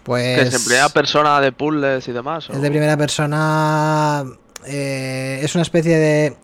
Pues. 0.02 0.38
Que 0.38 0.48
es 0.48 0.54
en 0.54 0.64
primera 0.64 0.88
persona 0.88 1.40
de 1.40 1.52
puzzles 1.52 2.08
y 2.08 2.12
demás. 2.12 2.48
¿o? 2.50 2.52
Es 2.54 2.62
de 2.62 2.70
primera 2.70 2.96
persona. 2.96 4.24
eh, 4.66 5.40
es 5.42 5.54
una 5.54 5.62
especie 5.62 5.96
de. 5.98 6.36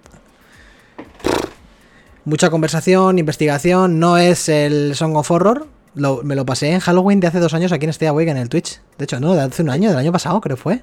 Mucha 2.24 2.50
conversación, 2.50 3.18
investigación. 3.18 3.98
No 4.00 4.18
es 4.18 4.48
el 4.48 4.94
Song 4.96 5.16
of 5.16 5.30
Horror. 5.30 5.66
Lo- 5.94 6.22
me 6.24 6.34
lo 6.34 6.44
pasé 6.44 6.72
en 6.72 6.80
Halloween 6.80 7.20
de 7.20 7.28
hace 7.28 7.38
dos 7.40 7.54
años 7.54 7.72
aquí 7.72 7.84
en 7.84 7.90
Stay 7.90 8.08
Awake 8.08 8.30
en 8.30 8.36
el 8.36 8.48
Twitch. 8.48 8.80
De 8.98 9.04
hecho, 9.04 9.20
no, 9.20 9.34
de 9.34 9.42
hace 9.42 9.62
un 9.62 9.70
año, 9.70 9.88
del 9.90 9.98
año 9.98 10.12
pasado, 10.12 10.40
creo 10.40 10.56
fue. 10.56 10.82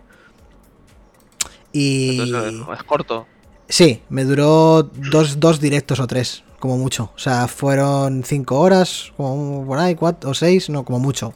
Y. 1.73 2.19
Entonces, 2.19 2.53
eh, 2.53 2.73
es 2.77 2.83
corto. 2.83 3.27
Sí, 3.67 4.01
me 4.09 4.23
duró 4.23 4.83
dos, 4.83 5.39
dos 5.39 5.59
directos 5.59 5.99
o 5.99 6.07
tres, 6.07 6.43
como 6.59 6.77
mucho. 6.77 7.11
O 7.15 7.19
sea, 7.19 7.47
fueron 7.47 8.23
cinco 8.23 8.59
horas, 8.59 9.11
como 9.17 9.65
por 9.65 9.79
ahí, 9.79 9.95
cuatro 9.95 10.31
o 10.31 10.33
seis, 10.33 10.69
no, 10.69 10.83
como 10.85 10.99
mucho. 10.99 11.33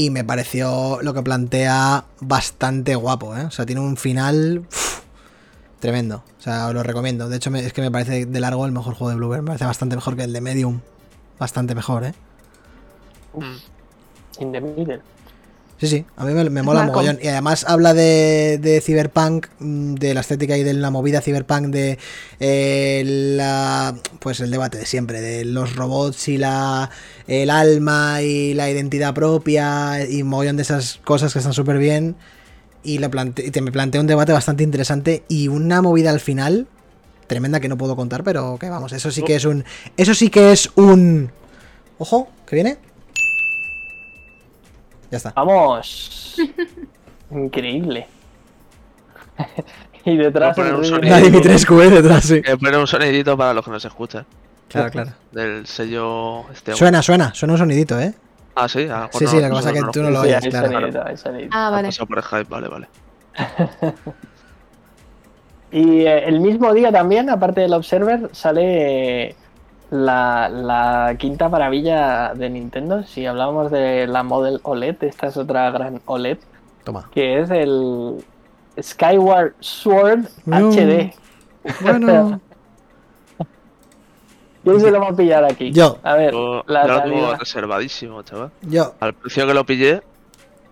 Y 0.00 0.08
me 0.08 0.24
pareció 0.24 1.02
lo 1.02 1.12
que 1.12 1.20
plantea 1.22 2.06
bastante 2.20 2.94
guapo, 2.94 3.36
¿eh? 3.36 3.44
O 3.44 3.50
sea, 3.50 3.66
tiene 3.66 3.82
un 3.82 3.98
final 3.98 4.64
tremendo. 5.78 6.24
O 6.38 6.40
sea, 6.40 6.68
os 6.68 6.72
lo 6.72 6.82
recomiendo. 6.82 7.28
De 7.28 7.36
hecho, 7.36 7.54
es 7.54 7.74
que 7.74 7.82
me 7.82 7.90
parece 7.90 8.24
de 8.24 8.40
largo 8.40 8.64
el 8.64 8.72
mejor 8.72 8.94
juego 8.94 9.10
de 9.10 9.16
Bluebird. 9.16 9.42
Me 9.42 9.48
parece 9.48 9.66
bastante 9.66 9.96
mejor 9.96 10.16
que 10.16 10.24
el 10.24 10.32
de 10.32 10.40
Medium. 10.40 10.80
Bastante 11.38 11.74
mejor, 11.74 12.04
¿eh? 12.04 12.14
In 14.38 14.52
the 14.52 14.60
middle. 14.62 15.02
Sí, 15.80 15.86
sí, 15.88 16.04
a 16.16 16.26
mí 16.26 16.34
me, 16.34 16.44
me 16.50 16.62
mola 16.62 16.80
mogollón. 16.88 17.18
Y 17.22 17.28
además 17.28 17.64
habla 17.66 17.94
de, 17.94 18.58
de 18.60 18.82
Cyberpunk, 18.82 19.46
mm, 19.60 19.94
de 19.94 20.12
la 20.12 20.20
estética 20.20 20.56
y 20.58 20.62
de 20.62 20.74
la 20.74 20.90
movida 20.90 21.22
Cyberpunk, 21.22 21.68
de 21.68 21.98
eh, 22.38 23.02
la, 23.06 23.96
pues 24.18 24.40
el 24.40 24.50
debate 24.50 24.76
de 24.76 24.84
siempre, 24.84 25.22
de 25.22 25.46
los 25.46 25.74
robots 25.76 26.28
y 26.28 26.36
la 26.36 26.90
el 27.26 27.48
alma 27.48 28.20
y 28.20 28.52
la 28.52 28.70
identidad 28.70 29.14
propia 29.14 30.06
y 30.06 30.22
mogollón 30.22 30.56
de 30.56 30.62
esas 30.62 31.00
cosas 31.02 31.32
que 31.32 31.38
están 31.38 31.54
súper 31.54 31.78
bien. 31.78 32.14
Y, 32.82 32.98
la 32.98 33.10
plante- 33.10 33.46
y 33.46 33.50
te 33.50 33.60
me 33.62 33.72
plantea 33.72 34.00
un 34.00 34.06
debate 34.06 34.32
bastante 34.32 34.62
interesante 34.62 35.22
y 35.28 35.48
una 35.48 35.80
movida 35.82 36.10
al 36.10 36.20
final 36.20 36.66
tremenda 37.26 37.60
que 37.60 37.68
no 37.68 37.78
puedo 37.78 37.94
contar, 37.96 38.22
pero 38.24 38.58
que 38.58 38.68
vamos, 38.68 38.92
eso 38.92 39.10
sí 39.10 39.22
que 39.22 39.36
es 39.36 39.44
un... 39.44 39.64
Eso 39.96 40.14
sí 40.14 40.28
que 40.30 40.52
es 40.52 40.70
un... 40.74 41.30
Ojo, 41.98 42.28
¿que 42.46 42.56
viene? 42.56 42.78
Ya 45.10 45.16
está. 45.16 45.32
¡Vamos! 45.34 46.36
Increíble. 47.30 48.06
y 50.04 50.16
detrás 50.16 50.56
Voy 50.56 50.64
a 50.66 50.68
poner 50.68 50.70
el 50.70 50.74
un 50.76 50.80
ruido 50.82 50.96
sonido. 50.96 51.14
La 51.16 51.20
de- 51.22 51.30
Dimitrescu, 51.30 51.80
eh, 51.80 51.90
detrás, 51.90 52.24
sí. 52.24 52.42
Eh, 52.44 52.56
poner 52.56 52.78
un 52.78 52.86
sonidito 52.86 53.36
para 53.36 53.54
los 53.54 53.64
que 53.64 53.70
no 53.70 53.80
se 53.80 53.88
escuchan. 53.88 54.26
Claro, 54.68 54.90
claro. 54.90 55.10
Del 55.32 55.66
sello 55.66 56.48
este. 56.52 56.74
Suena, 56.74 57.02
suena, 57.02 57.34
suena 57.34 57.54
un 57.54 57.58
sonidito, 57.58 57.98
¿eh? 57.98 58.14
Ah, 58.54 58.68
sí, 58.68 58.80
a 58.88 58.98
lo 58.98 59.02
mejor 59.06 59.14
Sí, 59.18 59.24
no- 59.24 59.30
sí, 59.30 59.36
lo 59.36 59.42
que 59.42 59.50
pasa 59.50 59.68
es 59.70 59.74
que 59.74 59.80
no- 59.80 59.90
tú 59.90 60.02
no 60.02 60.10
lo 60.10 60.20
oyes, 60.20 60.46
claro. 60.48 60.70
sonidito, 60.70 61.04
hay 61.06 61.16
sonidito. 61.16 61.50
Ah, 61.56 61.70
vale. 61.70 61.88
pasado 61.88 62.06
por 62.06 62.22
Skype, 62.22 62.48
vale, 62.50 62.68
vale. 62.68 62.88
Y 65.72 66.00
eh, 66.00 66.24
el 66.28 66.40
mismo 66.40 66.74
día 66.74 66.90
también, 66.90 67.30
aparte 67.30 67.60
del 67.60 67.72
Observer, 67.74 68.28
sale 68.32 69.28
eh, 69.28 69.36
la, 69.90 70.48
la 70.48 71.16
quinta 71.18 71.48
maravilla 71.48 72.32
de 72.34 72.48
Nintendo. 72.50 73.02
Si 73.04 73.26
hablábamos 73.26 73.70
de 73.70 74.06
la 74.06 74.22
Model 74.22 74.60
OLED, 74.62 75.02
esta 75.04 75.26
es 75.28 75.36
otra 75.36 75.70
gran 75.70 76.00
OLED, 76.06 76.38
Toma. 76.84 77.08
que 77.12 77.40
es 77.40 77.50
el 77.50 78.24
Skyward 78.80 79.54
Sword. 79.60 80.26
HD. 80.46 81.12
Bueno, 81.82 82.40
¿Quién 84.62 84.78
se 84.80 84.90
lo 84.90 85.00
va 85.00 85.08
a 85.08 85.12
pillar 85.16 85.44
aquí? 85.44 85.72
Yo. 85.72 85.98
A 86.02 86.14
ver, 86.14 86.32
Yo, 86.32 86.62
la 86.66 86.86
yo 86.86 86.92
lo 86.94 87.02
tengo 87.02 87.34
reservadísimo, 87.34 88.22
chaval. 88.22 88.50
yo. 88.62 88.94
Al 89.00 89.14
precio 89.14 89.46
que 89.46 89.54
lo 89.54 89.64
pillé, 89.64 90.02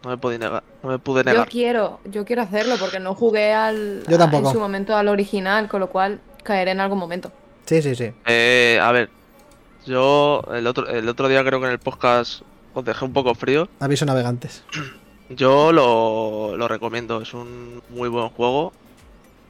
no 0.05 0.11
me 0.11 0.19
pude 0.19 0.39
negar. 0.39 0.62
No 0.83 0.91
me 0.91 0.99
pude 0.99 1.25
Yo 1.25 1.31
negar. 1.31 1.49
quiero, 1.49 1.99
yo 2.05 2.25
quiero 2.27 2.43
hacerlo 2.43 2.75
porque 2.79 3.01
no 3.01 3.14
jugué 3.14 3.53
al 3.55 4.03
Yo 4.07 4.19
tampoco. 4.19 4.49
en 4.49 4.53
su 4.55 4.61
momento 4.61 4.95
al 4.95 5.09
original, 5.09 5.69
con 5.69 5.81
lo 5.81 5.89
cual 5.89 6.21
caeré 6.43 6.73
en 6.73 6.81
algún 6.81 6.99
momento. 6.99 7.33
Sí, 7.69 7.83
sí, 7.83 7.95
sí. 7.95 8.11
Eh, 8.25 8.81
a 8.83 8.91
ver, 8.93 9.11
yo 9.85 10.43
el 10.55 10.66
otro, 10.66 10.89
el 10.89 11.07
otro 11.07 11.29
día 11.29 11.45
creo 11.45 11.61
que 11.61 11.66
en 11.66 11.73
el 11.73 11.79
podcast 11.79 12.41
os 12.73 12.83
dejé 12.83 13.05
un 13.05 13.12
poco 13.12 13.35
frío. 13.35 13.69
Aviso 13.79 14.07
navegantes. 14.07 14.64
Yo 15.29 15.73
lo, 15.73 16.57
lo 16.57 16.69
recomiendo, 16.69 17.21
es 17.21 17.35
un 17.35 17.83
muy 17.91 18.09
buen 18.09 18.31
juego 18.31 18.73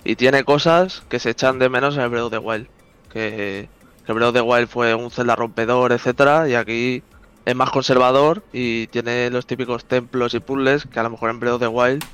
y 0.03 0.17
tiene 0.17 0.43
cosas 0.43 1.05
que 1.09 1.21
se 1.21 1.31
echan 1.31 1.61
de 1.61 1.69
menos 1.69 1.95
en 1.95 2.01
el 2.01 2.09
Breath 2.09 2.25
of 2.25 2.31
the 2.33 2.39
Wild. 2.39 2.67
Que, 3.13 3.69
que 4.05 4.13
Breath 4.13 4.31
of 4.31 4.35
the 4.35 4.41
Wild 4.41 4.67
fue 4.67 4.93
un 4.97 5.13
Zelda 5.13 5.37
rompedor, 5.37 5.93
etcétera, 5.93 6.49
y 6.49 6.57
aquí 6.57 7.05
es 7.45 7.55
más 7.55 7.71
conservador 7.71 8.43
y 8.53 8.89
tiene 8.89 9.31
los 9.31 9.47
típicos 9.47 9.85
templos 9.85 10.35
y 10.35 10.41
puzzles 10.41 10.87
que 10.87 10.99
a 10.99 11.05
lo 11.05 11.11
mejor 11.11 11.31
en 11.31 11.39
Breath 11.39 11.55
of 11.55 11.61
the 11.61 11.69
Wild 11.69 12.05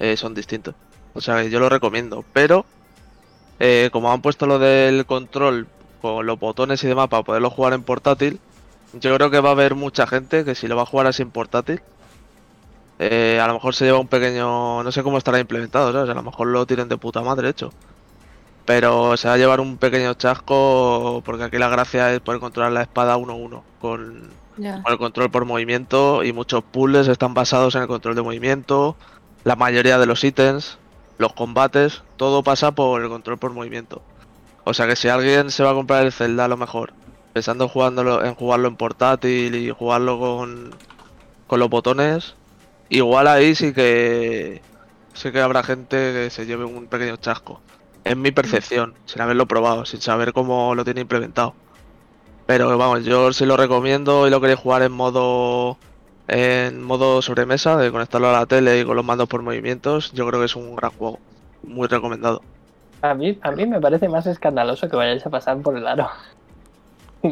eh, 0.00 0.18
son 0.18 0.34
distintos. 0.34 0.74
O 1.14 1.22
sea, 1.22 1.42
yo 1.44 1.58
lo 1.60 1.70
recomiendo, 1.70 2.26
pero 2.34 2.66
eh, 3.60 3.90
como 3.92 4.12
han 4.12 4.22
puesto 4.22 4.46
lo 4.46 4.58
del 4.58 5.06
control 5.06 5.68
con 6.02 6.26
los 6.26 6.38
botones 6.38 6.82
y 6.82 6.88
demás 6.88 7.08
para 7.08 7.22
poderlo 7.22 7.50
jugar 7.50 7.74
en 7.74 7.82
portátil, 7.82 8.40
yo 8.94 9.14
creo 9.14 9.30
que 9.30 9.40
va 9.40 9.50
a 9.50 9.52
haber 9.52 9.74
mucha 9.74 10.06
gente 10.06 10.44
que 10.44 10.54
si 10.54 10.66
lo 10.66 10.76
va 10.76 10.82
a 10.82 10.86
jugar 10.86 11.06
así 11.06 11.22
en 11.22 11.30
portátil, 11.30 11.82
eh, 12.98 13.38
a 13.40 13.46
lo 13.46 13.54
mejor 13.54 13.74
se 13.74 13.84
lleva 13.84 13.98
un 13.98 14.08
pequeño. 14.08 14.82
No 14.82 14.92
sé 14.92 15.02
cómo 15.02 15.18
estará 15.18 15.38
implementado, 15.40 15.92
¿sabes? 15.92 16.10
A 16.10 16.14
lo 16.14 16.22
mejor 16.22 16.48
lo 16.48 16.66
tienen 16.66 16.88
de 16.88 16.96
puta 16.96 17.22
madre 17.22 17.48
hecho. 17.48 17.72
Pero 18.66 19.16
se 19.16 19.28
va 19.28 19.34
a 19.34 19.38
llevar 19.38 19.60
un 19.60 19.78
pequeño 19.78 20.14
chasco 20.14 21.22
porque 21.24 21.44
aquí 21.44 21.58
la 21.58 21.68
gracia 21.68 22.12
es 22.12 22.20
poder 22.20 22.40
controlar 22.40 22.72
la 22.72 22.82
espada 22.82 23.16
1-1 23.16 23.62
con, 23.80 24.30
con 24.56 24.92
el 24.92 24.98
control 24.98 25.30
por 25.30 25.44
movimiento 25.44 26.22
y 26.24 26.32
muchos 26.32 26.62
puzzles 26.62 27.08
están 27.08 27.34
basados 27.34 27.74
en 27.74 27.82
el 27.82 27.88
control 27.88 28.14
de 28.16 28.22
movimiento. 28.22 28.96
La 29.44 29.56
mayoría 29.56 29.98
de 29.98 30.06
los 30.06 30.22
ítems, 30.24 30.78
los 31.20 31.34
combates, 31.34 32.02
todo 32.16 32.42
pasa 32.42 32.72
por 32.72 33.02
el 33.02 33.10
control 33.10 33.36
por 33.36 33.52
movimiento. 33.52 34.00
O 34.64 34.72
sea 34.72 34.86
que 34.86 34.96
si 34.96 35.08
alguien 35.08 35.50
se 35.50 35.62
va 35.62 35.70
a 35.70 35.74
comprar 35.74 36.06
el 36.06 36.12
Zelda 36.12 36.46
a 36.46 36.48
lo 36.48 36.56
mejor, 36.56 36.94
pensando 37.34 37.70
en, 37.74 38.26
en 38.26 38.34
jugarlo 38.34 38.68
en 38.68 38.76
portátil 38.76 39.54
y 39.54 39.70
jugarlo 39.70 40.18
con, 40.18 40.74
con 41.46 41.60
los 41.60 41.68
botones, 41.68 42.36
igual 42.88 43.28
ahí 43.28 43.54
sí 43.54 43.74
que 43.74 44.62
sí 45.12 45.30
que 45.30 45.42
habrá 45.42 45.62
gente 45.62 45.96
que 45.96 46.30
se 46.30 46.46
lleve 46.46 46.64
un 46.64 46.86
pequeño 46.86 47.18
chasco. 47.18 47.60
Es 48.02 48.16
mi 48.16 48.30
percepción, 48.30 48.94
sin 49.04 49.20
haberlo 49.20 49.46
probado, 49.46 49.84
sin 49.84 50.00
saber 50.00 50.32
cómo 50.32 50.74
lo 50.74 50.86
tiene 50.86 51.02
implementado. 51.02 51.54
Pero 52.46 52.78
vamos, 52.78 53.04
yo 53.04 53.30
sí 53.34 53.44
lo 53.44 53.58
recomiendo 53.58 54.26
y 54.26 54.30
lo 54.30 54.40
queréis 54.40 54.58
jugar 54.58 54.80
en 54.82 54.92
modo 54.92 55.76
en 56.32 56.82
modo 56.82 57.20
sobremesa, 57.22 57.76
de 57.76 57.90
conectarlo 57.90 58.28
a 58.28 58.32
la 58.32 58.46
tele 58.46 58.80
y 58.80 58.84
con 58.84 58.94
los 58.96 59.04
mandos 59.04 59.28
por 59.28 59.42
movimientos, 59.42 60.12
yo 60.12 60.26
creo 60.28 60.38
que 60.40 60.46
es 60.46 60.56
un 60.56 60.76
gran 60.76 60.90
juego. 60.92 61.18
Muy 61.64 61.88
recomendado. 61.88 62.40
A 63.02 63.14
mí, 63.14 63.38
a 63.42 63.50
mí 63.50 63.66
me 63.66 63.80
parece 63.80 64.08
más 64.08 64.26
escandaloso 64.26 64.88
que 64.88 64.96
vayáis 64.96 65.24
a 65.26 65.30
pasar 65.30 65.58
por 65.58 65.76
el 65.76 65.86
aro. 65.86 66.08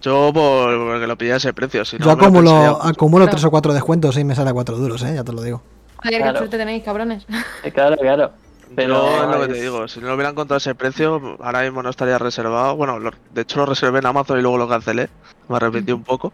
Yo 0.00 0.30
por, 0.32 0.78
porque 0.90 1.06
lo 1.08 1.16
pillé 1.18 1.32
a 1.32 1.36
ese 1.36 1.52
precio, 1.52 1.84
si 1.84 1.98
no 1.98 2.04
Yo 2.06 2.10
me 2.16 2.22
lo 2.22 2.26
acumulo, 2.28 2.78
acumulo 2.82 3.24
Claro. 3.24 3.36
tres 3.36 3.44
o 3.44 3.50
cuatro 3.50 3.72
descuentos 3.72 4.16
y 4.16 4.24
me 4.24 4.34
sale 4.36 4.50
a 4.50 4.52
cuatro 4.52 4.76
duros, 4.76 5.02
eh, 5.02 5.12
ya 5.14 5.24
te 5.24 5.32
lo 5.32 5.42
digo. 5.42 5.60
Joder, 6.02 6.18
Claro. 6.20 6.32
qué 6.34 6.38
suerte 6.38 6.56
tenéis, 6.58 6.84
cabrones. 6.84 7.26
que 7.62 7.72
claro, 7.72 7.96
claro. 7.96 8.30
Pero 8.76 9.06
Yo 9.06 9.22
es 9.24 9.28
lo 9.28 9.40
que 9.46 9.54
te 9.54 9.60
digo, 9.62 9.88
si 9.88 9.98
no 10.00 10.08
lo 10.08 10.14
hubieran 10.14 10.32
encontrado 10.32 10.56
a 10.56 10.58
ese 10.58 10.74
precio, 10.74 11.36
ahora 11.42 11.62
mismo 11.62 11.82
no 11.82 11.88
estaría 11.90 12.18
reservado. 12.18 12.76
Bueno, 12.76 12.98
lo- 13.00 13.10
de 13.32 13.40
hecho 13.42 13.58
lo 13.60 13.66
reservé 13.66 13.98
en 13.98 14.06
Amazon 14.06 14.38
y 14.38 14.42
luego 14.42 14.58
lo 14.58 14.68
cancelé. 14.68 15.08
Me 15.48 15.56
arrepentí 15.56 15.90
un 15.90 16.04
poco. 16.04 16.32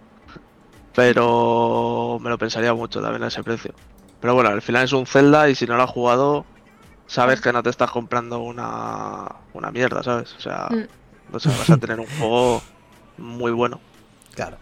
Pero 0.95 2.19
me 2.21 2.31
lo 2.31 2.39
pensaría 2.39 2.73
mucho 2.75 3.01
también 3.03 3.23
a 3.25 3.29
ese 3.29 3.43
precio. 3.43 3.73
Pero 4.21 4.35
bueno, 4.35 4.51
al 4.51 4.63
final 4.63 4.85
es 4.85 4.93
un 4.93 5.07
Zelda 5.07 5.49
y 5.49 5.55
si 5.55 5.67
no 5.67 5.77
lo 5.77 5.83
has 5.83 5.91
jugado, 5.91 6.45
sabes 7.07 7.41
que 7.41 7.53
no 7.53 7.63
te 7.63 7.71
estás 7.71 7.91
comprando 7.91 8.39
una, 8.41 9.27
una 9.53 9.71
mierda, 9.71 10.03
¿sabes? 10.03 10.35
O 10.35 10.41
sea, 10.41 10.69
Mm. 10.71 11.33
vas 11.33 11.71
a 11.71 11.77
tener 11.77 12.01
un 12.01 12.07
juego 12.19 12.63
muy 13.19 13.53
bueno. 13.53 13.81
Claro. 14.35 14.57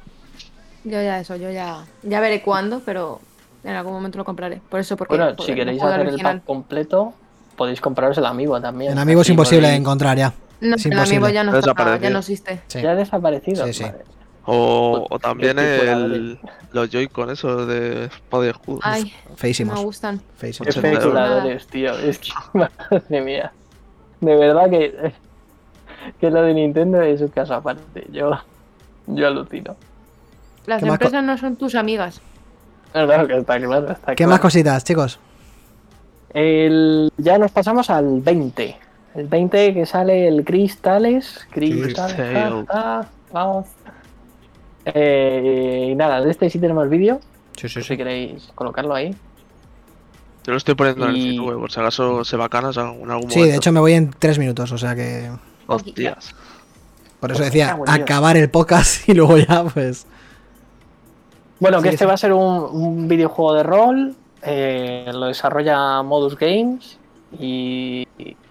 Yo 0.85 1.01
ya 1.01 1.21
eso, 1.21 1.37
yo 1.37 1.51
ya 1.51 1.85
ya 2.03 2.21
veré 2.21 2.43
cuándo, 2.43 2.81
pero 2.85 3.21
en 3.63 3.75
algún 3.77 3.93
momento 3.93 4.19
lo 4.19 4.25
compraré. 4.25 4.61
Por 4.69 4.81
eso, 4.81 4.97
porque 4.97 5.17
Bueno, 5.17 5.33
joder, 5.37 5.47
si 5.47 5.55
queréis 5.55 5.81
hacer 5.83 6.07
el 6.09 6.19
pack 6.21 6.45
completo, 6.45 7.13
podéis 7.57 7.81
compraros 7.81 8.19
el 8.19 8.27
amigo 8.27 8.61
también. 8.61 8.93
En 8.93 8.99
amigo 8.99 9.21
es 9.23 9.29
imposible 9.29 9.69
podéis- 9.69 9.79
encontrar 9.79 10.17
ya. 10.19 10.33
No, 10.61 10.75
es 10.77 10.87
el 10.87 10.99
amigo 10.99 11.29
ya 11.29 11.45
no, 11.45 11.57
está, 11.57 11.99
ya 11.99 12.11
no 12.11 12.19
existe. 12.19 12.63
Sí. 12.67 12.83
Ya 12.83 12.93
ha 12.93 12.95
desaparecido. 12.97 13.73
Sí. 13.73 13.85
O, 14.45 15.07
Pues, 15.09 15.17
o 15.17 15.19
también 15.21 15.59
el, 15.59 16.39
los 16.73 16.91
Joy-Con 16.91 17.31
esos 17.31 17.67
de 17.69 18.07
espada 18.07 18.47
y 18.47 18.49
escudo. 18.49 18.81
Ay, 18.83 19.13
me 19.65 19.75
gustan. 19.83 20.21
Feísimos. 20.37 20.75
Qué 20.75 20.81
80 20.81 20.89
euros. 20.89 21.05
especuladores, 21.05 21.67
tío. 21.69 21.99
Es 21.99 22.19
que, 22.19 22.31
madre 22.53 23.21
mía. 23.21 23.53
De 24.21 24.35
verdad 24.37 24.69
que, 24.69 25.13
que 26.21 26.31
lo 26.31 26.43
de 26.43 26.55
Nintendo 26.55 27.01
es 27.03 27.21
un 27.21 27.29
caso 27.29 27.55
aparte. 27.55 28.07
Yo, 28.11 28.31
yo 29.07 29.27
alucino. 29.29 29.77
Las 30.67 30.81
¿Qué 30.81 30.87
más 30.87 30.99
co- 30.99 31.05
empresas 31.05 31.25
no 31.25 31.39
son 31.39 31.57
tus 31.57 31.75
amigas. 31.77 32.21
No, 32.95 33.07
que 33.27 33.37
está 33.39 33.59
claro, 33.59 33.91
está 33.91 34.07
¿Qué 34.13 34.17
claro. 34.17 34.31
más 34.31 34.41
cositas, 34.41 34.85
chicos? 34.85 35.19
El, 36.35 37.11
ya 37.17 37.39
nos 37.39 37.51
pasamos 37.53 37.91
al 37.91 38.21
20. 38.21 38.77
El 39.15 39.29
20 39.29 39.75
que 39.75 39.87
sale 39.87 40.27
el 40.29 40.45
Cristales. 40.45 41.47
Cristales. 41.51 42.15
Cristales. 42.17 43.67
Eh, 44.85 45.89
y 45.91 45.95
nada, 45.95 46.21
de 46.21 46.31
este 46.31 46.51
sí 46.51 46.59
tenemos 46.59 46.89
vídeo. 46.89 47.21
Sí, 47.57 47.69
sí, 47.69 47.83
Si 47.83 47.97
queréis 47.97 48.51
colocarlo 48.55 48.95
ahí. 48.95 49.15
Yo 50.45 50.51
lo 50.53 50.57
estoy 50.57 50.75
poniendo 50.75 51.05
en 51.09 51.15
el 51.15 51.35
YouTube, 51.37 51.61
por 51.61 51.71
si 51.71 51.79
acaso 51.81 52.25
se 52.25 52.37
bacanas 52.37 52.77
en 52.77 52.83
algún 52.83 53.07
momento. 53.09 53.29
Sí, 53.35 53.43
de 53.43 53.55
hecho 53.57 53.71
me 53.71 53.79
voy 53.79 53.93
en 53.93 54.11
tres 54.19 54.39
minutos, 54.39 54.73
o 54.73 54.79
sea 54.79 54.95
que. 54.97 55.31
Hostias. 55.69 56.35
Por 57.21 57.31
eso 57.31 57.45
decía, 57.45 57.79
acabar 57.87 58.37
el 58.37 58.51
podcast 58.51 59.09
y 59.09 59.15
luego 59.15 59.39
ya, 59.39 59.63
pues. 59.65 60.07
Bueno, 61.61 61.81
que 61.81 61.91
este 61.91 61.99
sí. 62.05 62.05
va 62.07 62.15
a 62.15 62.17
ser 62.17 62.33
un, 62.33 62.43
un 62.73 63.07
videojuego 63.09 63.55
de 63.55 63.63
rol. 63.63 64.15
eh, 64.43 65.09
lo 65.13 65.27
desarrolla 65.27 66.03
Modus 66.03 66.37
Games. 66.37 66.99
Y 67.39 68.07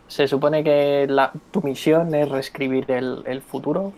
se 0.08 0.28
supone 0.30 0.64
que 0.64 1.06
la- 1.10 1.32
tu 1.52 1.62
misión 1.62 2.16
es 2.16 2.30
reescribir 2.30 2.90
el, 2.90 3.22
el 3.26 3.42
futuro. 3.42 3.92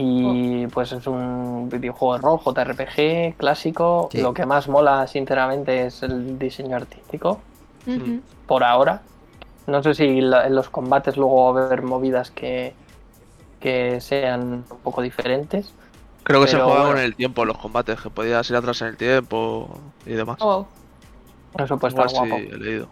Y 0.00 0.66
pues 0.68 0.92
es 0.92 1.06
un 1.08 1.68
videojuego 1.68 2.14
de 2.14 2.20
rol, 2.22 2.38
JRPG, 2.38 3.36
clásico. 3.36 4.08
Sí. 4.12 4.20
Lo 4.20 4.32
que 4.32 4.46
más 4.46 4.68
mola, 4.68 5.06
sinceramente, 5.08 5.86
es 5.86 6.02
el 6.04 6.38
diseño 6.38 6.76
artístico. 6.76 7.40
Por 8.46 8.62
ahora. 8.62 9.02
No 9.66 9.82
sé 9.82 9.94
si 9.94 10.20
la- 10.20 10.46
en 10.46 10.54
los 10.54 10.68
combates 10.70 11.16
luego 11.16 11.52
va 11.52 11.62
a 11.62 11.66
haber 11.66 11.82
movidas 11.82 12.30
que, 12.30 12.74
que 13.60 14.00
sean 14.00 14.42
un 14.70 14.78
poco 14.84 15.02
diferentes. 15.02 15.74
Creo 16.22 16.40
que 16.42 16.46
se 16.48 16.56
Pero 16.56 16.68
bueno. 16.68 16.84
con 16.90 16.98
el 16.98 17.16
tiempo 17.16 17.44
los 17.44 17.58
combates, 17.58 18.00
que 18.00 18.10
podías 18.10 18.48
ir 18.50 18.56
atrás 18.56 18.80
en 18.82 18.88
el 18.88 18.96
tiempo 18.96 19.68
y 20.06 20.12
demás. 20.12 20.36
Oh, 20.40 20.66
Eso 21.58 21.76
puede 21.78 21.94
estar 21.94 22.08
guapo. 22.10 22.36
he 22.36 22.56
leído. 22.56 22.86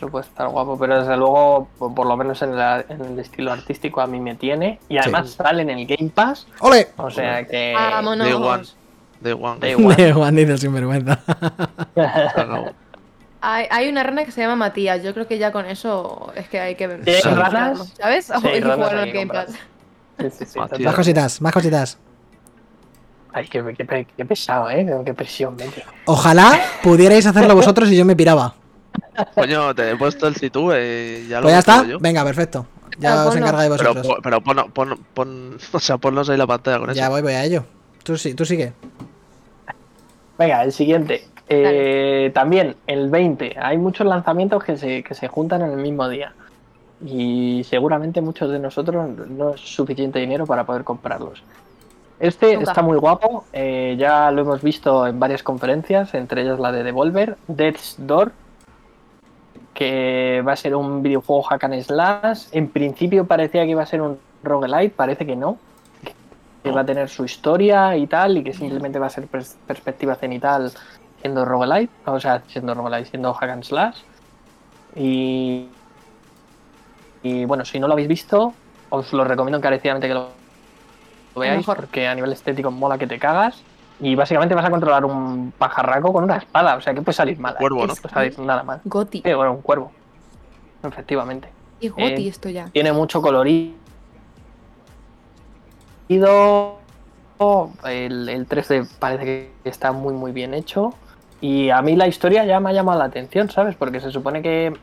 Eso 0.00 0.08
puede 0.08 0.24
estar 0.24 0.48
guapo, 0.48 0.78
pero 0.78 0.98
desde 1.00 1.14
luego, 1.14 1.68
por, 1.78 1.94
por 1.94 2.06
lo 2.06 2.16
menos 2.16 2.40
en, 2.40 2.56
la- 2.56 2.82
en 2.88 3.04
el 3.04 3.18
estilo 3.18 3.52
artístico, 3.52 4.00
a 4.00 4.06
mí 4.06 4.18
me 4.18 4.34
tiene. 4.34 4.78
Y 4.88 4.96
además 4.96 5.28
sale 5.32 5.60
en 5.60 5.68
el 5.68 5.86
Game 5.86 6.08
Pass, 6.08 6.46
¡Ole! 6.60 6.88
o 6.96 7.10
sea 7.10 7.46
que. 7.46 7.74
vámonos. 7.74 8.26
Day 8.26 8.32
One. 8.32 8.64
De 9.20 9.34
One. 9.34 9.60
Da 9.60 9.68
igual. 9.68 9.96
De 9.96 10.12
Juan 10.14 10.36
dice 10.36 10.56
sinvergüenza. 10.56 11.18
Hay, 13.42 13.66
hay 13.70 13.88
una 13.90 14.02
rana 14.02 14.24
que 14.24 14.32
se 14.32 14.40
llama 14.40 14.56
Matías. 14.56 15.02
Yo 15.02 15.12
creo 15.12 15.26
que 15.26 15.36
ya 15.38 15.52
con 15.52 15.66
eso 15.66 16.32
es 16.34 16.48
que 16.48 16.60
hay 16.60 16.74
que 16.76 16.88
¿Sí, 16.88 17.22
que 17.22 17.30
ranas? 17.34 17.92
¿Sabes? 17.98 18.26
Sí, 18.26 18.32
hay 18.32 18.52
que 18.54 18.60
que 18.60 18.68
Game 19.12 19.12
comprar. 19.26 19.46
Pass. 19.46 19.54
Sí, 20.18 20.30
sí, 20.30 20.44
sí. 20.46 20.58
Más 20.84 20.94
cositas, 20.94 21.40
más 21.42 21.52
cositas. 21.52 21.98
Ay, 23.32 23.48
qué, 23.48 23.62
qué- 23.76 24.06
qué 24.16 24.24
pesado, 24.24 24.68
¿eh? 24.70 24.86
Qué 25.04 25.14
presión, 25.14 25.56
mete. 25.56 25.84
Ojalá 26.06 26.58
pudierais 26.82 27.26
hacerlo 27.26 27.54
vosotros 27.54 27.90
y 27.90 27.96
yo 27.96 28.04
me 28.06 28.16
piraba. 28.16 28.54
Coño, 29.34 29.74
te 29.74 29.90
he 29.90 29.96
puesto 29.96 30.26
el 30.26 30.36
sitú 30.36 30.72
y 30.72 31.26
ya 31.28 31.36
lo 31.38 31.42
Pues 31.44 31.54
ya 31.54 31.58
está. 31.58 31.84
yo. 31.86 31.98
Venga, 31.98 32.24
perfecto. 32.24 32.66
Ya 32.98 33.24
os 33.26 33.30
ponlo. 33.34 33.46
encargáis 33.46 33.70
Pero, 33.76 33.94
vosotros. 33.94 34.16
po- 34.16 34.22
pero 34.22 34.40
pon, 34.40 34.56
pon, 34.72 34.98
pon- 35.14 35.58
o 35.72 35.78
sea, 35.80 35.98
ponnos 35.98 36.28
ahí 36.28 36.36
la 36.36 36.46
pantalla 36.46 36.78
con 36.78 36.90
eso. 36.90 36.98
Ya 36.98 37.08
voy, 37.08 37.22
voy 37.22 37.32
a 37.32 37.44
ello. 37.44 37.64
Tú 38.02 38.16
sí, 38.16 38.34
tú 38.34 38.44
sigue. 38.44 38.72
Venga, 40.38 40.62
el 40.64 40.72
siguiente. 40.72 41.24
Eh, 41.48 42.30
también 42.34 42.76
el 42.86 43.10
20. 43.10 43.56
Hay 43.60 43.76
muchos 43.78 44.06
lanzamientos 44.06 44.62
que 44.64 44.76
se, 44.76 45.02
que 45.02 45.14
se 45.14 45.28
juntan 45.28 45.62
en 45.62 45.70
el 45.72 45.76
mismo 45.78 46.08
día. 46.08 46.32
Y 47.04 47.64
seguramente 47.68 48.20
muchos 48.20 48.50
de 48.50 48.58
nosotros 48.58 49.08
no 49.28 49.54
es 49.54 49.60
suficiente 49.60 50.18
dinero 50.18 50.46
para 50.46 50.64
poder 50.64 50.84
comprarlos. 50.84 51.42
Este 52.18 52.54
Nunca. 52.54 52.70
está 52.72 52.82
muy 52.82 52.98
guapo. 52.98 53.44
eh, 53.52 53.96
ya 53.98 54.30
lo 54.30 54.42
hemos 54.42 54.62
visto 54.62 55.06
en 55.06 55.18
varias 55.18 55.42
conferencias, 55.42 56.12
entre 56.14 56.42
ellas 56.42 56.58
la 56.60 56.70
de 56.72 56.82
Devolver. 56.82 57.36
Death's 57.48 57.94
Door. 57.98 58.32
Que 59.80 60.42
va 60.46 60.52
a 60.52 60.56
ser 60.56 60.76
un 60.76 61.02
videojuego 61.02 61.42
hack 61.42 61.64
and 61.64 61.80
slash. 61.80 62.48
En 62.52 62.68
principio 62.68 63.24
parecía 63.24 63.64
que 63.64 63.70
iba 63.70 63.82
a 63.82 63.86
ser 63.86 64.02
un 64.02 64.18
roguelite, 64.42 64.90
parece 64.94 65.24
que 65.24 65.34
no. 65.34 65.56
Que 66.62 66.70
va 66.70 66.82
a 66.82 66.84
tener 66.84 67.08
su 67.08 67.24
historia 67.24 67.96
y 67.96 68.06
tal, 68.06 68.36
y 68.36 68.44
que 68.44 68.52
simplemente 68.52 68.98
va 68.98 69.06
a 69.06 69.10
ser 69.10 69.26
pers- 69.26 69.56
perspectiva 69.66 70.14
cenital 70.16 70.70
siendo 71.22 71.46
roguelite, 71.46 71.90
o 72.04 72.20
sea, 72.20 72.42
siendo 72.48 72.74
roguelite, 72.74 73.08
siendo 73.08 73.32
hack 73.32 73.50
and 73.50 73.64
slash. 73.64 73.96
Y, 74.96 75.68
y 77.22 77.46
bueno, 77.46 77.64
si 77.64 77.80
no 77.80 77.86
lo 77.86 77.94
habéis 77.94 78.08
visto, 78.08 78.52
os 78.90 79.12
lo 79.14 79.24
recomiendo 79.24 79.56
encarecidamente 79.56 80.08
que 80.08 80.14
lo 80.14 80.28
veáis, 81.36 81.64
porque 81.64 82.06
a 82.06 82.14
nivel 82.14 82.32
estético 82.32 82.70
mola 82.70 82.98
que 82.98 83.06
te 83.06 83.18
cagas. 83.18 83.62
Y 84.00 84.14
básicamente 84.14 84.54
vas 84.54 84.64
a 84.64 84.70
controlar 84.70 85.04
un 85.04 85.52
pajarraco 85.56 86.12
con 86.12 86.24
una 86.24 86.36
espada, 86.36 86.76
o 86.76 86.80
sea 86.80 86.94
que 86.94 87.02
puede 87.02 87.14
salir 87.14 87.38
mal. 87.38 87.54
Cuervo, 87.56 87.86
¿no? 87.86 87.94
Puede 87.94 88.14
salir 88.14 88.38
nada 88.38 88.62
mal. 88.62 88.80
Goti. 88.84 89.22
Sí, 89.24 89.34
bueno, 89.34 89.52
un 89.52 89.62
cuervo. 89.62 89.92
Efectivamente. 90.82 91.48
Y 91.80 91.88
Goti 91.88 92.26
eh, 92.26 92.28
esto 92.28 92.48
ya. 92.48 92.66
Tiene 92.72 92.92
mucho 92.92 93.20
colorido. 93.20 93.74
El, 97.84 98.28
el 98.28 98.48
3D 98.48 98.88
parece 98.98 99.24
que 99.24 99.52
está 99.64 99.92
muy 99.92 100.14
muy 100.14 100.32
bien 100.32 100.54
hecho. 100.54 100.94
Y 101.40 101.70
a 101.70 101.80
mí 101.82 101.96
la 101.96 102.06
historia 102.06 102.44
ya 102.44 102.60
me 102.60 102.70
ha 102.70 102.72
llamado 102.72 102.98
la 102.98 103.06
atención, 103.06 103.50
¿sabes? 103.50 103.74
Porque 103.76 104.00
se 104.00 104.10
supone 104.10 104.42
que, 104.42 104.74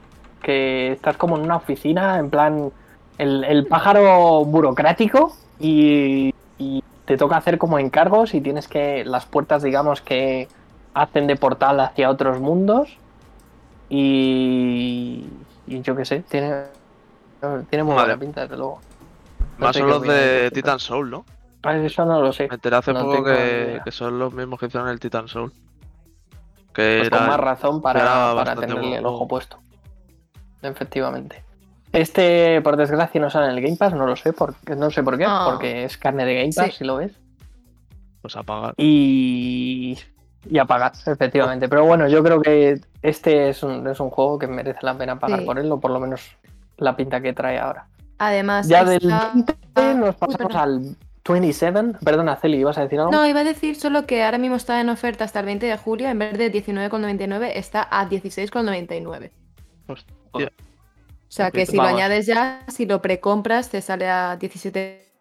que 0.41 0.93
estás 0.93 1.17
como 1.17 1.37
en 1.37 1.43
una 1.43 1.57
oficina, 1.57 2.17
en 2.17 2.29
plan 2.29 2.71
el, 3.17 3.43
el 3.43 3.67
pájaro 3.67 4.43
burocrático 4.45 5.35
y, 5.59 6.33
y 6.57 6.83
te 7.07 7.15
toca 7.15 7.37
hacer 7.37 7.57
como 7.57 7.79
encargos 7.79 8.33
y 8.33 8.41
tienes 8.41 8.67
que 8.67 9.05
las 9.05 9.25
puertas, 9.25 9.63
digamos, 9.63 10.01
que 10.01 10.49
hacen 10.93 11.25
de 11.25 11.37
portal 11.37 11.79
hacia 11.79 12.09
otros 12.09 12.41
mundos. 12.41 12.97
Y, 13.89 15.25
y 15.67 15.81
yo 15.81 15.95
qué 15.95 16.03
sé, 16.03 16.19
tiene, 16.29 16.65
tiene 17.69 17.83
muy 17.85 17.95
Vale. 17.95 18.07
buena 18.09 18.19
pinta, 18.19 18.41
desde 18.41 18.57
luego. 18.57 18.81
Más 19.57 19.73
son 19.77 19.87
los 19.87 20.01
de. 20.01 20.51
Titan 20.53 20.79
Soul, 20.79 21.09
¿no? 21.09 21.25
Ah, 21.63 21.77
Eso 21.77 22.03
no 22.05 22.21
lo 22.21 22.33
sé. 22.33 22.49
Me 22.49 22.55
enteré 22.55 22.75
hace 22.75 22.91
No 22.91 23.05
poco 23.05 23.23
que, 23.23 23.81
son 23.91 24.19
los 24.19 24.33
mismos 24.33 24.59
que 24.59 24.65
hicieron 24.65 24.89
el 24.89 24.99
Titan 24.99 25.29
Soul. 25.29 25.53
Que 26.73 26.97
Pues 26.97 27.07
era 27.07 27.19
con 27.19 27.27
más 27.27 27.39
razón 27.39 27.81
para, 27.81 28.33
para 28.35 28.53
tenerle 28.57 28.97
el 28.97 29.05
ojo 29.05 29.29
puesto. 29.29 29.59
Efectivamente. 30.61 31.46
Este, 31.93 32.61
por 32.61 32.75
desgracia, 32.77 33.19
no 33.21 33.29
sale 33.29 33.47
en 33.47 33.53
el 33.57 33.61
Game 33.61 33.77
Pass, 33.77 33.93
no 33.93 34.05
lo 34.05 34.15
sé, 34.15 34.33
por, 34.33 34.53
no 34.75 34.89
sé 34.91 35.03
por 35.03 35.17
qué, 35.17 35.25
Ah. 35.27 35.47
porque 35.49 35.85
es 35.85 35.97
carne 35.97 36.25
de 36.25 36.35
Game 36.35 36.51
Pass, 36.55 36.65
Sí. 36.67 36.77
si 36.79 36.83
lo 36.83 36.97
ves. 36.97 37.11
pues 38.21 38.35
apagar. 38.35 38.73
Y, 38.77 39.97
y 40.49 40.57
apagar, 40.57 40.91
efectivamente. 41.05 41.69
Pero 41.69 41.85
bueno, 41.85 42.07
yo 42.09 42.21
creo 42.23 42.41
que 42.41 42.81
este 43.01 43.47
es 43.49 43.63
un, 43.63 43.87
es 43.87 43.99
un 44.01 44.09
juego 44.09 44.37
que 44.37 44.47
merece 44.47 44.79
la 44.81 44.97
pena 44.97 45.17
pagar 45.17 45.39
Sí. 45.39 45.45
por 45.45 45.57
él, 45.59 45.71
o 45.71 45.79
por 45.79 45.91
lo 45.91 45.99
menos 46.01 46.35
la 46.77 46.95
pinta 46.97 47.21
que 47.21 47.31
trae 47.31 47.57
ahora. 47.57 47.87
Además, 48.17 48.67
Ya 48.67 48.83
del 48.83 48.97
está- 49.03 49.31
20 49.33 49.55
nos 49.95 50.09
Uy, 50.09 50.15
pasamos 50.19 50.55
al 50.55 50.95
27. 51.29 51.93
Perdona, 52.03 52.35
Celi, 52.35 52.57
¿ibas 52.57 52.77
a 52.77 52.81
decir 52.81 52.99
algo? 52.99 53.11
No, 53.11 53.25
iba 53.25 53.39
a 53.39 53.43
decir 53.45 53.75
solo 53.77 54.05
que 54.05 54.23
ahora 54.23 54.39
mismo 54.39 54.57
está 54.57 54.81
en 54.81 54.89
oferta 54.89 55.23
hasta 55.23 55.39
el 55.39 55.45
20 55.45 55.65
de 55.67 55.77
julio. 55.77 56.09
En 56.09 56.19
vez 56.19 56.37
de 56.37 56.49
19,99 56.51 57.51
está 57.55 57.87
a 57.89 58.09
16,99. 58.09 59.31
Hostia. 59.87 60.51
O 61.27 61.31
sea 61.31 61.51
que 61.51 61.65
si 61.65 61.75
Vamos. 61.77 61.91
lo 61.91 61.97
añades 61.97 62.25
ya, 62.25 62.63
si 62.67 62.85
lo 62.85 63.01
precompras, 63.01 63.69
te 63.69 63.81
sale 63.81 64.07
a 64.09 64.37
17 64.37 65.11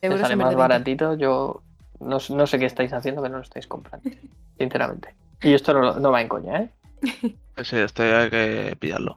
Te 0.00 0.06
euros 0.06 0.20
sale 0.22 0.32
en 0.32 0.38
vez 0.38 0.46
más 0.46 0.50
de 0.50 0.56
20. 0.56 0.60
baratito. 0.60 1.14
Yo 1.14 1.62
no, 2.00 2.18
no 2.30 2.46
sé 2.46 2.58
qué 2.58 2.66
estáis 2.66 2.92
haciendo, 2.92 3.22
que 3.22 3.28
no 3.28 3.36
lo 3.36 3.42
estáis 3.42 3.66
comprando, 3.66 4.08
sinceramente. 4.58 5.14
Y 5.42 5.52
esto 5.52 5.74
no, 5.74 5.94
no 6.00 6.10
va 6.10 6.22
en 6.22 6.28
coña, 6.28 6.62
¿eh? 6.62 6.70
Sí, 7.62 7.76
este 7.76 8.12
hay 8.12 8.30
que 8.30 8.76
pillarlo. 8.80 9.16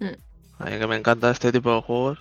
Mm. 0.00 0.06
A 0.58 0.64
mí 0.64 0.78
que 0.78 0.86
me 0.88 0.96
encanta 0.96 1.30
este 1.30 1.52
tipo 1.52 1.72
de 1.72 1.82
juegos. 1.82 2.18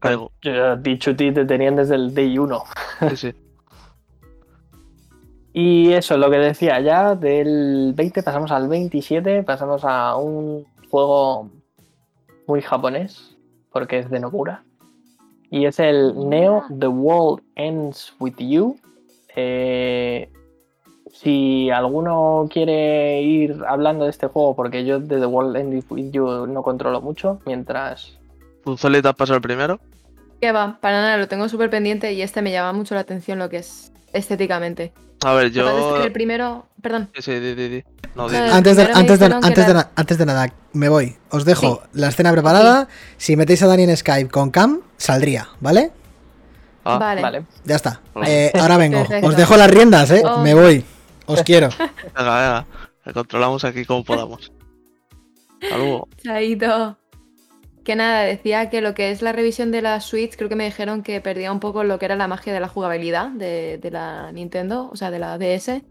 Caigo. 0.00 0.32
Yo 0.42 0.52
ya 0.52 0.76
dicho 0.76 1.14
ti 1.14 1.30
te 1.30 1.44
tenían 1.44 1.76
desde 1.76 1.94
el 1.94 2.12
day 2.14 2.36
1. 2.36 2.64
Sí, 3.10 3.16
sí. 3.16 3.34
Y 5.56 5.92
eso, 5.92 6.16
lo 6.16 6.28
que 6.32 6.38
decía 6.38 6.80
ya, 6.80 7.14
del 7.14 7.92
20 7.94 8.24
pasamos 8.24 8.50
al 8.50 8.66
27, 8.66 9.44
pasamos 9.44 9.84
a 9.84 10.16
un 10.16 10.66
juego 10.90 11.48
muy 12.46 12.62
japonés, 12.62 13.36
porque 13.72 13.98
es 13.98 14.10
de 14.10 14.20
Nomura. 14.20 14.62
Y 15.50 15.66
es 15.66 15.78
el 15.78 16.28
Neo 16.28 16.64
The 16.78 16.88
World 16.88 17.42
Ends 17.54 18.14
With 18.18 18.36
You. 18.38 18.76
Eh, 19.36 20.28
si 21.12 21.70
alguno 21.70 22.48
quiere 22.52 23.22
ir 23.22 23.62
hablando 23.68 24.04
de 24.04 24.10
este 24.10 24.26
juego, 24.26 24.56
porque 24.56 24.84
yo 24.84 24.98
de 24.98 25.20
The 25.20 25.26
World 25.26 25.56
Ends 25.56 25.86
With 25.88 26.10
You 26.10 26.46
no 26.46 26.62
controlo 26.62 27.00
mucho, 27.00 27.40
mientras... 27.46 28.18
¿Tú 28.64 28.76
Zoli, 28.76 29.00
te 29.00 29.08
has 29.08 29.14
pasado 29.14 29.36
el 29.36 29.42
primero? 29.42 29.78
Que 30.40 30.50
va, 30.50 30.78
para 30.80 31.00
nada, 31.00 31.16
lo 31.16 31.28
tengo 31.28 31.48
súper 31.48 31.70
pendiente 31.70 32.12
y 32.12 32.22
este 32.22 32.42
me 32.42 32.50
llama 32.50 32.72
mucho 32.72 32.94
la 32.94 33.02
atención 33.02 33.38
lo 33.38 33.48
que 33.48 33.58
es 33.58 33.92
estéticamente. 34.12 34.92
A 35.24 35.34
ver, 35.34 35.52
pasa 35.52 35.72
es 35.78 35.84
yo. 35.84 35.94
que 35.98 36.06
el 36.06 36.12
primero, 36.12 36.66
perdón, 36.82 37.10
Sí, 37.14 37.22
sí, 37.22 37.38
di, 37.38 37.54
di. 37.54 37.84
No, 38.14 38.24
Antes 38.24 38.38
de, 38.38 38.50
antes, 38.52 38.76
de, 38.76 38.82
antes, 38.92 39.18
de, 39.66 39.70
era- 39.72 39.90
antes 39.96 40.18
de 40.18 40.26
nada, 40.26 40.52
me 40.72 40.88
voy. 40.88 41.16
Os 41.30 41.44
dejo 41.44 41.82
Sí. 41.82 41.88
la 42.00 42.08
escena 42.08 42.30
preparada. 42.32 42.86
Si 43.16 43.36
metéis 43.36 43.62
a 43.62 43.66
Dani 43.66 43.82
en 43.84 43.96
Skype 43.96 44.30
con 44.30 44.50
Cam, 44.50 44.82
saldría, 44.96 45.48
¿vale? 45.60 45.90
Ah, 46.84 46.98
vale. 46.98 47.22
Vale. 47.22 47.44
Ya 47.64 47.76
está. 47.76 48.00
Vale. 48.14 48.46
Eh, 48.46 48.52
ahora 48.60 48.76
vengo. 48.76 48.98
Perfecto. 49.00 49.26
Os 49.28 49.36
dejo 49.36 49.56
las 49.56 49.70
riendas, 49.70 50.10
¿eh? 50.12 50.22
Oh. 50.24 50.38
Me 50.38 50.54
voy. 50.54 50.84
Os 51.26 51.42
quiero. 51.44 51.70
Venga, 52.16 52.64
venga. 53.04 53.12
Controlamos 53.12 53.64
aquí 53.64 53.84
como 53.84 54.04
podamos. 54.04 54.52
Hasta 55.62 55.76
luego. 55.78 56.08
Chaito. 56.22 56.98
Que 57.84 57.96
nada, 57.96 58.20
decía 58.22 58.70
que 58.70 58.80
lo 58.80 58.94
que 58.94 59.10
es 59.10 59.20
la 59.22 59.32
revisión 59.32 59.70
de 59.70 59.82
la 59.82 60.00
Switch, 60.00 60.36
creo 60.36 60.48
que 60.48 60.56
me 60.56 60.64
dijeron 60.64 61.02
que 61.02 61.20
perdía 61.20 61.52
un 61.52 61.60
poco 61.60 61.84
lo 61.84 61.98
que 61.98 62.06
era 62.06 62.16
la 62.16 62.28
magia 62.28 62.52
de 62.54 62.60
la 62.60 62.68
jugabilidad 62.68 63.28
de, 63.28 63.78
de 63.82 63.90
la 63.90 64.32
Nintendo, 64.32 64.88
o 64.90 64.96
sea, 64.96 65.10
de 65.10 65.18
la 65.18 65.36
DS. 65.36 65.82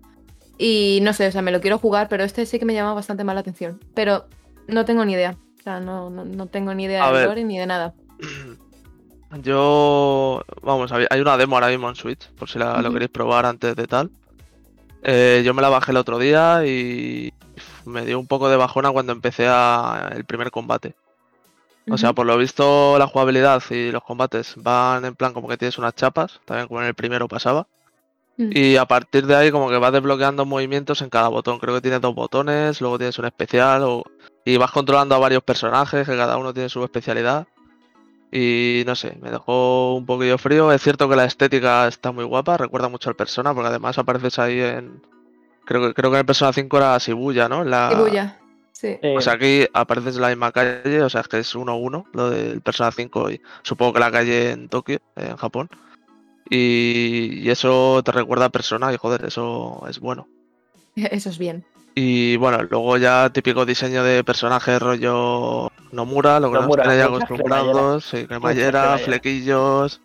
Y 0.58 1.00
no 1.02 1.14
sé, 1.14 1.28
o 1.28 1.32
sea, 1.32 1.42
me 1.42 1.52
lo 1.52 1.62
quiero 1.62 1.78
jugar, 1.80 2.08
pero 2.10 2.24
este 2.24 2.46
sí 2.46 2.60
que 2.60 2.66
me 2.66 2.74
llama 2.74 2.94
bastante 2.94 3.24
más 3.24 3.34
la 3.36 3.42
atención. 3.42 3.80
Pero 3.96 4.26
no 4.68 4.86
tengo 4.86 5.04
ni 5.06 5.14
idea. 5.14 5.36
O 5.60 5.64
sea, 5.64 5.80
no, 5.80 6.10
no, 6.10 6.26
no 6.26 6.48
tengo 6.48 6.74
ni 6.74 6.84
idea 6.86 7.06
A 7.08 7.12
de 7.12 7.26
lore 7.26 7.44
ni 7.44 7.58
de 7.58 7.66
nada. 7.66 7.94
Yo. 9.42 10.44
Vamos, 10.62 10.92
hay 10.92 11.20
una 11.22 11.38
demo 11.38 11.56
ahora 11.56 11.70
mismo 11.70 11.90
en 11.90 11.96
Switch, 11.96 12.30
por 12.34 12.50
si 12.50 12.60
la- 12.60 12.82
lo 12.82 12.92
queréis 12.94 13.10
probar 13.12 13.46
antes 13.46 13.76
de 13.76 13.88
tal. 13.88 14.12
Eh, 15.02 15.42
yo 15.44 15.54
me 15.54 15.62
la 15.62 15.70
bajé 15.70 15.92
el 15.92 15.98
otro 15.98 16.18
día 16.18 16.66
y 16.66 17.34
me 17.86 18.06
dio 18.06 18.20
un 18.20 18.28
poco 18.28 18.48
de 18.48 18.56
bajona 18.56 18.92
cuando 18.92 19.12
empecé 19.12 19.48
a 19.50 20.12
el 20.16 20.24
primer 20.24 20.50
combate. 20.52 20.96
O 21.90 21.98
sea, 21.98 22.14
por 22.14 22.26
lo 22.26 22.38
visto 22.38 22.98
la 22.98 23.08
jugabilidad 23.08 23.62
y 23.70 23.92
los 23.92 24.04
combates 24.04 24.54
van 24.56 25.04
en 25.04 25.16
plan 25.16 25.34
como 25.34 25.50
que 25.50 25.58
tienes 25.58 25.78
unas 25.78 25.94
chapas, 25.96 26.40
también 26.46 26.68
como 26.70 26.80
en 26.82 26.88
el 26.88 26.94
primero 26.94 27.28
pasaba. 27.28 27.68
Mm. 28.38 28.50
Y 28.54 28.78
a 28.78 28.86
partir 28.86 29.28
de 29.28 29.36
ahí 29.36 29.52
como 29.52 29.70
que 29.70 29.78
vas 29.78 29.94
desbloqueando 29.94 30.46
movimientos 30.46 31.02
en 31.02 31.10
cada 31.10 31.28
botón. 31.28 31.60
Creo 31.60 31.76
que 31.76 31.82
tienes 31.82 32.02
dos 32.02 32.16
botones, 32.16 32.82
luego 32.82 32.98
tienes 32.98 33.18
un 33.20 33.26
especial 33.26 33.84
o... 33.84 34.04
y 34.46 34.58
vas 34.58 34.72
controlando 34.72 35.16
a 35.16 35.20
varios 35.20 35.44
personajes 35.44 36.08
que 36.08 36.18
cada 36.18 36.38
uno 36.38 36.54
tiene 36.54 36.70
su 36.70 36.84
especialidad. 36.84 37.48
Y 38.32 38.84
no 38.88 38.96
sé, 38.96 39.16
me 39.22 39.30
dejó 39.30 39.94
un 39.94 40.08
poquillo 40.08 40.40
frío. 40.40 40.72
Es 40.72 40.82
cierto 40.82 41.08
que 41.08 41.16
la 41.16 41.26
estética 41.26 41.88
está 41.88 42.12
muy 42.12 42.24
guapa, 42.24 42.58
recuerda 42.58 42.90
mucho 42.90 43.10
al 43.10 43.16
Persona, 43.16 43.54
porque 43.54 43.70
además 43.70 43.98
apareces 44.00 44.40
ahí 44.40 44.60
en... 44.60 45.04
Creo 45.66 45.82
que, 45.82 45.94
creo 45.94 46.10
que 46.10 46.16
en 46.16 46.22
el 46.22 46.26
Persona 46.26 46.52
5 46.52 46.78
era 46.78 46.98
Shibuya, 46.98 47.48
¿no? 47.48 47.64
La... 47.64 47.92
Shibuya, 47.92 48.40
sí. 48.72 48.98
Eh, 49.04 49.16
O 49.16 49.22
sea, 49.22 49.34
aquí 49.34 49.68
apareces 49.72 50.16
en 50.16 50.24
la 50.24 50.30
misma 50.30 50.52
calle, 50.52 51.04
o 51.04 51.10
sea, 51.10 51.22
es 51.22 51.28
que 51.28 51.38
es 51.38 51.56
1-1 51.56 52.06
lo 52.12 52.32
del 52.32 52.60
Persona 52.62 52.92
5 52.92 53.30
y 53.30 53.42
supongo 53.62 53.94
que 53.94 54.00
la 54.00 54.12
calle 54.12 54.50
en 54.50 54.68
Tokio, 54.68 54.98
en 55.16 55.38
Japón. 55.38 55.70
Y, 56.56 57.40
y 57.42 57.50
eso 57.50 58.04
te 58.04 58.12
recuerda 58.12 58.46
a 58.46 58.50
Persona 58.50 58.94
y 58.94 58.98
joder, 58.98 59.26
eso 59.26 59.84
es 59.90 60.00
bueno. 60.00 60.28
Eso 60.96 61.30
es 61.30 61.40
bien. 61.40 61.66
Y 61.96 62.38
bueno, 62.38 62.62
luego 62.62 62.98
ya 62.98 63.32
típico 63.32 63.66
diseño 63.66 64.04
de 64.04 64.24
personaje 64.24 64.78
rollo 64.78 65.72
Nomura, 65.92 66.40
lo 66.40 66.52
que 66.52 66.60
Nomura, 66.60 66.86
nos 66.86 66.96
ya 66.96 67.06
acostumbrados, 67.06 68.06
sí, 68.06 68.26
cremallera, 68.28 68.82
cremallera. 68.82 68.98
flequillos, 69.00 70.02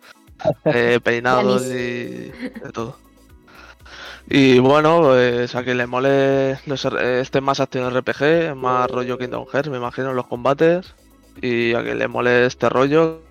eh, 0.65 0.99
peinados 1.03 1.67
y 1.67 2.31
de 2.31 2.71
todo. 2.73 2.97
Y 4.27 4.57
bueno, 4.59 5.01
pues 5.01 5.53
a 5.53 5.63
quien 5.63 5.77
le 5.77 5.85
mole 5.85 6.59
los 6.65 6.85
este 6.85 7.39
es 7.39 7.43
más 7.43 7.59
acción 7.59 7.91
RPG, 7.95 8.55
más 8.55 8.89
rollo 8.89 9.17
Kingdom 9.17 9.45
Hearts, 9.51 9.69
me 9.69 9.77
imagino, 9.77 10.13
los 10.13 10.27
combates. 10.27 10.95
Y 11.41 11.73
a 11.73 11.83
quien 11.83 11.99
le 11.99 12.07
mole 12.07 12.45
este 12.45 12.69
rollo, 12.69 13.21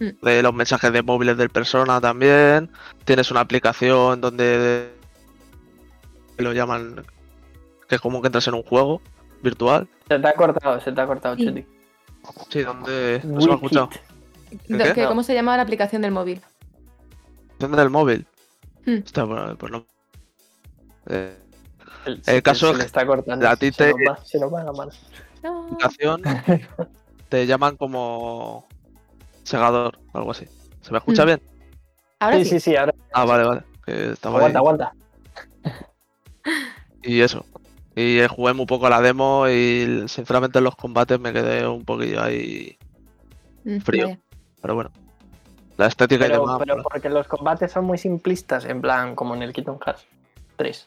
de 0.00 0.42
los 0.42 0.54
mensajes 0.54 0.92
de 0.92 1.02
móviles 1.02 1.36
del 1.36 1.50
persona 1.50 2.00
también. 2.00 2.70
Tienes 3.04 3.30
una 3.30 3.40
aplicación 3.40 4.20
donde 4.20 4.90
lo 6.38 6.52
llaman 6.52 7.04
que 7.88 7.94
es 7.96 8.00
como 8.00 8.20
que 8.22 8.28
entras 8.28 8.46
en 8.48 8.54
un 8.54 8.62
juego 8.62 9.00
virtual. 9.42 9.88
Se 10.08 10.18
te 10.18 10.26
ha 10.28 10.32
cortado, 10.32 10.80
se 10.80 10.92
te 10.92 11.00
ha 11.00 11.06
cortado, 11.06 11.36
Sí. 11.36 11.64
Sí, 12.50 12.62
donde 12.62 13.20
no 13.24 13.40
se 13.40 13.46
me 13.46 13.52
ha 13.52 13.56
escuchado. 13.56 13.90
Qué? 14.94 15.04
¿Cómo 15.06 15.22
se 15.22 15.34
llama 15.34 15.56
la 15.56 15.62
aplicación 15.62 16.02
del 16.02 16.10
móvil? 16.12 16.40
Aplicación 17.54 17.76
del 17.76 17.90
móvil. 17.90 18.26
Hmm. 18.86 18.98
Hostia, 19.04 19.26
pues, 19.26 19.56
pues 19.58 19.72
no. 19.72 19.86
Eh, 21.06 21.36
El, 22.06 22.22
El 22.26 22.42
caso 22.42 22.72
se 22.74 22.80
es 22.80 22.86
está 22.86 23.06
cortando. 23.06 23.48
a 23.48 23.56
ti 23.56 23.72
se 23.72 23.84
te- 23.84 23.90
nos 24.04 24.16
va- 24.18 24.24
se 24.24 24.38
nos 24.40 24.52
va 24.52 24.64
la 24.64 24.72
mano. 24.72 24.90
No. 25.42 25.64
aplicación 25.64 26.22
te 27.28 27.46
llaman 27.46 27.76
como 27.76 28.66
segador, 29.50 29.98
algo 30.14 30.30
así. 30.30 30.46
¿Se 30.80 30.92
me 30.92 30.98
escucha 30.98 31.24
Mm. 31.24 31.26
bien? 31.26 31.42
Ahora 32.20 32.36
Sí, 32.38 32.44
sí. 32.44 32.50
sí, 32.50 32.60
sí, 32.60 32.76
ahora. 32.76 32.94
Ah, 33.12 33.24
vale, 33.24 33.44
vale. 33.44 33.62
Que 33.84 34.14
Aguanta, 34.22 34.46
ahí. 34.48 34.54
aguanta. 34.56 34.92
Y 37.02 37.20
eso. 37.20 37.44
Y 37.96 38.18
eh, 38.18 38.28
jugué 38.28 38.52
muy 38.52 38.66
poco 38.66 38.86
a 38.86 38.90
la 38.90 39.00
demo 39.00 39.48
y 39.48 40.04
sinceramente 40.08 40.58
en 40.58 40.64
los 40.64 40.76
combates 40.76 41.18
me 41.18 41.32
quedé 41.32 41.66
un 41.66 41.84
poquillo 41.84 42.22
ahí. 42.22 42.76
Mm, 43.64 43.78
frío. 43.80 44.16
Pero 44.60 44.74
bueno. 44.74 44.90
La 45.76 45.86
estética 45.86 46.26
y 46.26 46.28
Pero, 46.28 46.42
demás. 46.42 46.58
pero 46.58 46.74
mola. 46.76 46.82
porque 46.90 47.08
los 47.08 47.26
combates 47.26 47.72
son 47.72 47.86
muy 47.86 47.96
simplistas, 47.96 48.66
en 48.66 48.82
plan, 48.82 49.14
como 49.14 49.34
en 49.34 49.42
el 49.42 49.52
Kingdom 49.54 49.78
Hearts 49.84 50.04
3. 50.56 50.84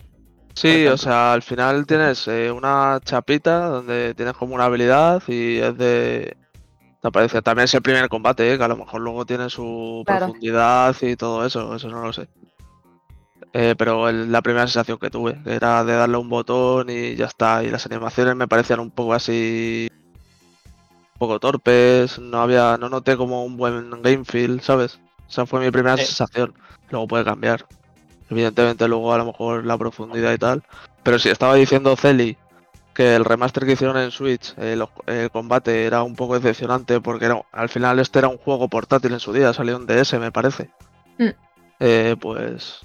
Sí, 0.53 0.86
o 0.86 0.97
sea, 0.97 1.34
al 1.34 1.41
final 1.41 1.88
tienes 1.88 2.28
eh, 2.28 2.51
una 2.51 2.99
chapita 3.03 3.66
donde 3.70 4.14
tienes 4.14 4.36
como 4.36 4.53
una 4.53 4.66
habilidad 4.66 5.24
y 5.28 5.57
es 5.57 5.76
de. 5.78 6.38
Te 7.04 7.10
aparece. 7.10 7.41
También 7.41 7.66
es 7.66 7.74
el 7.74 7.82
primer 7.82 8.08
combate, 8.08 8.54
eh, 8.54 8.58
que 8.58 8.64
a 8.64 8.68
lo 8.70 8.78
mejor 8.78 9.01
luego 9.01 9.26
tiene 9.26 9.49
su 9.49 10.04
Claro. 10.06 10.28
profundidad 10.28 10.95
y 11.01 11.18
todo 11.18 11.45
eso, 11.45 11.76
eso 11.76 11.89
no 11.89 12.01
lo 12.01 12.14
sé. 12.14 12.30
Eh, 13.51 13.76
pero 13.78 14.08
el- 14.08 14.32
la 14.32 14.41
primera 14.41 14.66
sensación 14.68 14.97
que 14.97 15.10
tuve, 15.10 15.38
que 15.43 15.54
era 15.54 15.84
de 15.84 15.93
darle 15.95 16.16
un 16.16 16.30
botón 16.30 16.89
y 16.89 17.16
ya 17.16 17.26
está. 17.26 17.62
Y 17.62 17.70
las 17.70 17.86
animaciones 17.88 18.38
me 18.38 18.47
parecían 18.47 18.80
un 18.80 18.89
poco 18.89 19.14
así. 19.14 19.89
Un 19.91 21.20
poco 21.20 21.41
torpes, 21.41 22.18
no 22.20 22.41
había. 22.41 22.78
No 22.80 22.88
noté 22.88 23.18
como 23.18 23.43
un 23.43 23.58
buen 23.58 24.01
game 24.01 24.24
feel, 24.24 24.62
¿sabes? 24.62 24.97
Esa 25.30 25.45
fue 25.45 25.60
mi 25.60 25.72
primera 25.72 25.97
Sí. 25.97 26.06
sensación. 26.06 26.54
Luego 26.89 27.06
puede 27.08 27.26
cambiar. 27.26 27.66
Evidentemente 28.30 28.88
luego 28.88 29.14
a 29.14 29.18
lo 29.18 29.26
mejor 29.26 29.66
la 29.66 29.78
profundidad 29.78 30.32
y 30.32 30.38
tal. 30.38 30.64
Pero 31.04 31.20
si 31.20 31.28
estaba 31.28 31.56
diciendo 31.56 31.97
Celi 31.97 32.38
que 32.94 33.16
el 33.16 33.26
remaster 33.26 33.66
que 33.66 33.72
hicieron 33.74 33.98
en 33.98 34.12
Switch, 34.12 34.54
eh, 34.58 34.78
el 35.08 35.32
combate 35.32 35.86
era 35.86 36.04
un 36.04 36.16
poco 36.16 36.36
decepcionante 36.39 37.02
porque 37.02 37.26
era- 37.26 37.41
al 37.52 37.70
final 37.70 38.00
este 38.00 38.20
era 38.20 38.28
un 38.28 38.38
juego 38.38 38.68
portátil 38.68 39.14
en 39.14 39.20
su 39.20 39.34
día, 39.34 39.54
salió 39.54 39.78
en 39.78 39.86
DS 39.88 40.20
me 40.20 40.32
parece. 40.32 40.70
Mm. 41.18 41.30
Eh, 41.80 42.16
pues 42.20 42.80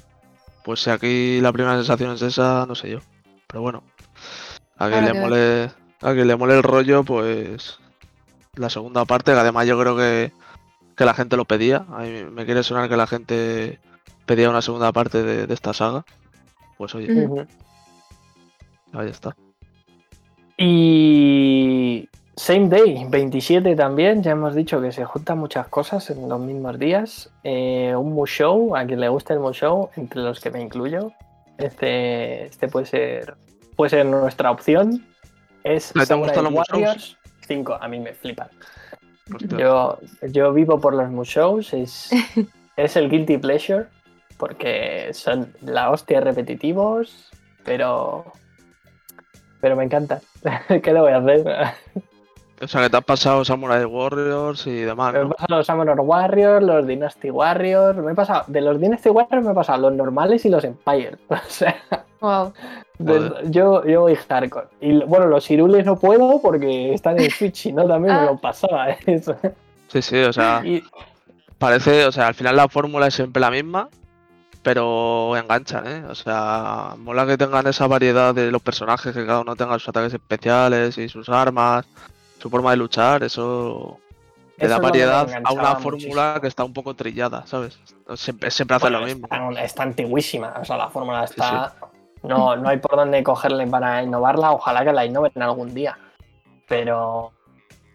pues 0.65 0.81
si 0.83 0.91
aquí 0.91 1.41
la 1.41 1.53
primera 1.53 1.77
sensación 1.77 2.13
es 2.13 2.23
esa, 2.23 2.67
no 2.67 2.75
sé 2.75 2.91
yo. 2.91 2.99
Pero 3.47 3.63
bueno, 3.63 3.83
a 4.77 4.89
quien 4.89 5.05
le 5.05 5.13
mole 5.21 5.65
a 6.01 6.13
quien 6.13 6.27
le 6.27 6.37
mole 6.37 6.55
el 6.57 6.63
rollo, 6.63 7.05
pues 7.05 7.79
la 8.55 8.69
segunda 8.71 9.05
parte, 9.05 9.33
que 9.33 9.39
además 9.39 9.67
yo 9.67 9.79
creo 9.81 9.97
que, 9.97 10.33
que 10.97 11.05
la 11.05 11.15
gente 11.15 11.37
lo 11.37 11.45
pedía. 11.45 11.85
A 11.91 12.01
mí 12.03 12.25
me 12.25 12.45
quiere 12.45 12.63
sonar 12.63 12.89
que 12.89 12.97
la 12.97 13.07
gente 13.07 13.79
pedía 14.27 14.51
una 14.51 14.63
segunda 14.63 14.93
parte 14.93 15.23
de, 15.23 15.47
de 15.47 15.55
esta 15.55 15.73
saga. 15.73 16.05
Pues 16.77 16.95
oye. 16.95 17.25
Ujú. 17.25 17.47
ahí 18.93 19.09
está. 19.09 19.35
Y 20.59 22.09
Same 22.37 22.69
Day, 22.69 23.07
27 23.09 23.77
también, 23.77 24.23
ya 24.23 24.33
hemos 24.33 24.55
dicho 24.55 24.81
que 24.81 24.93
se 24.93 25.05
juntan 25.05 25.39
muchas 25.39 25.69
cosas 25.69 26.11
en 26.11 26.29
los 26.29 26.41
mismos 26.41 26.79
días. 26.79 27.31
Eh, 27.45 27.95
un 27.97 28.13
Mushow, 28.13 28.77
a 28.77 28.85
quien 28.85 29.01
le 29.01 29.09
guste 29.09 29.33
el 29.33 29.41
Mushow, 29.41 29.91
entre 29.97 30.21
los 30.21 30.41
que 30.41 30.51
me 30.51 30.61
incluyo. 30.61 31.13
Este, 31.59 32.47
este 32.47 32.69
puede 32.69 32.87
ser 32.87 33.37
puede 33.79 33.91
ser 33.91 34.07
nuestra 34.07 34.51
opción. 34.51 35.07
Es 35.63 35.93
¿A 35.97 36.01
ti 36.01 36.07
te 36.09 36.15
gustan 36.15 36.45
los 36.45 36.53
Mushows? 36.53 36.71
Warriors 36.73 37.17
5, 37.47 37.79
a 37.81 37.89
mí 37.89 38.01
me 38.01 38.13
flipan. 38.13 38.49
Yo, 39.57 39.99
yo 40.33 40.53
vivo 40.53 40.81
por 40.81 40.95
los 40.95 41.09
Mushows, 41.11 41.73
es, 41.73 42.11
es 42.77 42.97
el 42.97 43.09
guilty 43.09 43.39
pleasure, 43.39 43.87
porque 44.37 45.11
son 45.13 45.55
la 45.63 45.91
hostia 45.91 46.21
repetitivos, 46.21 47.31
pero. 47.65 48.33
Pero 49.61 49.77
me 49.77 49.85
encanta. 49.85 50.21
¿Qué 50.69 50.93
le 50.93 51.01
voy 51.01 51.13
a 51.13 51.19
hacer? 51.19 51.45
O 52.61 52.67
sea 52.67 52.83
que 52.83 52.91
te 52.91 52.97
has 52.97 53.05
pasado 53.05 53.45
Samurai 53.45 53.85
Warriors 53.85 54.67
y 54.67 54.81
demás, 54.81 55.13
Me 55.13 55.21
he 55.23 55.27
pasado 55.27 55.57
los 55.59 55.67
Samurai 55.67 55.97
Warriors, 55.97 56.65
los 56.65 56.87
Dynasty 56.87 57.31
Warriors. 57.31 57.97
Me 57.99 58.13
he 58.13 58.15
pasado. 58.15 58.45
De 58.49 58.61
los 58.61 58.81
Dynasty 58.81 59.11
Warriors 59.11 59.45
me 59.45 59.53
he 59.53 59.55
pasado 59.55 59.83
los 59.83 59.93
normales 59.97 60.45
y 60.45 60.49
los 60.49 60.65
Empire. 60.65 61.17
O 61.31 61.37
sea, 61.49 61.77
Wow. 62.21 62.53
Joder. 62.99 63.49
yo, 63.53 63.85
yo 63.87 64.01
voy 64.01 64.17
hardcore. 64.17 64.67
Y 64.81 65.05
bueno, 65.05 65.27
los 65.29 65.49
Irules 65.53 65.87
no 65.87 65.97
puedo 66.01 66.43
porque 66.43 66.93
están 66.93 67.17
en 67.21 67.31
Switch, 67.31 67.67
y 67.67 67.73
no 67.73 67.87
también 67.87 68.13
me 68.17 68.21
Ah. 68.23 68.25
lo 68.25 68.37
pasaba. 68.39 68.89
Eso. 69.07 69.37
Sí, 69.87 70.03
sí, 70.03 70.19
o 70.23 70.33
sea, 70.33 70.61
Y, 70.65 70.83
parece, 71.59 72.07
o 72.07 72.11
sea, 72.13 72.27
al 72.27 72.35
final 72.35 72.57
la 72.57 72.69
fórmula 72.69 73.07
es 73.07 73.15
siempre 73.15 73.41
la 73.41 73.53
misma, 73.53 73.89
pero 74.69 75.35
enganchan, 75.35 75.87
¿eh? 75.87 76.05
O 76.11 76.15
sea, 76.15 76.95
mola 76.99 77.25
que 77.27 77.39
tengan 77.39 77.67
esa 77.67 77.87
variedad 77.87 78.35
de 78.35 78.51
los 78.51 78.61
personajes, 78.61 79.15
que 79.15 79.25
cada 79.25 79.41
uno 79.41 79.57
tenga 79.57 79.79
sus 79.79 79.89
ataques 79.89 80.13
especiales 80.13 80.99
y 80.99 81.09
sus 81.09 81.31
armas, 81.31 81.87
su 82.39 82.51
forma 82.51 82.73
de 82.73 82.77
luchar, 82.77 83.23
eso 83.23 83.99
le 84.59 84.69
da 84.69 84.79
variedad 84.79 85.27
a 85.43 85.53
una 85.53 85.77
fórmula 85.77 85.93
muchísimo. 86.35 86.41
que 86.43 86.47
está 86.49 86.65
un 86.65 86.75
poco 86.75 86.93
trillada, 86.93 87.47
¿sabes? 87.47 87.79
Siempre, 88.17 88.51
siempre 88.51 88.77
Bueno, 88.79 89.01
lo 89.01 89.07
mismo. 89.07 89.27
Está, 89.31 89.63
está 89.65 89.83
antiguísima, 89.85 90.53
o 90.61 90.65
sea, 90.67 90.77
la 90.77 90.91
fórmula 90.91 91.27
Sí, 91.27 91.33
está. 91.39 91.73
No, 92.23 92.55
no 92.55 92.69
hay 92.69 92.77
por 92.77 92.95
dónde 92.97 93.23
cogerle 93.23 93.67
para 93.69 94.03
innovarla, 94.03 94.53
ojalá 94.53 94.85
que 94.85 94.93
la 94.93 95.07
innoven 95.07 95.33
algún 95.41 95.73
día. 95.73 95.97
Pero. 96.69 97.33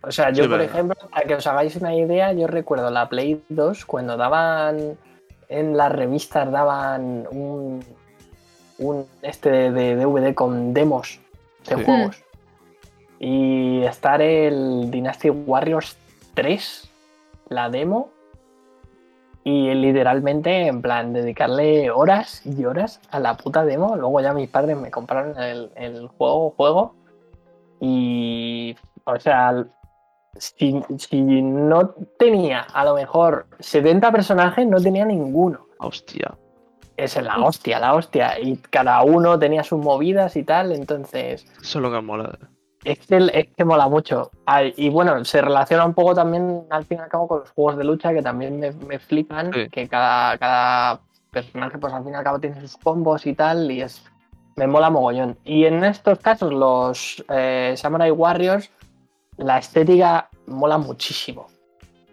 O 0.01 0.11
sea, 0.11 0.31
yo, 0.31 0.45
Sí, 0.45 0.49
por 0.49 0.57
pero- 0.57 0.71
ejemplo, 0.71 0.95
para 1.11 1.27
que 1.27 1.35
os 1.35 1.45
hagáis 1.45 1.75
una 1.75 1.93
idea, 1.95 2.33
yo 2.33 2.47
recuerdo 2.47 2.89
la 2.89 3.07
Play 3.09 3.43
2 3.49 3.85
cuando 3.85 4.17
daban. 4.17 4.97
En 5.53 5.77
las 5.77 5.91
revistas 5.91 6.51
daban 6.51 7.27
un. 7.31 7.83
Un 8.79 9.05
este 9.21 9.71
de 9.71 9.95
DVD 9.95 10.33
con 10.33 10.73
demos 10.73 11.19
de 11.69 11.75
Sí. 11.77 11.83
juegos. 11.83 12.23
Y 13.19 13.83
estar 13.83 14.21
el 14.21 14.89
Dynasty 14.89 15.29
Warriors 15.29 15.95
3, 16.33 16.89
la 17.49 17.69
demo, 17.69 18.09
y 19.43 19.73
literalmente, 19.73 20.67
en 20.67 20.81
plan, 20.81 21.13
dedicarle 21.13 21.91
horas 21.91 22.45
y 22.45 22.63
horas 22.65 23.01
a 23.11 23.19
la 23.19 23.35
puta 23.35 23.63
demo. 23.65 23.95
Luego 23.95 24.21
ya 24.21 24.33
mis 24.33 24.49
padres 24.49 24.77
me 24.77 24.89
compraron 24.89 25.37
el, 25.41 25.71
el 25.75 26.07
juego, 26.07 26.51
juego. 26.51 26.95
Y, 27.79 28.75
o 29.03 29.19
sea, 29.19 29.65
si, 30.37 30.81
si 30.97 31.21
no 31.41 31.93
tenía 32.17 32.61
a 32.61 32.83
lo 32.85 32.95
mejor 32.95 33.45
70 33.59 34.11
personajes, 34.11 34.67
no 34.67 34.79
tenía 34.81 35.05
ninguno. 35.05 35.67
Hostia. 35.79 36.35
Es 36.97 37.19
la 37.21 37.37
hostia, 37.39 37.79
la 37.79 37.95
hostia. 37.95 38.39
Y 38.39 38.57
cada 38.57 39.01
uno 39.03 39.37
tenía 39.39 39.63
sus 39.63 39.79
movidas 39.79 40.35
y 40.35 40.43
tal. 40.43 40.71
Entonces, 40.71 41.43
Eso 41.61 41.79
es 41.79 41.81
lo 41.83 41.91
que 41.91 42.01
mola. 42.01 42.37
es 42.83 42.99
que, 42.99 43.17
es 43.33 43.47
que 43.55 43.65
mola 43.65 43.87
mucho. 43.87 44.29
Ay, 44.45 44.73
y 44.77 44.89
bueno, 44.89 45.23
se 45.25 45.41
relaciona 45.41 45.85
un 45.85 45.93
poco 45.93 46.13
también 46.13 46.63
al 46.69 46.85
fin 46.85 46.99
y 46.99 47.01
al 47.01 47.09
cabo 47.09 47.27
con 47.27 47.39
los 47.39 47.49
juegos 47.51 47.77
de 47.77 47.83
lucha 47.83 48.13
que 48.13 48.21
también 48.21 48.59
me, 48.59 48.71
me 48.71 48.99
flipan, 48.99 49.51
Sí. 49.53 49.69
que 49.69 49.87
cada, 49.87 50.37
cada 50.37 51.01
personaje 51.31 51.77
pues 51.79 51.91
al 51.93 52.03
fin 52.03 52.13
y 52.13 52.15
al 52.15 52.23
cabo 52.23 52.39
tiene 52.39 52.61
sus 52.61 52.77
combos 52.77 53.25
y 53.25 53.33
tal, 53.33 53.71
y 53.71 53.81
es 53.81 54.03
me 54.55 54.67
mola 54.67 54.91
mogollón. 54.91 55.35
Y 55.43 55.65
en 55.65 55.83
estos 55.83 56.19
casos 56.19 56.53
los 56.53 57.25
eh, 57.29 57.73
Samurai 57.75 58.11
Warriors, 58.11 58.69
la 59.37 59.57
estética 59.57 60.29
mola 60.47 60.77
muchísimo. 60.77 61.47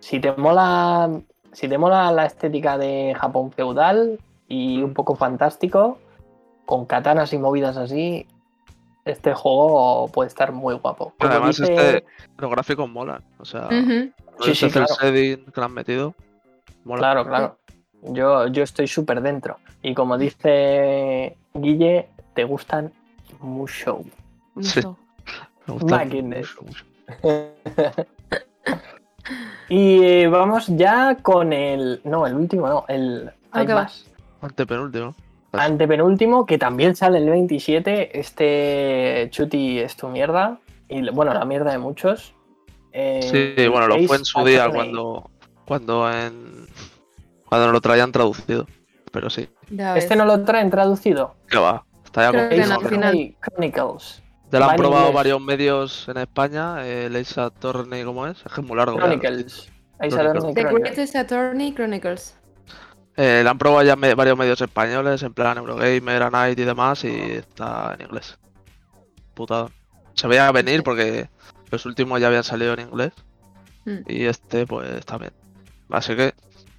Si 0.00 0.20
te 0.20 0.32
mola, 0.32 1.10
si 1.52 1.68
te 1.68 1.78
mola 1.78 2.10
la 2.12 2.26
estética 2.26 2.78
de 2.78 3.14
Japón 3.18 3.52
feudal 3.52 4.18
y 4.48 4.82
un 4.82 4.94
poco 4.94 5.14
fantástico, 5.16 5.98
con 6.66 6.86
katanas 6.86 7.32
y 7.32 7.38
movidas 7.38 7.76
así, 7.76 8.26
este 9.04 9.34
juego 9.34 10.08
puede 10.08 10.28
estar 10.28 10.52
muy 10.52 10.74
guapo. 10.74 11.12
Como 11.18 11.30
Además, 11.32 11.56
dice- 11.58 11.74
este, 11.74 12.04
los 12.38 12.50
gráficos 12.50 12.88
molan. 12.88 13.22
O 13.38 13.44
sea, 13.44 13.66
Ujú. 13.66 14.10
todo 14.38 14.46
Sí, 14.46 14.54
sí, 14.54 14.70
claro. 14.70 14.86
que 15.00 15.10
le 15.12 15.64
han 15.64 15.72
metido. 15.74 16.14
Mola. 16.84 17.00
Claro, 17.00 17.26
claro. 17.26 17.56
Yo, 18.02 18.46
yo 18.48 18.62
estoy 18.62 18.86
súper 18.88 19.20
dentro. 19.20 19.58
Y 19.82 19.94
como 19.94 20.16
dice 20.16 21.36
Guille, 21.54 22.08
te 22.34 22.44
gustan 22.44 22.92
mucho. 23.40 24.00
Sí. 24.60 24.80
Me 25.66 25.74
gusta 25.74 25.96
Máquinas. 25.96 26.38
mucho, 26.40 26.62
mucho. 26.62 26.84
y 29.68 30.02
eh, 30.02 30.28
vamos 30.28 30.66
ya 30.68 31.16
con 31.22 31.52
el. 31.52 32.00
No, 32.04 32.26
el 32.26 32.34
último, 32.34 32.68
no. 32.68 32.84
El. 32.88 33.30
Hay 33.52 33.66
qué 33.66 33.74
más. 33.74 34.06
Antepenúltimo. 34.40 35.14
Antepenúltimo, 35.52 36.46
que 36.46 36.58
también 36.58 36.96
sale 36.96 37.18
el 37.18 37.28
27. 37.28 38.18
Este 38.18 39.28
Chuti 39.30 39.78
es 39.78 39.96
tu 39.96 40.08
mierda. 40.08 40.58
Y 40.88 41.08
bueno, 41.10 41.34
la 41.34 41.44
mierda 41.44 41.72
de 41.72 41.78
muchos. 41.78 42.34
Eh, 42.92 43.54
Sí, 43.56 43.68
bueno, 43.68 43.88
lo 43.88 43.98
fue 44.06 44.16
en 44.16 44.24
su 44.24 44.44
día 44.44 44.68
cuando, 44.68 45.30
cuando 45.64 46.10
en 46.10 46.66
cuando 47.44 47.66
no 47.66 47.72
lo 47.72 47.80
traían 47.80 48.12
traducido. 48.12 48.66
Pero 49.12 49.28
sí. 49.28 49.48
Este 49.96 50.14
no 50.14 50.24
lo 50.24 50.44
traen 50.44 50.70
traducido. 50.70 51.34
que 51.48 51.58
va. 51.58 51.84
Está 52.04 52.32
ya. 52.32 52.74
Attorney 52.74 53.36
Chronicles. 53.40 54.22
Ya 54.52 54.58
lo 54.58 54.66
Va 54.66 54.72
han 54.72 54.76
probado 54.76 55.02
inglés. 55.02 55.14
varios 55.14 55.40
medios 55.40 56.08
en 56.08 56.16
España. 56.18 56.86
El 56.86 57.14
Ace 57.16 57.40
Attorney, 57.40 58.04
¿cómo 58.04 58.26
es? 58.26 58.38
Es 58.44 58.52
que 58.52 58.60
es 58.60 58.66
muy 58.66 58.76
largo. 58.76 58.96
Chronicles. 58.98 59.70
Ace. 59.98 60.14
Attorney 60.18 60.54
The 60.54 60.60
Chronicles. 60.62 60.80
Greatest 60.80 61.16
Attorney 61.16 61.74
Chronicles. 61.74 62.36
Eh, 63.16 63.42
lo 63.44 63.50
han 63.50 63.58
probado 63.58 63.82
ya 63.82 63.96
me- 63.96 64.14
varios 64.14 64.36
medios 64.38 64.60
españoles, 64.60 65.22
en 65.22 65.34
plan 65.34 65.58
Eurogamer, 65.58 66.22
A 66.22 66.30
Night 66.30 66.58
y 66.58 66.64
demás, 66.64 67.04
y 67.04 67.08
está 67.32 67.94
en 67.98 68.06
inglés. 68.06 68.38
Putado. 69.34 69.70
Se 70.14 70.26
veía 70.26 70.50
venir 70.52 70.82
porque 70.82 71.28
los 71.70 71.86
últimos 71.86 72.20
ya 72.20 72.28
habían 72.28 72.44
salido 72.44 72.74
en 72.74 72.80
inglés 72.80 73.12
Mm. 73.84 73.98
y 74.06 74.24
este 74.24 74.66
pues 74.66 75.04
también. 75.06 75.32
Así 75.90 76.14
que 76.16 76.34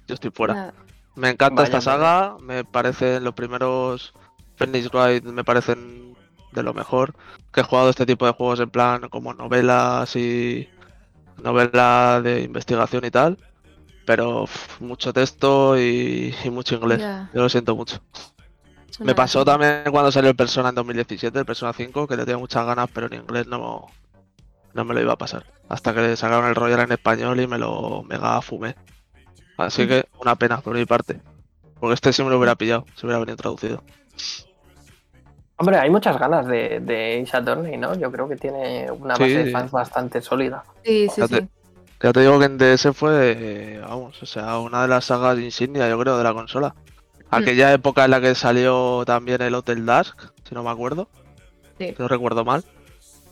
yo 0.06 0.14
estoy 0.14 0.30
fuera. 0.30 0.54
Nada. 0.54 0.74
Me 1.14 1.28
encanta 1.30 1.62
Vaya, 1.62 1.64
esta 1.66 1.80
saga, 1.80 2.36
me 2.40 2.64
parecen 2.64 3.22
los 3.24 3.34
primeros 3.34 4.14
Phoenix 4.56 4.90
Wright 4.92 5.24
me 5.24 5.44
parecen 5.44 6.11
de 6.52 6.62
lo 6.62 6.74
mejor 6.74 7.14
que 7.52 7.60
he 7.60 7.64
jugado 7.64 7.90
este 7.90 8.06
tipo 8.06 8.26
de 8.26 8.32
juegos 8.32 8.60
en 8.60 8.70
plan 8.70 9.08
como 9.08 9.34
novelas 9.34 10.14
y 10.16 10.68
novelas 11.42 12.22
de 12.22 12.42
investigación 12.42 13.04
y 13.04 13.10
tal, 13.10 13.38
pero 14.06 14.46
mucho 14.80 15.12
texto 15.12 15.78
y, 15.78 16.34
y 16.44 16.50
mucho 16.50 16.76
inglés. 16.76 17.00
Yo 17.32 17.42
lo 17.42 17.48
siento 17.48 17.76
mucho. 17.76 18.00
Me 19.00 19.14
pasó 19.14 19.44
también 19.44 19.84
cuando 19.90 20.12
salió 20.12 20.30
el 20.30 20.36
Persona 20.36 20.68
en 20.68 20.74
2017, 20.74 21.38
el 21.38 21.46
Persona 21.46 21.72
5, 21.72 22.06
que 22.06 22.16
le 22.16 22.24
tenía 22.24 22.38
muchas 22.38 22.66
ganas, 22.66 22.88
pero 22.92 23.06
en 23.06 23.14
inglés 23.14 23.46
no, 23.46 23.86
no 24.74 24.84
me 24.84 24.94
lo 24.94 25.00
iba 25.00 25.14
a 25.14 25.18
pasar. 25.18 25.46
Hasta 25.68 25.94
que 25.94 26.16
sacaron 26.16 26.46
el 26.46 26.54
Royal 26.54 26.80
en 26.80 26.92
español 26.92 27.40
y 27.40 27.46
me 27.46 27.58
lo 27.58 28.02
mega 28.02 28.40
fumé. 28.42 28.76
Así 29.56 29.86
que 29.86 30.06
una 30.20 30.36
pena 30.36 30.60
por 30.60 30.74
mi 30.74 30.84
parte. 30.84 31.20
Porque 31.80 31.94
este 31.94 32.12
sí 32.12 32.22
me 32.22 32.30
lo 32.30 32.38
hubiera 32.38 32.54
pillado, 32.54 32.84
si 32.94 33.06
hubiera 33.06 33.18
venido 33.18 33.36
traducido. 33.36 33.82
Hombre, 35.62 35.78
hay 35.78 35.90
muchas 35.90 36.18
ganas 36.18 36.44
de, 36.46 36.80
de 36.80 37.22
Ace 37.22 37.36
Attorney, 37.36 37.76
¿no? 37.76 37.94
Yo 37.94 38.10
creo 38.10 38.28
que 38.28 38.34
tiene 38.36 38.90
una 38.90 39.14
Sí. 39.16 39.22
base 39.22 39.44
de 39.44 39.50
fans 39.52 39.70
bastante 39.70 40.20
sólida. 40.20 40.64
Sí, 40.84 41.08
sí, 41.14 41.22
sí. 41.28 41.48
Ya 42.02 42.12
te 42.12 42.20
digo 42.20 42.36
que 42.40 42.46
en 42.46 42.58
DS 42.58 42.92
fue, 42.92 43.32
eh, 43.36 43.80
vamos, 43.80 44.20
o 44.20 44.26
sea, 44.26 44.58
una 44.58 44.82
de 44.82 44.88
las 44.88 45.04
sagas 45.04 45.38
insignia, 45.38 45.88
yo 45.88 45.96
creo, 46.00 46.18
de 46.18 46.24
la 46.24 46.34
consola. 46.34 46.74
Aquella 47.30 47.72
época 47.72 48.04
en 48.04 48.10
la 48.10 48.20
que 48.20 48.34
salió 48.34 49.04
también 49.06 49.40
el 49.40 49.54
Hotel 49.54 49.86
Dusk, 49.86 50.20
si 50.46 50.54
no 50.54 50.64
me 50.64 50.70
acuerdo. 50.70 51.08
Sí. 51.78 51.94
Si 51.96 52.02
no 52.02 52.08
recuerdo 52.08 52.44
mal. 52.44 52.64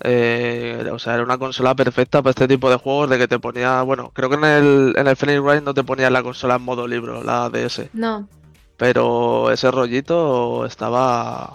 Eh, 0.03 0.89
o 0.93 0.99
sea, 1.01 1.15
era 1.15 1.25
una 1.25 1.37
consola 1.37 1.75
perfecta 1.75 2.23
para 2.23 2.31
este 2.31 2.47
tipo 2.49 2.71
de 2.71 2.77
juegos 2.77 3.11
de 3.11 3.19
que 3.19 3.27
te 3.29 3.39
ponía, 3.41 3.83
bueno, 3.83 4.11
creo 4.15 4.31
que 4.31 4.37
en 4.37 4.45
el, 4.45 4.95
en 4.97 5.07
el 5.09 5.17
Phoenix 5.17 5.41
Wright 5.41 5.63
no 5.65 5.75
te 5.75 5.83
ponía 5.85 6.09
la 6.09 6.23
consola 6.23 6.55
en 6.55 6.63
modo 6.63 6.87
libro, 6.87 7.23
la 7.25 7.51
DS. 7.51 7.91
No. 7.93 8.29
Pero 8.77 9.51
ese 9.51 9.71
rollito 9.71 10.65
estaba, 10.65 11.53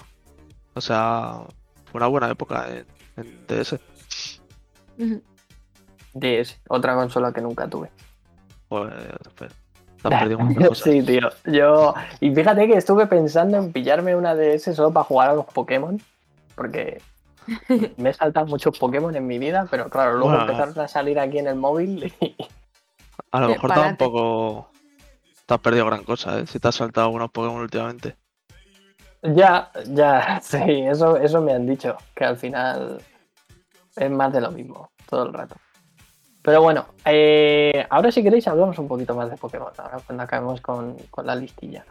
o 0.76 0.82
sea, 0.82 1.42
fue 1.86 2.00
una 2.00 2.08
buena 2.08 2.30
época 2.30 2.68
en, 2.70 2.86
en 3.18 3.48
DS. 3.48 3.80
DS, 6.14 6.60
otra 6.70 6.96
consola 6.96 7.32
que 7.34 7.42
nunca 7.42 7.68
tuve. 7.68 7.90
Pues, 8.70 8.94
pues, 9.36 9.52
te 10.02 10.08
has 10.08 10.20
perdido 10.22 10.40
muchas 10.40 10.68
cosas. 10.70 10.84
Sí, 10.84 11.02
tío. 11.02 11.30
Yo. 11.46 11.94
Y 12.20 12.34
fíjate 12.34 12.68
que 12.68 12.78
estuve 12.78 13.08
pensando 13.08 13.58
en 13.58 13.72
pillarme 13.72 14.16
una 14.16 14.36
DS 14.36 14.76
solo 14.76 14.92
para 14.92 15.04
jugar 15.06 15.30
a 15.30 15.34
los 15.34 15.46
Pokémon. 15.46 16.02
Porque 16.56 17.02
me 17.98 18.10
he 18.10 18.14
saltado 18.14 18.46
muchos 18.46 18.78
Pokémon 18.78 19.16
en 19.16 19.28
mi 19.28 19.40
vida, 19.40 19.68
pero 19.70 19.90
claro, 19.90 20.14
luego 20.14 20.30
Bueno. 20.30 20.42
empezaron 20.44 20.80
a 20.80 20.88
salir 20.88 21.20
aquí 21.20 21.40
en 21.40 21.48
el 21.48 21.56
móvil 21.56 22.14
y. 22.20 22.36
A 23.32 23.42
lo 23.42 23.50
mejor 23.50 23.74
tampoco 23.74 24.70
te 25.46 25.54
has 25.54 25.60
perdido 25.60 25.86
gran 25.86 26.04
cosa, 26.04 26.40
¿eh? 26.40 26.48
Si 26.48 26.60
te 26.60 26.68
has 26.70 26.76
saltado 26.76 27.08
algunos 27.08 27.32
Pokémon 27.32 27.62
últimamente. 27.62 28.16
Ya, 29.22 29.72
ya, 29.88 30.40
sí, 30.44 30.82
eso, 30.82 31.18
eso 31.18 31.42
me 31.42 31.54
han 31.54 31.66
dicho, 31.66 31.98
que 32.14 32.26
al 32.26 32.38
final 32.38 33.02
es 33.96 34.12
más 34.12 34.34
de 34.34 34.42
lo 34.42 34.52
mismo, 34.52 34.90
todo 35.10 35.24
el 35.24 35.34
rato. 35.34 35.56
Pero 36.42 36.62
bueno, 36.62 36.86
eh, 37.06 37.88
ahora 37.90 38.12
si 38.12 38.22
queréis 38.22 38.48
hablamos 38.48 38.78
un 38.78 38.88
poquito 38.88 39.16
más 39.16 39.32
de 39.32 39.38
Pokémon, 39.38 39.72
ahora 39.78 39.98
cuando 40.06 40.24
acabemos 40.24 40.62
con, 40.62 40.96
con 41.10 41.26
la 41.26 41.36
listilla. 41.36 41.86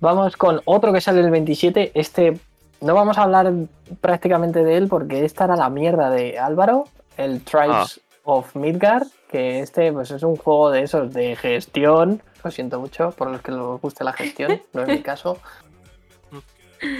Vamos 0.00 0.36
con 0.36 0.60
otro 0.64 0.92
que 0.92 1.00
sale 1.00 1.20
el 1.20 1.30
27, 1.30 1.92
este 1.94 2.38
no 2.82 2.94
vamos 2.94 3.16
a 3.18 3.22
hablar 3.22 3.52
prácticamente 4.00 4.64
de 4.64 4.76
él 4.76 4.88
porque 4.88 5.24
esta 5.24 5.44
era 5.44 5.56
la 5.56 5.70
mierda 5.70 6.10
de 6.10 6.38
Álvaro, 6.38 6.84
el 7.16 7.42
Tribes 7.42 8.00
of 8.24 8.54
Midgard, 8.56 9.06
que 9.28 9.60
este 9.60 9.92
pues 9.92 10.10
es 10.10 10.22
un 10.22 10.36
juego 10.36 10.70
de 10.70 10.82
esos 10.82 11.12
de 11.12 11.36
gestión, 11.36 12.22
lo 12.42 12.50
siento 12.50 12.80
mucho 12.80 13.12
por 13.12 13.30
los 13.30 13.40
que 13.40 13.52
les 13.52 13.60
guste 13.80 14.04
la 14.04 14.12
gestión, 14.12 14.60
no 14.72 14.82
es 14.82 14.88
mi 14.88 14.98
caso. 15.02 15.38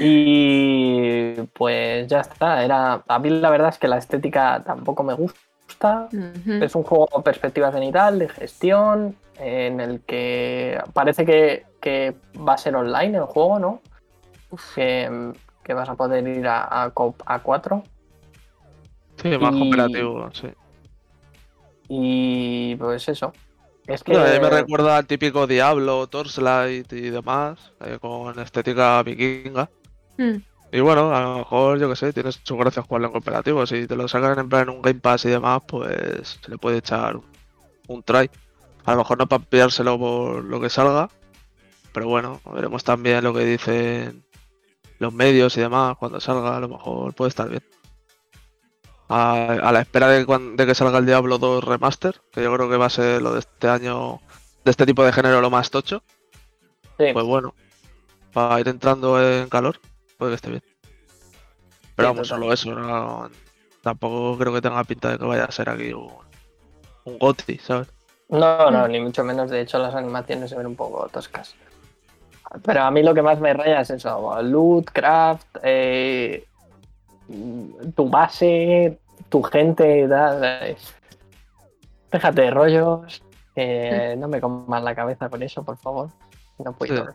Y 0.01 1.35
pues 1.55 2.07
ya 2.09 2.21
está. 2.21 2.65
Era, 2.65 3.03
a 3.07 3.19
mí 3.19 3.31
la 3.31 3.51
verdad 3.51 3.69
es 3.71 3.79
que 3.79 3.89
la 3.89 3.99
estética 3.99 4.63
tampoco 4.65 5.03
me 5.03 5.15
gusta. 5.15 6.09
Es 6.47 6.75
un 6.75 6.83
juego 6.83 7.07
con 7.09 7.23
perspectiva 7.23 7.73
cenital, 7.73 8.19
de 8.19 8.29
gestión, 8.29 9.17
en 9.39 9.81
el 9.81 10.01
que 10.03 10.81
parece 10.93 11.25
que, 11.25 11.65
que 11.81 12.15
va 12.37 12.55
a 12.55 12.59
ser 12.59 12.77
online 12.77 13.17
el 13.19 13.25
juego, 13.25 13.59
¿no? 13.59 13.81
Que, 14.75 15.33
que 15.65 15.75
vas 15.75 15.89
a 15.89 15.95
poder 15.95 16.27
ir 16.29 16.47
a, 16.47 16.63
a, 16.85 16.93
a 17.27 17.39
4. 17.41 17.83
Sí, 19.23 19.29
más 19.39 19.55
Y- 19.55 19.59
cooperativo, 19.59 20.31
sí. 20.33 20.49
Y 21.89 22.77
pues 22.77 23.09
eso. 23.09 23.33
Es 23.87 24.03
que. 24.03 24.17
A 24.17 24.25
mí 24.25 24.41
me 24.41 24.51
recuerda 24.51 24.97
al 24.97 25.07
típico 25.07 25.47
Diablo, 25.47 26.07
Torchlight 26.07 26.93
y 26.93 27.11
demás, 27.11 27.59
eh, 27.85 27.99
con 28.01 28.39
estética 28.39 29.03
vikinga. 29.03 29.69
Mm. 30.19 30.37
Y 30.75 30.81
bueno, 30.81 31.15
a 31.15 31.21
lo 31.21 31.39
mejor, 31.39 31.79
yo 31.79 31.89
que 31.91 31.97
sé, 31.97 32.13
tienes 32.13 32.41
su 32.43 32.57
gracia 32.57 32.83
jugarlo 32.83 33.09
en 33.09 33.13
cooperativo. 33.13 33.67
Si 33.67 33.87
te 33.87 33.95
lo 33.95 34.09
sacan 34.09 34.39
en 34.39 34.49
plan 34.49 34.63
en 34.63 34.71
un 34.71 34.83
Game 34.83 35.01
Pass 35.01 35.27
y 35.27 35.29
demás, 35.29 35.63
pues 35.67 36.41
se 36.43 36.51
le 36.51 36.57
puede 36.57 36.79
echar 36.79 37.17
un, 37.17 37.25
un 37.89 38.03
try. 38.03 38.31
A 38.85 38.93
lo 38.93 38.99
mejor 38.99 39.19
no 39.19 39.29
para 39.29 39.45
pillárselo 39.45 39.99
por 39.99 40.43
lo 40.45 40.61
que 40.61 40.71
salga, 40.71 41.11
pero 41.93 42.09
bueno, 42.09 42.41
veremos 42.53 42.83
también 42.85 43.23
lo 43.23 43.35
que 43.35 43.45
dicen 43.45 44.25
los 44.99 45.13
medios 45.13 45.57
y 45.57 45.61
demás 45.61 45.97
cuando 45.99 46.21
salga. 46.21 46.57
A 46.57 46.61
lo 46.61 46.69
mejor 46.69 47.15
puede 47.15 47.29
estar 47.29 47.49
bien. 47.49 47.63
A, 49.15 49.43
a 49.69 49.73
la 49.73 49.81
espera 49.81 50.09
de, 50.09 50.25
cuan- 50.25 50.57
de 50.57 50.65
que 50.67 50.75
salga 50.75 50.99
el 50.99 51.07
Diablo 51.07 51.37
2 51.39 51.63
Remaster, 51.65 52.21
que 52.33 52.43
yo 52.43 52.55
creo 52.55 52.71
que 52.71 52.77
va 52.79 52.87
a 52.87 52.91
ser 52.91 53.21
lo 53.21 53.33
de 53.35 53.41
este 53.41 53.69
año, 53.69 54.21
de 54.65 54.71
este 54.71 54.87
tipo 54.87 55.05
de 55.05 55.13
género, 55.13 55.41
lo 55.43 55.51
más 55.51 55.71
tocho. 55.71 56.03
Sí. 56.99 57.07
Pues 57.13 57.27
bueno, 57.27 57.55
para 58.33 58.59
ir 58.61 58.69
entrando 58.69 59.23
en 59.23 59.49
calor, 59.49 59.79
puede 60.17 60.31
que 60.33 60.37
esté 60.37 60.51
bien. 60.51 60.63
Pero 61.95 62.09
Sí, 62.09 62.15
vamos, 62.15 62.29
total. 62.29 62.41
solo 62.43 62.53
eso, 62.53 62.71
no- 62.75 63.31
tampoco 63.83 64.39
creo 64.39 64.53
que 64.55 64.63
tenga 64.63 64.83
pinta 64.85 65.11
de 65.11 65.19
que 65.19 65.25
vaya 65.27 65.45
a 65.45 65.53
ser 65.53 65.69
aquí 65.69 65.93
un, 65.93 66.11
un 67.05 67.37
¿sabes? 67.61 67.89
No, 68.29 68.71
no, 68.71 68.89
ni 68.89 68.99
mucho 69.01 69.25
menos. 69.25 69.51
De 69.51 69.61
hecho, 69.61 69.79
las 69.79 69.95
animaciones 69.95 70.49
se 70.49 70.57
ven 70.57 70.69
un 70.69 70.77
poco 70.77 71.07
toscas. 71.09 71.55
Pero 72.65 72.83
a 72.83 72.91
mí 72.91 73.03
lo 73.03 73.13
que 73.13 73.21
más 73.23 73.39
me 73.41 73.53
raya 73.53 73.81
es 73.83 73.91
eso: 73.91 74.41
loot, 74.43 74.91
craft, 74.91 75.59
eh, 75.63 76.45
tu 77.95 78.09
base, 78.09 78.99
tu 79.33 79.43
gente, 79.43 80.07
tal, 80.09 80.45
eh. 80.45 80.77
Déjate 82.13 82.43
de 82.43 82.51
rollos. 82.51 83.23
eh, 83.57 84.15
no 84.19 84.29
me 84.29 84.41
comas 84.41 84.83
la 84.83 84.95
cabeza 84.95 85.29
con 85.31 85.43
eso, 85.43 85.65
por 85.65 85.77
favor. 85.79 86.11
No 86.59 86.73
puedo. 86.75 87.07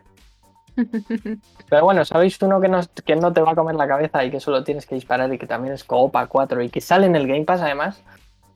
Pero 1.70 1.84
bueno, 1.86 2.04
¿sabéis 2.06 2.42
uno 2.42 2.60
que 2.60 2.68
no, 2.68 2.82
que 3.06 3.16
no 3.16 3.32
te 3.34 3.42
va 3.42 3.52
a 3.52 3.56
comer 3.56 3.76
la 3.76 3.88
cabeza 3.88 4.24
y 4.26 4.32
que 4.32 4.40
solo 4.40 4.64
tienes 4.64 4.86
que 4.86 4.96
disparar 4.96 5.32
y 5.34 5.38
que 5.38 5.48
también 5.48 5.74
es 5.74 5.84
Coopa 5.84 6.26
4 6.28 6.62
y 6.64 6.70
que 6.70 6.82
sale 6.82 7.06
en 7.08 7.16
el 7.16 7.28
Game 7.28 7.46
Pass 7.46 7.62
además 7.62 8.04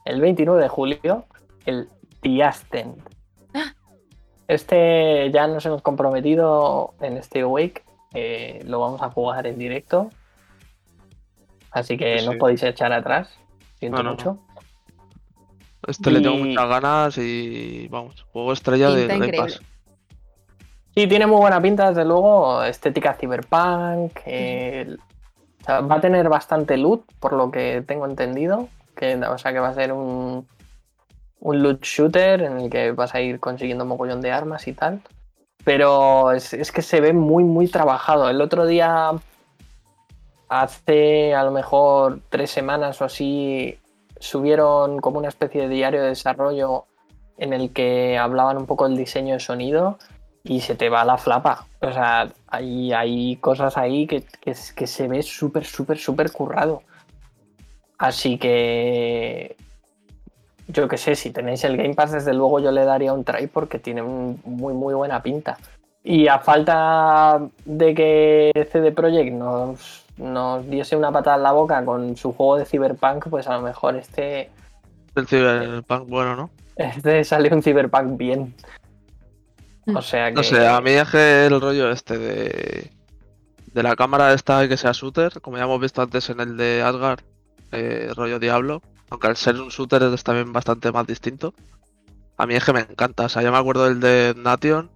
el 0.05 0.19
29 0.21 0.61
de 0.61 0.67
julio? 0.69 1.25
El 1.65 1.87
The 2.21 2.43
Ascent. 2.43 2.97
Este 4.47 5.31
ya 5.31 5.47
nos 5.47 5.65
hemos 5.65 5.81
comprometido 5.81 6.93
en 6.99 7.17
este 7.17 7.45
week. 7.45 7.83
eh, 8.13 8.61
lo 8.65 8.79
vamos 8.81 9.01
a 9.01 9.09
jugar 9.09 9.47
en 9.47 9.57
directo. 9.57 10.09
Así 11.71 11.97
que 11.97 12.19
Sí, 12.19 12.25
no 12.25 12.33
sí. 12.33 12.37
podéis 12.37 12.61
echar 12.63 12.91
atrás. 12.91 13.29
Siento 13.81 13.97
No, 13.97 14.03
no, 14.03 14.11
mucho. 14.11 14.37
Este 15.87 16.11
le 16.11 16.21
tengo 16.21 16.37
muchas 16.37 16.69
ganas 16.69 17.17
y 17.17 17.87
vamos, 17.89 18.21
juego 18.31 18.53
estrella 18.53 18.91
de 18.91 19.07
Pinta 19.07 19.13
Game 19.15 19.25
increíble. 19.25 19.53
Pass. 19.53 19.61
Sí, 20.93 21.07
tiene 21.07 21.25
muy 21.25 21.39
buena 21.39 21.59
pinta, 21.59 21.89
desde 21.89 22.05
luego. 22.05 22.63
Estética 22.63 23.15
cyberpunk. 23.15 24.11
eh, 24.25 24.95
o 25.61 25.65
sea, 25.65 25.81
va 25.81 25.95
a 25.95 26.01
tener 26.01 26.29
bastante 26.29 26.77
loot, 26.77 27.03
por 27.19 27.33
lo 27.33 27.49
que 27.49 27.83
tengo 27.87 28.05
entendido. 28.05 28.69
Que, 28.95 29.15
o 29.15 29.37
sea, 29.39 29.51
que 29.51 29.59
va 29.59 29.69
a 29.69 29.73
ser 29.73 29.91
un, 29.93 30.47
un 31.39 31.63
loot 31.63 31.83
shooter 31.83 32.43
en 32.43 32.59
el 32.59 32.69
que 32.69 32.91
vas 32.91 33.15
a 33.15 33.21
ir 33.21 33.39
consiguiendo 33.39 33.83
mogollón 33.83 34.21
de 34.21 34.31
armas 34.31 34.67
y 34.67 34.73
tal. 34.73 35.01
Pero 35.63 36.31
es, 36.31 36.53
es 36.53 36.71
que 36.71 36.83
se 36.83 37.01
ve 37.01 37.13
muy, 37.13 37.43
muy 37.43 37.67
trabajado. 37.67 38.29
El 38.29 38.41
otro 38.41 38.67
día, 38.67 39.11
hace 40.51 41.33
a 41.33 41.45
lo 41.45 41.51
mejor 41.51 42.19
tres 42.29 42.51
semanas 42.51 43.01
o 43.01 43.05
así, 43.05 43.79
subieron 44.19 44.99
como 44.99 45.17
una 45.17 45.29
especie 45.29 45.61
de 45.61 45.69
diario 45.69 46.01
de 46.01 46.09
desarrollo 46.09 46.87
en 47.37 47.53
el 47.53 47.71
que 47.71 48.17
hablaban 48.17 48.57
un 48.57 48.65
poco 48.65 48.87
del 48.87 48.97
diseño 48.97 49.35
de 49.35 49.39
sonido 49.39 49.97
y 50.43 50.59
se 50.59 50.75
te 50.75 50.89
va 50.89 51.05
la 51.05 51.17
flapa. 51.17 51.67
O 51.79 51.89
sea, 51.93 52.33
hay, 52.47 53.37
cosas 53.37 53.77
ahí 53.77 54.05
que, 54.05 54.25
que, 54.41 54.53
se 54.53 55.07
ve 55.07 55.23
súper, 55.23 55.63
súper, 55.63 55.97
súper 55.97 56.33
currado. 56.33 56.83
Así 57.97 58.37
que 58.37 59.55
yo 60.67 60.89
qué 60.89 60.97
sé, 60.97 61.15
si 61.15 61.31
tenéis 61.31 61.63
el 61.63 61.77
Game 61.77 61.93
Pass, 61.93 62.11
desde 62.11 62.33
luego 62.33 62.59
yo 62.59 62.71
le 62.73 62.83
daría 62.83 63.13
un 63.13 63.23
try 63.23 63.47
porque 63.47 63.79
tiene 63.79 64.01
muy, 64.01 64.73
muy 64.73 64.93
buena 64.93 65.23
pinta. 65.23 65.57
Y 66.03 66.27
a 66.27 66.39
falta 66.39 67.39
de 67.63 67.95
que 67.95 68.67
CD 68.69 68.91
Projekt 68.91 69.31
nos, 69.31 70.00
nos 70.17 70.69
diese 70.69 70.95
una 70.95 71.11
patada 71.11 71.37
en 71.37 71.43
la 71.43 71.51
boca 71.51 71.83
con 71.83 72.15
su 72.15 72.33
juego 72.33 72.57
de 72.57 72.65
Cyberpunk, 72.65 73.27
pues 73.29 73.47
a 73.47 73.55
lo 73.57 73.61
mejor 73.61 73.95
este, 73.95 74.49
El 75.15 75.27
Cyberpunk, 75.27 76.07
bueno, 76.07 76.35
¿no? 76.35 76.49
este 76.75 77.23
sale 77.23 77.53
un 77.53 77.61
Cyberpunk 77.61 78.17
bien. 78.17 78.53
Mm. 79.85 79.95
O 79.95 80.01
sea 80.01 80.29
que. 80.29 80.35
No 80.35 80.43
sé, 80.43 80.67
a 80.67 80.81
mí 80.81 80.91
es 80.91 81.09
que 81.09 81.45
el 81.45 81.59
rollo 81.59 81.91
este 81.91 82.17
de, 82.17 82.91
de 83.73 83.83
la 83.83 83.95
cámara 83.95 84.33
esta 84.33 84.67
que 84.67 84.77
sea 84.77 84.91
shooter, 84.91 85.41
como 85.41 85.57
ya 85.57 85.63
hemos 85.63 85.81
visto 85.81 86.01
antes 86.01 86.29
en 86.29 86.39
el 86.39 86.57
de 86.57 86.81
Asgard, 86.83 87.21
eh, 87.71 88.11
rollo 88.15 88.39
Diablo, 88.39 88.81
aunque 89.09 89.27
al 89.27 89.37
ser 89.37 89.59
un 89.59 89.69
shooter 89.69 90.03
es 90.03 90.23
también 90.23 90.53
bastante 90.53 90.91
más 90.91 91.07
distinto. 91.07 91.53
A 92.37 92.45
mí 92.45 92.55
es 92.55 92.63
que 92.63 92.73
me 92.73 92.81
encanta, 92.81 93.25
o 93.25 93.29
sea, 93.29 93.41
yo 93.43 93.51
me 93.51 93.57
acuerdo 93.57 93.85
del 93.85 93.99
de 93.99 94.33
Nation, 94.35 94.89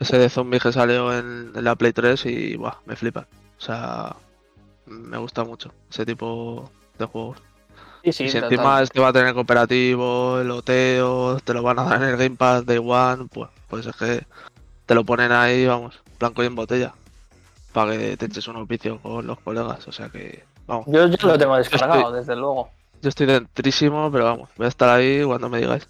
ese 0.00 0.18
de 0.18 0.28
zombie 0.28 0.58
que 0.58 0.72
salió 0.72 1.16
en, 1.16 1.52
en 1.54 1.64
la 1.64 1.76
Play 1.76 1.92
3 1.92 2.26
y 2.26 2.56
buah, 2.56 2.78
me 2.86 2.96
flipa. 2.96 3.28
O 3.58 3.60
sea, 3.60 4.16
me 4.90 5.16
gusta 5.18 5.44
mucho 5.44 5.72
ese 5.90 6.04
tipo 6.04 6.68
de 6.98 7.06
juegos. 7.06 7.38
Sí, 8.04 8.12
sí, 8.12 8.24
y 8.24 8.28
si 8.28 8.34
total. 8.34 8.52
encima 8.52 8.82
este 8.82 9.00
va 9.00 9.08
a 9.08 9.12
tener 9.12 9.34
cooperativo, 9.34 10.40
el 10.40 10.50
oteo, 10.50 11.38
te 11.40 11.54
lo 11.54 11.62
van 11.62 11.78
a 11.78 11.84
dar 11.84 12.02
en 12.02 12.08
el 12.08 12.16
Game 12.16 12.36
Pass 12.36 12.64
Day 12.66 12.78
One, 12.78 13.26
pues, 13.32 13.50
pues 13.68 13.86
es 13.86 13.94
que 13.96 14.24
te 14.86 14.94
lo 14.94 15.04
ponen 15.04 15.32
ahí, 15.32 15.66
vamos, 15.66 16.00
blanco 16.18 16.42
y 16.42 16.46
en 16.46 16.54
botella. 16.54 16.92
Para 17.72 17.92
que 17.96 18.16
te 18.16 18.26
eches 18.26 18.48
un 18.48 18.56
oficio 18.56 18.98
con 19.00 19.26
los 19.26 19.38
colegas, 19.40 19.86
o 19.86 19.92
sea 19.92 20.08
que, 20.08 20.42
vamos. 20.66 20.86
Yo, 20.88 21.06
yo 21.06 21.28
lo 21.28 21.38
tengo 21.38 21.56
descargado, 21.56 22.00
estoy- 22.08 22.18
desde 22.20 22.36
luego. 22.36 22.70
Yo 23.02 23.08
estoy 23.08 23.26
dentrísimo, 23.26 24.10
pero 24.10 24.24
vamos, 24.24 24.50
voy 24.56 24.66
a 24.66 24.68
estar 24.68 24.88
ahí 24.88 25.22
cuando 25.24 25.48
me 25.48 25.58
digáis. 25.58 25.86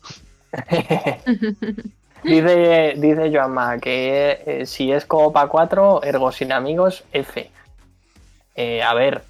dice, 2.24 2.94
dice 2.96 3.30
Joanma 3.32 3.78
que 3.78 4.42
eh, 4.46 4.66
si 4.66 4.92
es 4.92 5.04
Copa 5.06 5.46
4, 5.48 6.02
ergo 6.02 6.30
sin 6.32 6.52
amigos, 6.52 7.04
F. 7.12 7.50
Eh, 8.54 8.82
a 8.82 8.92
ver, 8.94 9.22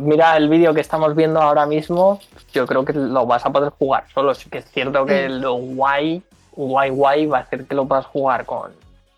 mira 0.00 0.36
el 0.36 0.48
vídeo 0.48 0.74
que 0.74 0.80
estamos 0.80 1.14
viendo 1.14 1.40
ahora 1.40 1.66
mismo, 1.66 2.20
yo 2.52 2.66
creo 2.66 2.84
que 2.84 2.92
lo 2.92 3.26
vas 3.26 3.44
a 3.46 3.50
poder 3.50 3.70
jugar 3.70 4.04
solo. 4.12 4.34
Sí 4.34 4.50
que 4.50 4.58
es 4.58 4.70
cierto 4.70 5.06
que 5.06 5.28
lo 5.28 5.54
guay, 5.54 6.22
guay, 6.52 6.90
guay 6.90 7.26
va 7.26 7.38
a 7.38 7.40
hacer 7.42 7.66
que 7.66 7.74
lo 7.74 7.86
puedas 7.86 8.06
jugar 8.06 8.44
con, 8.44 8.72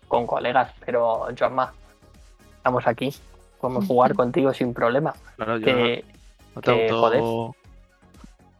con 0.07 0.25
colegas, 0.27 0.71
pero 0.85 1.27
Joanma, 1.37 1.73
estamos 2.57 2.85
aquí, 2.87 3.13
podemos 3.59 3.85
jugar 3.85 4.13
contigo 4.15 4.53
sin 4.53 4.73
problema. 4.73 5.13
Claro, 5.35 5.57
yo 5.57 5.65
Que, 5.65 6.05
no 6.55 6.61
te 6.61 6.73
que, 6.73 6.89
auto, 6.89 7.55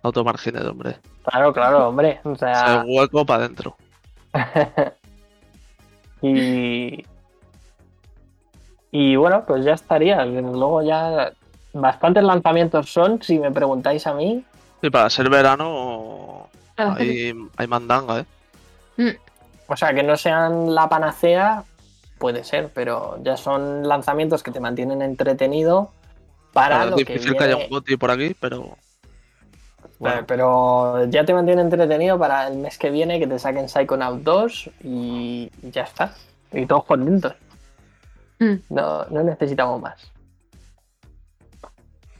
automargines, 0.03 0.63
hombre. 0.65 0.97
claro, 1.23 1.53
claro, 1.53 1.89
hombre, 1.89 2.19
o 2.23 2.29
O 2.31 2.35
sea... 2.35 2.55
sea, 2.55 2.83
hueco 2.87 3.25
para 3.25 3.43
adentro. 3.45 3.75
y, 6.21 7.03
y 8.91 9.15
bueno, 9.15 9.43
pues 9.45 9.63
ya 9.65 9.73
estaría. 9.73 10.23
Luego 10.25 10.81
ya 10.81 11.31
bastantes 11.73 12.23
lanzamientos 12.23 12.91
son, 12.91 13.21
si 13.21 13.37
me 13.39 13.51
preguntáis 13.51 14.05
a 14.07 14.13
mí. 14.13 14.43
Y 14.81 14.89
para 14.89 15.09
ser 15.09 15.29
verano, 15.29 16.47
Ah, 16.77 16.95
hay, 16.97 17.33
hay 17.57 17.67
mandanga, 17.67 18.19
¿eh? 18.97 19.17
O 19.67 19.75
sea, 19.75 19.93
que 19.93 20.01
no 20.01 20.15
sean 20.17 20.73
la 20.73 20.87
panacea, 20.89 21.63
puede 22.17 22.43
ser, 22.43 22.71
pero 22.73 23.19
ya 23.21 23.35
son 23.37 23.87
lanzamientos 23.87 24.41
que 24.43 24.51
te 24.51 24.59
mantienen 24.59 25.01
entretenido 25.01 25.91
para 26.53 26.77
Claro, 26.77 26.89
lo 26.91 26.97
es 26.97 27.05
que 27.05 27.13
difícil 27.13 27.37
que 27.37 27.43
haya 27.43 27.55
viene- 27.55 27.65
un 27.65 27.69
goti 27.69 27.97
por 27.97 28.11
aquí, 28.11 28.35
pero. 28.39 28.77
Bueno, 29.99 30.23
Pero 30.25 31.05
ya 31.09 31.25
te 31.25 31.33
mantiene 31.33 31.61
entretenido 31.61 32.17
para 32.17 32.47
el 32.47 32.57
mes 32.57 32.77
que 32.77 32.89
viene 32.89 33.19
que 33.19 33.27
te 33.27 33.37
saquen 33.37 33.67
Psychonaut 33.67 34.21
2 34.23 34.69
y 34.83 35.51
y 35.61 35.71
ya 35.71 35.83
está. 35.83 36.13
Y 36.53 36.65
todos 36.65 36.85
contentos. 36.85 37.35
Mm. 38.39 38.55
No, 38.69 39.05
no 39.05 39.23
necesitamos 39.23 39.81
más. 39.81 40.11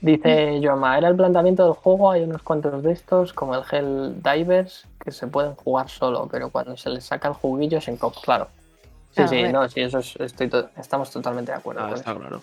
Dice 0.02 0.60
Joama, 0.62 0.96
era 0.96 1.08
el 1.08 1.16
planteamiento 1.16 1.64
del 1.64 1.74
juego, 1.74 2.10
hay 2.10 2.22
unos 2.22 2.42
cuantos 2.42 2.82
de 2.82 2.92
estos, 2.92 3.34
como 3.34 3.54
el 3.54 3.62
Hell 3.70 4.22
Divers, 4.22 4.86
que 4.98 5.10
se 5.12 5.26
pueden 5.26 5.54
jugar 5.56 5.90
solo, 5.90 6.26
pero 6.30 6.48
cuando 6.48 6.74
se 6.76 6.88
les 6.88 7.04
saca 7.04 7.28
el 7.28 7.34
juguillo 7.34 7.78
es 7.78 7.88
en 7.88 7.96
cop, 7.98 8.14
claro. 8.22 8.48
Sí, 9.14 9.22
Ah, 9.22 9.28
sí, 9.28 9.42
no, 9.52 9.68
sí, 9.68 9.80
eso 9.80 9.98
es- 9.98 10.16
estoy 10.16 10.48
to- 10.48 10.70
estamos 10.78 11.10
totalmente 11.10 11.52
de 11.52 11.58
acuerdo. 11.58 11.82
Ah, 11.82 11.88
con 11.88 11.98
está 11.98 12.10
eso. 12.12 12.20
claro. 12.20 12.42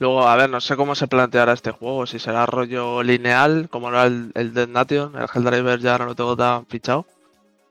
Luego, 0.00 0.26
a 0.26 0.34
ver, 0.34 0.48
no 0.50 0.60
sé 0.60 0.76
cómo 0.76 0.94
se 0.94 1.06
planteará 1.06 1.52
este 1.52 1.70
juego, 1.72 2.06
si 2.06 2.18
será 2.18 2.46
rollo 2.46 3.02
lineal, 3.02 3.68
como 3.70 3.90
era 3.90 4.04
el, 4.06 4.32
el 4.34 4.52
Dead 4.54 4.66
Nation, 4.66 5.14
el 5.16 5.28
Helldriver 5.32 5.78
ya 5.78 5.98
no 5.98 6.06
lo 6.06 6.14
tengo 6.16 6.36
tan 6.36 6.66
fichado. 6.66 7.04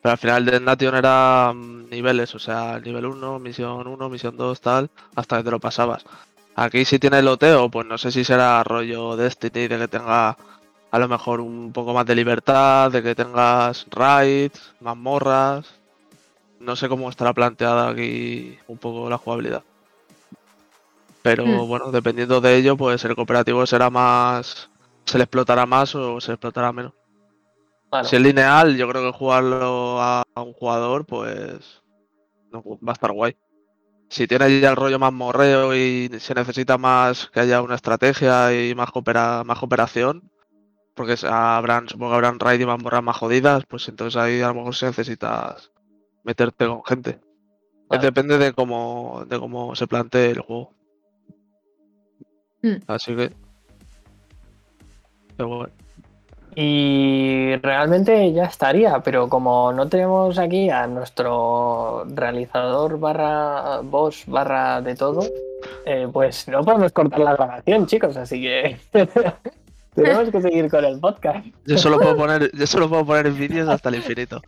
Pero 0.02 0.12
al 0.14 0.18
final 0.18 0.46
Dead 0.46 0.62
Nation 0.62 0.96
era 0.96 1.52
mm, 1.54 1.90
niveles, 1.90 2.34
o 2.36 2.40
sea, 2.40 2.80
nivel 2.80 3.06
1, 3.06 3.40
misión 3.40 3.88
1, 3.88 4.10
misión 4.10 4.38
2, 4.38 4.62
tal, 4.62 4.90
hasta 5.16 5.38
que 5.38 5.44
te 5.44 5.52
lo 5.52 5.60
pasabas. 5.60 6.06
Aquí 6.56 6.86
si 6.86 7.00
tiene 7.00 7.22
loteo, 7.22 7.70
pues 7.70 7.86
no 7.88 7.98
sé 7.98 8.12
si 8.12 8.24
será 8.24 8.64
rollo 8.64 9.16
Destiny, 9.16 9.68
de 9.68 9.78
que 9.80 9.88
tenga 9.88 10.38
a 10.92 11.00
lo 11.00 11.08
mejor 11.08 11.42
un 11.42 11.72
poco 11.74 11.94
más 11.94 12.06
de 12.06 12.16
libertad, 12.16 12.92
de 12.92 13.04
que 13.04 13.16
tengas 13.16 13.86
raids, 13.92 14.76
mazmorras. 14.80 15.68
No 16.60 16.76
sé 16.76 16.90
cómo 16.90 17.10
estará 17.10 17.34
planteada 17.34 17.90
aquí 17.90 18.58
un 18.68 18.78
poco 18.80 19.10
la 19.10 19.18
jugabilidad. 19.18 19.64
Pero 21.22 21.46
Hmm. 21.46 21.68
bueno, 21.68 21.92
dependiendo 21.92 22.42
de 22.42 22.56
ello, 22.58 22.76
pues 22.78 23.04
el 23.06 23.16
cooperativo 23.16 23.66
será 23.66 23.90
más. 23.90 24.70
se 25.06 25.18
le 25.18 25.24
explotará 25.24 25.66
más 25.66 25.96
o 25.96 26.22
se 26.22 26.34
explotará 26.34 26.72
menos. 26.72 26.94
Claro. 27.90 28.08
Si 28.08 28.16
es 28.16 28.22
lineal, 28.22 28.78
yo 28.78 28.88
creo 28.90 29.12
que 29.12 29.18
jugarlo 29.18 30.02
a, 30.02 30.24
un 30.36 30.54
jugador, 30.54 31.06
pues. 31.06 31.82
no, 32.52 32.64
va 32.86 32.92
a 32.92 32.94
estar 32.94 33.12
guay. 33.12 33.36
Si 34.10 34.28
tiene 34.28 34.60
ya 34.60 34.72
el 34.72 34.76
rollo 34.76 35.00
más 35.00 35.14
morreo 35.14 35.76
y 35.76 36.10
se 36.20 36.34
necesita 36.34 36.78
más 36.78 37.30
que 37.30 37.42
haya 37.42 37.62
una 37.62 37.76
estrategia 37.76 38.54
y 38.54 38.74
más, 38.76 38.90
coopera- 38.92 39.44
más 39.46 39.60
cooperación, 39.60 40.32
porque 40.96 41.18
se- 41.18 41.28
habrán, 41.28 41.88
supongo 41.90 42.12
que 42.12 42.16
habrán 42.16 42.40
raid 42.40 42.62
y 42.62 42.66
mazmorras 42.66 43.04
más 43.04 43.18
jodidas, 43.18 43.66
pues 43.68 43.88
entonces 43.90 44.20
ahí 44.22 44.42
a 44.42 44.50
lo 44.50 44.56
mejor 44.56 44.76
sí 44.76 44.86
necesitas 44.86 45.72
meterte 46.24 46.68
con 46.68 46.84
gente. 46.86 47.20
Vale. 47.88 48.02
Depende 48.04 48.38
de 48.38 48.54
cómo, 48.54 49.26
de 49.28 49.40
cómo 49.40 49.76
se 49.76 49.88
plantee 49.88 50.32
el 50.32 50.42
juego. 50.42 50.74
Mm. 52.62 52.76
Así 52.88 53.16
que. 53.16 53.32
Pero 55.38 55.50
bueno. 55.50 55.74
Y 56.62 57.56
realmente 57.62 58.34
ya 58.34 58.44
estaría, 58.44 59.00
pero 59.00 59.30
como 59.30 59.72
no 59.72 59.88
tenemos 59.88 60.38
aquí 60.38 60.70
a 60.70 60.88
nuestro 60.88 62.04
realizador 62.14 63.00
barra 63.00 63.80
boss 63.82 64.26
barra 64.28 64.82
de 64.82 64.94
todo, 64.94 65.22
eh, 65.86 66.10
pues 66.12 66.50
no 66.50 66.62
podemos 66.66 66.92
cortar 66.92 67.22
la 67.22 67.38
grabación, 67.38 67.88
chicos, 67.88 68.18
así 68.18 68.42
que 68.42 68.78
tenemos 70.04 70.30
que 70.30 70.42
seguir 70.42 70.70
con 70.70 70.86
el 70.86 71.00
podcast. 71.00 71.46
Yo 71.66 71.78
solo 71.78 72.00
puedo 72.00 72.16
poner, 72.18 72.52
yo 72.54 72.68
solo 72.68 72.90
puedo 72.90 73.06
poner 73.06 73.32
vídeos 73.32 73.68
hasta 73.70 73.90
el 73.90 73.96
infinito. 73.96 74.42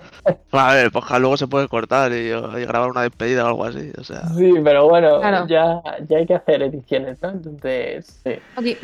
A 0.51 0.73
ver, 0.73 0.91
pues 0.91 1.05
luego 1.19 1.37
se 1.37 1.47
puede 1.47 1.67
cortar 1.67 2.11
y, 2.11 2.27
y 2.29 2.65
grabar 2.65 2.89
una 2.91 3.01
despedida 3.03 3.45
o 3.45 3.47
algo 3.47 3.65
así. 3.65 3.91
O 3.97 4.03
sea. 4.03 4.27
Sí, 4.37 4.53
pero 4.63 4.87
bueno, 4.89 5.19
Claro. 5.19 5.47
ya, 5.47 5.81
ya 6.07 6.17
hay 6.17 6.25
que 6.25 6.35
hacer 6.35 6.61
ediciones, 6.63 7.17
¿no? 7.21 7.29
Entonces, 7.29 8.19
sí. 8.23 8.31
Ok. 8.57 8.77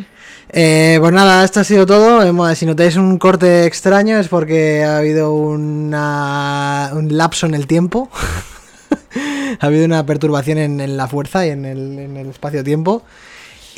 Eh, 0.50 0.98
pues 1.00 1.14
nada, 1.14 1.44
esto 1.44 1.60
ha 1.60 1.64
sido 1.64 1.86
todo. 1.86 2.22
Si 2.56 2.66
notáis 2.66 2.96
un 2.96 3.18
corte 3.18 3.66
extraño 3.66 4.18
es 4.20 4.28
porque 4.28 4.84
ha 4.84 4.98
habido 4.98 5.34
una, 5.34 6.92
un 6.94 7.16
lapso 7.18 7.46
en 7.46 7.54
el 7.56 7.68
tiempo. 7.68 8.10
ha 9.60 9.66
habido 9.66 9.86
una 9.86 10.06
perturbación 10.06 10.58
en, 10.58 10.80
en 10.80 10.98
la 10.98 11.08
fuerza 11.08 11.46
y 11.46 11.50
en 11.50 11.66
el, 11.66 12.00
en 12.00 12.18
el 12.18 12.28
espacio-tiempo. 12.30 13.04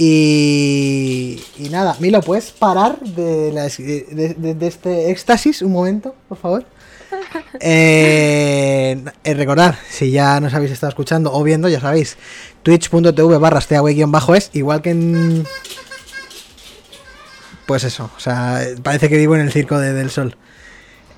Y, 0.02 1.44
y 1.58 1.68
nada, 1.70 1.98
Milo, 2.00 2.22
¿puedes 2.22 2.52
parar 2.52 3.00
de, 3.02 3.52
la- 3.52 3.64
de- 3.68 4.34
de- 4.38 4.54
de 4.54 4.68
este 4.68 5.12
éxtasis 5.12 5.62
un 5.62 5.74
momento, 5.74 6.16
por 6.30 6.38
favor? 6.38 6.66
Eh, 7.62 9.04
eh, 9.24 9.34
recordad, 9.34 9.76
si 9.90 10.12
ya 10.12 10.40
nos 10.40 10.54
habéis 10.54 10.72
estado 10.72 10.90
escuchando 10.90 11.34
o 11.34 11.44
viendo, 11.44 11.68
ya 11.68 11.82
sabéis, 11.82 12.18
twitch.tv 12.64 13.38
barra 13.40 13.62
bajo 14.08 14.36
es 14.36 14.50
igual 14.54 14.82
que 14.82 14.92
en, 14.92 15.46
pues 17.66 17.84
eso, 17.84 18.10
o 18.16 18.20
sea, 18.20 18.62
parece 18.84 19.10
que 19.10 19.18
vivo 19.18 19.36
en 19.36 19.42
el 19.42 19.52
circo 19.52 19.78
de- 19.80 19.94
del 19.94 20.10
sol. 20.12 20.38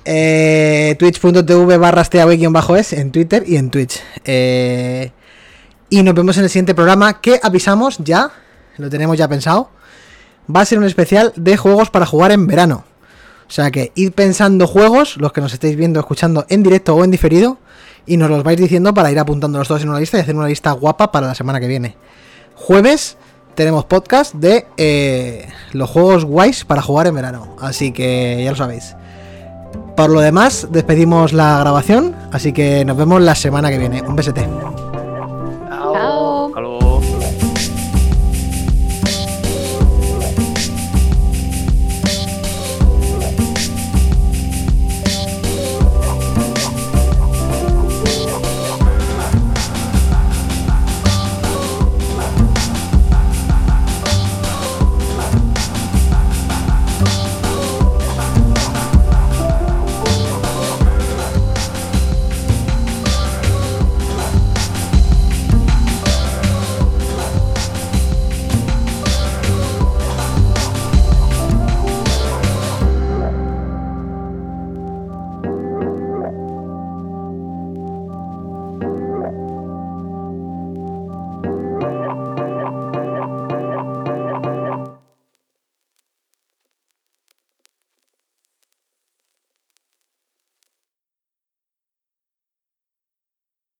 Eh, 0.04 0.96
Twitch.tv 0.98 1.76
barra 1.78 2.04
bajo 2.50 2.76
es 2.76 2.92
en 2.92 3.12
Twitter 3.12 3.44
y 3.46 3.56
en 3.56 3.70
Twitch. 3.70 4.00
Eh, 4.24 5.12
y 5.88 6.02
nos 6.02 6.14
vemos 6.14 6.36
en 6.38 6.44
el 6.44 6.50
siguiente 6.50 6.74
programa 6.74 7.20
que 7.20 7.38
avisamos 7.42 7.98
ya, 7.98 8.30
lo 8.76 8.90
tenemos 8.90 9.16
ya 9.16 9.28
pensado. 9.28 9.70
Va 10.54 10.60
a 10.60 10.64
ser 10.64 10.78
un 10.78 10.84
especial 10.84 11.32
de 11.36 11.56
juegos 11.56 11.90
para 11.90 12.06
jugar 12.06 12.32
en 12.32 12.46
verano. 12.46 12.84
O 13.48 13.50
sea 13.50 13.70
que 13.70 13.92
id 13.94 14.12
pensando 14.12 14.66
juegos, 14.66 15.16
los 15.18 15.32
que 15.32 15.40
nos 15.40 15.52
estéis 15.52 15.76
viendo, 15.76 16.00
escuchando 16.00 16.46
en 16.48 16.62
directo 16.62 16.94
o 16.94 17.04
en 17.04 17.10
diferido, 17.10 17.58
y 18.06 18.16
nos 18.16 18.30
los 18.30 18.42
vais 18.42 18.58
diciendo 18.58 18.94
para 18.94 19.12
ir 19.12 19.18
apuntándolos 19.18 19.68
todos 19.68 19.82
en 19.82 19.90
una 19.90 20.00
lista 20.00 20.16
y 20.16 20.20
hacer 20.20 20.34
una 20.34 20.48
lista 20.48 20.72
guapa 20.72 21.12
para 21.12 21.26
la 21.26 21.34
semana 21.34 21.60
que 21.60 21.66
viene. 21.66 21.96
Jueves 22.54 23.16
tenemos 23.54 23.84
podcast 23.84 24.34
de 24.34 24.66
eh, 24.76 25.48
los 25.72 25.90
juegos 25.90 26.24
guays 26.24 26.64
para 26.64 26.82
jugar 26.82 27.06
en 27.06 27.14
verano, 27.14 27.56
así 27.60 27.92
que 27.92 28.42
ya 28.42 28.50
lo 28.50 28.56
sabéis. 28.56 28.96
Por 29.96 30.10
lo 30.10 30.20
demás, 30.20 30.68
despedimos 30.70 31.32
la 31.32 31.58
grabación, 31.58 32.16
así 32.32 32.52
que 32.52 32.84
nos 32.84 32.96
vemos 32.96 33.20
la 33.20 33.34
semana 33.34 33.70
que 33.70 33.78
viene. 33.78 34.02
Un 34.02 34.16
besete. 34.16 34.48